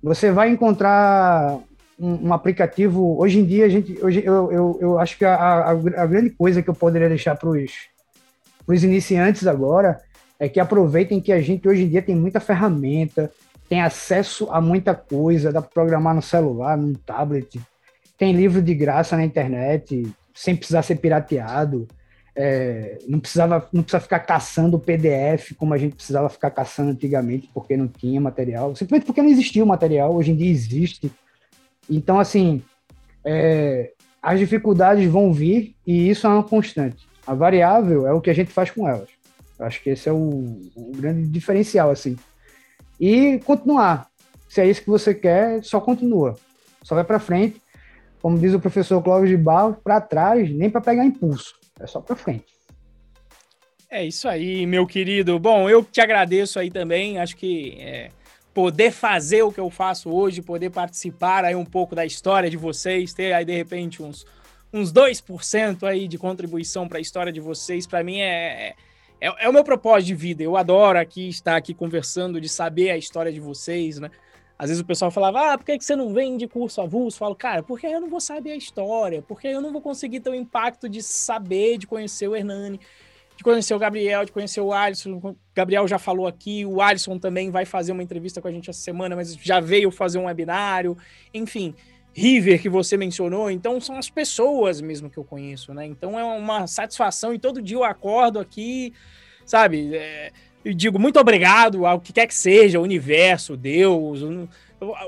você 0.00 0.30
vai 0.30 0.50
encontrar 0.50 1.58
um, 1.98 2.32
aplicativo. 2.32 3.18
Hoje 3.18 3.38
em 3.38 3.44
dia, 3.44 3.66
a 3.66 3.68
gente, 3.68 3.98
hoje, 4.02 4.22
eu, 4.24 4.50
eu, 4.52 4.78
eu 4.80 4.98
acho 4.98 5.16
que 5.16 5.24
a, 5.24 5.34
a, 5.34 5.70
a 5.70 6.06
grande 6.06 6.30
coisa 6.30 6.62
que 6.62 6.68
eu 6.68 6.74
poderia 6.74 7.08
deixar 7.08 7.36
para 7.36 7.48
os 7.48 8.84
iniciantes 8.84 9.46
agora 9.46 10.00
é 10.38 10.48
que 10.48 10.60
aproveitem 10.60 11.20
que 11.20 11.32
a 11.32 11.40
gente 11.40 11.68
hoje 11.68 11.84
em 11.84 11.88
dia 11.88 12.02
tem 12.02 12.16
muita 12.16 12.40
ferramenta, 12.40 13.30
tem 13.68 13.80
acesso 13.80 14.48
a 14.50 14.60
muita 14.60 14.94
coisa, 14.94 15.52
dá 15.52 15.62
para 15.62 15.70
programar 15.70 16.14
no 16.14 16.22
celular, 16.22 16.76
no 16.76 16.96
tablet, 16.98 17.60
tem 18.18 18.32
livro 18.32 18.60
de 18.60 18.74
graça 18.74 19.16
na 19.16 19.24
internet, 19.24 20.06
sem 20.34 20.56
precisar 20.56 20.82
ser 20.82 20.96
pirateado. 20.96 21.88
É, 22.36 22.98
não 23.06 23.20
precisava 23.20 23.68
não 23.72 23.80
precisa 23.84 24.00
ficar 24.00 24.18
caçando 24.18 24.76
o 24.76 24.80
PDF 24.80 25.52
como 25.56 25.72
a 25.72 25.78
gente 25.78 25.94
precisava 25.94 26.28
ficar 26.28 26.50
caçando 26.50 26.90
antigamente 26.90 27.48
porque 27.54 27.76
não 27.76 27.86
tinha 27.86 28.20
material 28.20 28.74
simplesmente 28.74 29.06
porque 29.06 29.22
não 29.22 29.28
existia 29.28 29.62
o 29.62 29.66
material 29.68 30.12
hoje 30.16 30.32
em 30.32 30.36
dia 30.36 30.50
existe 30.50 31.12
Então, 31.88 32.18
assim, 32.18 32.62
é, 33.24 33.92
as 34.22 34.38
dificuldades 34.38 35.08
vão 35.10 35.32
vir 35.32 35.74
e 35.86 36.08
isso 36.08 36.26
é 36.26 36.30
uma 36.30 36.42
constante. 36.42 37.06
A 37.26 37.34
variável 37.34 38.06
é 38.06 38.12
o 38.12 38.20
que 38.20 38.30
a 38.30 38.34
gente 38.34 38.50
faz 38.52 38.70
com 38.70 38.88
elas. 38.88 39.08
Acho 39.58 39.82
que 39.82 39.90
esse 39.90 40.08
é 40.08 40.12
o, 40.12 40.60
o 40.74 40.92
grande 40.96 41.26
diferencial, 41.28 41.90
assim. 41.90 42.16
E 43.00 43.38
continuar. 43.44 44.08
Se 44.48 44.60
é 44.60 44.66
isso 44.66 44.82
que 44.82 44.90
você 44.90 45.14
quer, 45.14 45.62
só 45.64 45.80
continua. 45.80 46.36
Só 46.82 46.94
vai 46.94 47.04
para 47.04 47.18
frente. 47.18 47.60
Como 48.20 48.38
diz 48.38 48.54
o 48.54 48.60
professor 48.60 49.02
Clóvis 49.02 49.28
de 49.28 49.36
Barros, 49.36 49.76
para 49.82 50.00
trás, 50.00 50.50
nem 50.50 50.70
para 50.70 50.80
pegar 50.80 51.04
impulso. 51.04 51.54
É 51.78 51.86
só 51.86 52.00
para 52.00 52.16
frente. 52.16 52.46
É 53.90 54.04
isso 54.04 54.26
aí, 54.28 54.66
meu 54.66 54.86
querido. 54.86 55.38
Bom, 55.38 55.68
eu 55.68 55.84
te 55.84 56.00
agradeço 56.00 56.58
aí 56.58 56.70
também. 56.70 57.18
Acho 57.18 57.36
que 57.36 57.76
é, 57.78 58.10
poder 58.54 58.92
fazer 58.92 59.42
o 59.42 59.52
que 59.52 59.58
eu 59.58 59.68
faço 59.68 60.08
hoje, 60.08 60.40
poder 60.40 60.70
participar 60.70 61.44
aí 61.44 61.56
um 61.56 61.64
pouco 61.64 61.94
da 61.94 62.06
história 62.06 62.48
de 62.48 62.56
vocês, 62.56 63.12
ter 63.12 63.32
aí 63.32 63.44
de 63.44 63.52
repente 63.52 64.00
uns, 64.00 64.24
uns 64.72 64.92
2% 64.92 65.82
aí 65.82 66.06
de 66.06 66.16
contribuição 66.16 66.86
para 66.86 66.98
a 66.98 67.00
história 67.00 67.32
de 67.32 67.40
vocês, 67.40 67.84
para 67.84 68.04
mim 68.04 68.20
é, 68.20 68.74
é, 69.20 69.44
é, 69.44 69.48
o 69.48 69.52
meu 69.52 69.64
propósito 69.64 70.06
de 70.06 70.14
vida. 70.14 70.42
Eu 70.44 70.56
adoro 70.56 70.98
aqui 70.98 71.28
estar 71.28 71.56
aqui 71.56 71.74
conversando, 71.74 72.40
de 72.40 72.48
saber 72.48 72.90
a 72.90 72.96
história 72.96 73.32
de 73.32 73.40
vocês, 73.40 73.98
né? 73.98 74.08
Às 74.56 74.68
vezes 74.68 74.80
o 74.80 74.86
pessoal 74.86 75.10
falava, 75.10 75.52
ah, 75.52 75.58
por 75.58 75.64
que 75.64 75.80
você 75.80 75.96
não 75.96 76.14
vem 76.14 76.36
de 76.36 76.46
curso 76.46 76.80
avulso? 76.80 77.16
Eu 77.16 77.18
falo, 77.18 77.34
cara, 77.34 77.60
porque 77.60 77.88
eu 77.88 78.00
não 78.00 78.08
vou 78.08 78.20
saber 78.20 78.52
a 78.52 78.56
história, 78.56 79.20
porque 79.20 79.48
eu 79.48 79.60
não 79.60 79.72
vou 79.72 79.82
conseguir 79.82 80.20
ter 80.20 80.30
o 80.30 80.34
impacto 80.34 80.88
de 80.88 81.02
saber, 81.02 81.76
de 81.76 81.88
conhecer 81.88 82.28
o 82.28 82.36
Hernani 82.36 82.78
de 83.36 83.42
conhecer 83.42 83.74
o 83.74 83.78
Gabriel, 83.78 84.24
de 84.24 84.32
conhecer 84.32 84.60
o 84.60 84.72
Alisson. 84.72 85.12
O 85.12 85.36
Gabriel 85.54 85.86
já 85.88 85.98
falou 85.98 86.26
aqui, 86.26 86.64
o 86.64 86.80
Alisson 86.80 87.18
também 87.18 87.50
vai 87.50 87.64
fazer 87.64 87.92
uma 87.92 88.02
entrevista 88.02 88.40
com 88.40 88.48
a 88.48 88.52
gente 88.52 88.70
essa 88.70 88.80
semana, 88.80 89.16
mas 89.16 89.34
já 89.34 89.60
veio 89.60 89.90
fazer 89.90 90.18
um 90.18 90.26
webinário. 90.26 90.96
Enfim, 91.32 91.74
River, 92.12 92.62
que 92.62 92.68
você 92.68 92.96
mencionou. 92.96 93.50
Então, 93.50 93.80
são 93.80 93.98
as 93.98 94.08
pessoas 94.08 94.80
mesmo 94.80 95.10
que 95.10 95.18
eu 95.18 95.24
conheço, 95.24 95.74
né? 95.74 95.84
Então, 95.84 96.18
é 96.18 96.24
uma 96.24 96.66
satisfação 96.66 97.34
e 97.34 97.38
todo 97.38 97.60
dia 97.60 97.76
eu 97.76 97.84
acordo 97.84 98.38
aqui, 98.38 98.92
sabe? 99.44 99.96
É, 99.96 100.30
digo 100.72 100.98
muito 100.98 101.18
obrigado 101.18 101.84
ao 101.84 102.00
que 102.00 102.12
quer 102.12 102.26
que 102.28 102.34
seja, 102.34 102.78
o 102.78 102.84
universo, 102.84 103.56
Deus. 103.56 104.20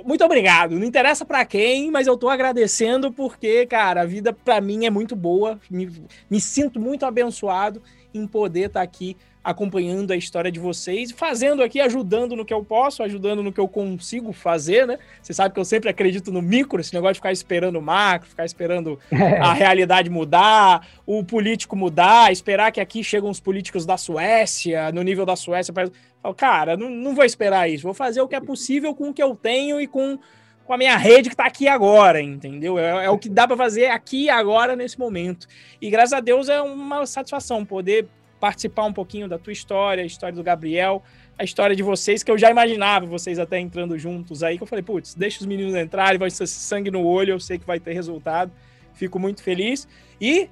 Muito 0.04 0.24
obrigado. 0.24 0.78
Não 0.78 0.86
interessa 0.86 1.24
para 1.24 1.44
quem, 1.44 1.92
mas 1.92 2.08
eu 2.08 2.16
tô 2.16 2.28
agradecendo 2.28 3.12
porque, 3.12 3.66
cara, 3.66 4.02
a 4.02 4.06
vida 4.06 4.32
para 4.32 4.60
mim 4.60 4.84
é 4.84 4.90
muito 4.90 5.14
boa. 5.14 5.60
Me, 5.70 5.88
me 6.28 6.40
sinto 6.40 6.80
muito 6.80 7.06
abençoado 7.06 7.80
em 8.16 8.26
poder 8.26 8.66
estar 8.66 8.80
tá 8.80 8.84
aqui 8.84 9.16
acompanhando 9.46 10.10
a 10.10 10.16
história 10.16 10.50
de 10.50 10.58
vocês, 10.58 11.12
fazendo 11.12 11.62
aqui, 11.62 11.80
ajudando 11.80 12.34
no 12.34 12.44
que 12.44 12.52
eu 12.52 12.64
posso, 12.64 13.00
ajudando 13.04 13.44
no 13.44 13.52
que 13.52 13.60
eu 13.60 13.68
consigo 13.68 14.32
fazer, 14.32 14.88
né? 14.88 14.98
Você 15.22 15.32
sabe 15.32 15.54
que 15.54 15.60
eu 15.60 15.64
sempre 15.64 15.88
acredito 15.88 16.32
no 16.32 16.42
micro, 16.42 16.80
esse 16.80 16.92
negócio 16.92 17.14
de 17.14 17.20
ficar 17.20 17.30
esperando 17.30 17.78
o 17.78 17.82
macro, 17.82 18.28
ficar 18.28 18.44
esperando 18.44 18.98
a 19.40 19.52
realidade 19.52 20.10
mudar, 20.10 20.88
o 21.06 21.22
político 21.22 21.76
mudar, 21.76 22.32
esperar 22.32 22.72
que 22.72 22.80
aqui 22.80 23.04
chegam 23.04 23.30
os 23.30 23.38
políticos 23.38 23.86
da 23.86 23.96
Suécia, 23.96 24.90
no 24.90 25.02
nível 25.04 25.24
da 25.24 25.36
Suécia. 25.36 25.72
Pra... 25.72 25.88
Cara, 26.36 26.76
não, 26.76 26.90
não 26.90 27.14
vou 27.14 27.24
esperar 27.24 27.70
isso, 27.70 27.84
vou 27.84 27.94
fazer 27.94 28.20
o 28.20 28.26
que 28.26 28.34
é 28.34 28.40
possível 28.40 28.96
com 28.96 29.10
o 29.10 29.14
que 29.14 29.22
eu 29.22 29.36
tenho 29.36 29.80
e 29.80 29.86
com 29.86 30.18
com 30.66 30.72
a 30.72 30.78
minha 30.78 30.96
rede 30.96 31.28
que 31.28 31.34
está 31.34 31.46
aqui 31.46 31.68
agora, 31.68 32.20
entendeu? 32.20 32.78
É, 32.78 33.06
é 33.06 33.10
o 33.10 33.16
que 33.16 33.28
dá 33.28 33.46
para 33.46 33.56
fazer 33.56 33.86
aqui 33.86 34.28
agora, 34.28 34.74
nesse 34.74 34.98
momento. 34.98 35.46
E 35.80 35.88
graças 35.88 36.12
a 36.12 36.20
Deus 36.20 36.48
é 36.48 36.60
uma 36.60 37.06
satisfação 37.06 37.64
poder 37.64 38.08
participar 38.40 38.84
um 38.84 38.92
pouquinho 38.92 39.28
da 39.28 39.38
tua 39.38 39.52
história, 39.52 40.02
a 40.02 40.06
história 40.06 40.34
do 40.34 40.42
Gabriel, 40.42 41.02
a 41.38 41.44
história 41.44 41.74
de 41.74 41.82
vocês, 41.82 42.22
que 42.22 42.30
eu 42.30 42.36
já 42.36 42.50
imaginava 42.50 43.06
vocês 43.06 43.38
até 43.38 43.58
entrando 43.58 43.98
juntos 43.98 44.42
aí, 44.42 44.56
que 44.56 44.62
eu 44.62 44.66
falei, 44.66 44.82
putz, 44.82 45.14
deixa 45.14 45.40
os 45.40 45.46
meninos 45.46 45.74
entrarem, 45.74 46.18
vai 46.18 46.30
ser 46.30 46.46
sangue 46.46 46.90
no 46.90 47.04
olho, 47.04 47.32
eu 47.32 47.40
sei 47.40 47.58
que 47.58 47.66
vai 47.66 47.78
ter 47.78 47.92
resultado. 47.92 48.52
Fico 48.92 49.18
muito 49.18 49.42
feliz. 49.42 49.86
E 50.20 50.48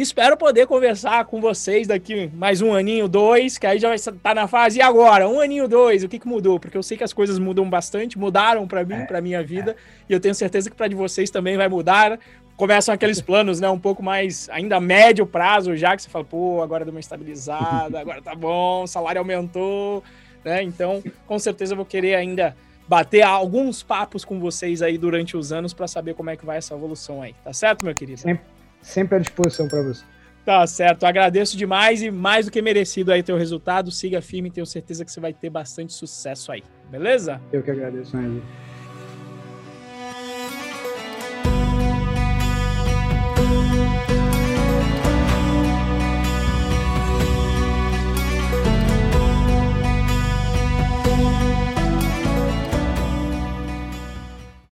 espero 0.00 0.36
poder 0.36 0.66
conversar 0.66 1.24
com 1.24 1.40
vocês 1.40 1.88
daqui 1.88 2.30
mais 2.32 2.62
um 2.62 2.72
aninho, 2.72 3.08
dois, 3.08 3.58
que 3.58 3.66
aí 3.66 3.78
já 3.78 3.88
vai 3.88 3.96
estar 3.96 4.12
tá 4.12 4.34
na 4.34 4.46
fase. 4.46 4.78
E 4.78 4.82
agora? 4.82 5.28
Um 5.28 5.40
aninho, 5.40 5.66
dois, 5.66 6.04
o 6.04 6.08
que, 6.08 6.18
que 6.18 6.28
mudou? 6.28 6.60
Porque 6.60 6.76
eu 6.76 6.82
sei 6.82 6.96
que 6.96 7.02
as 7.02 7.12
coisas 7.12 7.38
mudam 7.38 7.68
bastante, 7.68 8.16
mudaram 8.16 8.66
para 8.68 8.84
mim, 8.84 8.94
é, 8.94 9.04
para 9.04 9.20
minha 9.20 9.42
vida, 9.42 9.72
é. 9.72 9.74
e 10.08 10.12
eu 10.12 10.20
tenho 10.20 10.34
certeza 10.34 10.70
que 10.70 10.76
para 10.76 10.86
de 10.86 10.94
vocês 10.94 11.30
também 11.30 11.56
vai 11.56 11.68
mudar. 11.68 12.18
Começam 12.56 12.94
aqueles 12.94 13.20
planos, 13.20 13.60
né, 13.60 13.68
um 13.68 13.78
pouco 13.78 14.02
mais, 14.02 14.48
ainda 14.50 14.80
médio 14.80 15.26
prazo 15.26 15.76
já, 15.76 15.96
que 15.96 16.02
você 16.02 16.08
fala, 16.08 16.24
pô, 16.24 16.62
agora 16.62 16.84
deu 16.84 16.92
uma 16.92 17.00
estabilizada, 17.00 17.98
agora 18.00 18.22
tá 18.22 18.34
bom, 18.34 18.84
o 18.84 18.86
salário 18.86 19.20
aumentou, 19.20 20.02
né? 20.44 20.62
Então, 20.62 21.02
com 21.26 21.38
certeza 21.38 21.72
eu 21.72 21.76
vou 21.76 21.86
querer 21.86 22.14
ainda 22.14 22.56
bater 22.86 23.22
alguns 23.22 23.82
papos 23.82 24.24
com 24.24 24.38
vocês 24.38 24.80
aí 24.80 24.96
durante 24.96 25.36
os 25.36 25.52
anos 25.52 25.74
para 25.74 25.86
saber 25.86 26.14
como 26.14 26.30
é 26.30 26.36
que 26.36 26.46
vai 26.46 26.58
essa 26.58 26.74
evolução 26.74 27.20
aí. 27.20 27.34
Tá 27.44 27.52
certo, 27.52 27.84
meu 27.84 27.94
querido? 27.94 28.20
Sempre 28.20 28.57
sempre 28.88 29.16
à 29.16 29.18
disposição 29.18 29.68
para 29.68 29.82
você. 29.82 30.04
Tá 30.44 30.66
certo, 30.66 31.04
agradeço 31.04 31.56
demais 31.58 32.00
e 32.02 32.10
mais 32.10 32.46
do 32.46 32.52
que 32.52 32.62
merecido 32.62 33.12
aí 33.12 33.22
teu 33.22 33.36
resultado. 33.36 33.90
Siga 33.90 34.22
firme, 34.22 34.50
tenho 34.50 34.66
certeza 34.66 35.04
que 35.04 35.12
você 35.12 35.20
vai 35.20 35.32
ter 35.32 35.50
bastante 35.50 35.92
sucesso 35.92 36.50
aí, 36.50 36.62
beleza? 36.90 37.40
Eu 37.52 37.62
que 37.62 37.70
agradeço, 37.70 38.16
Anjo. 38.16 38.42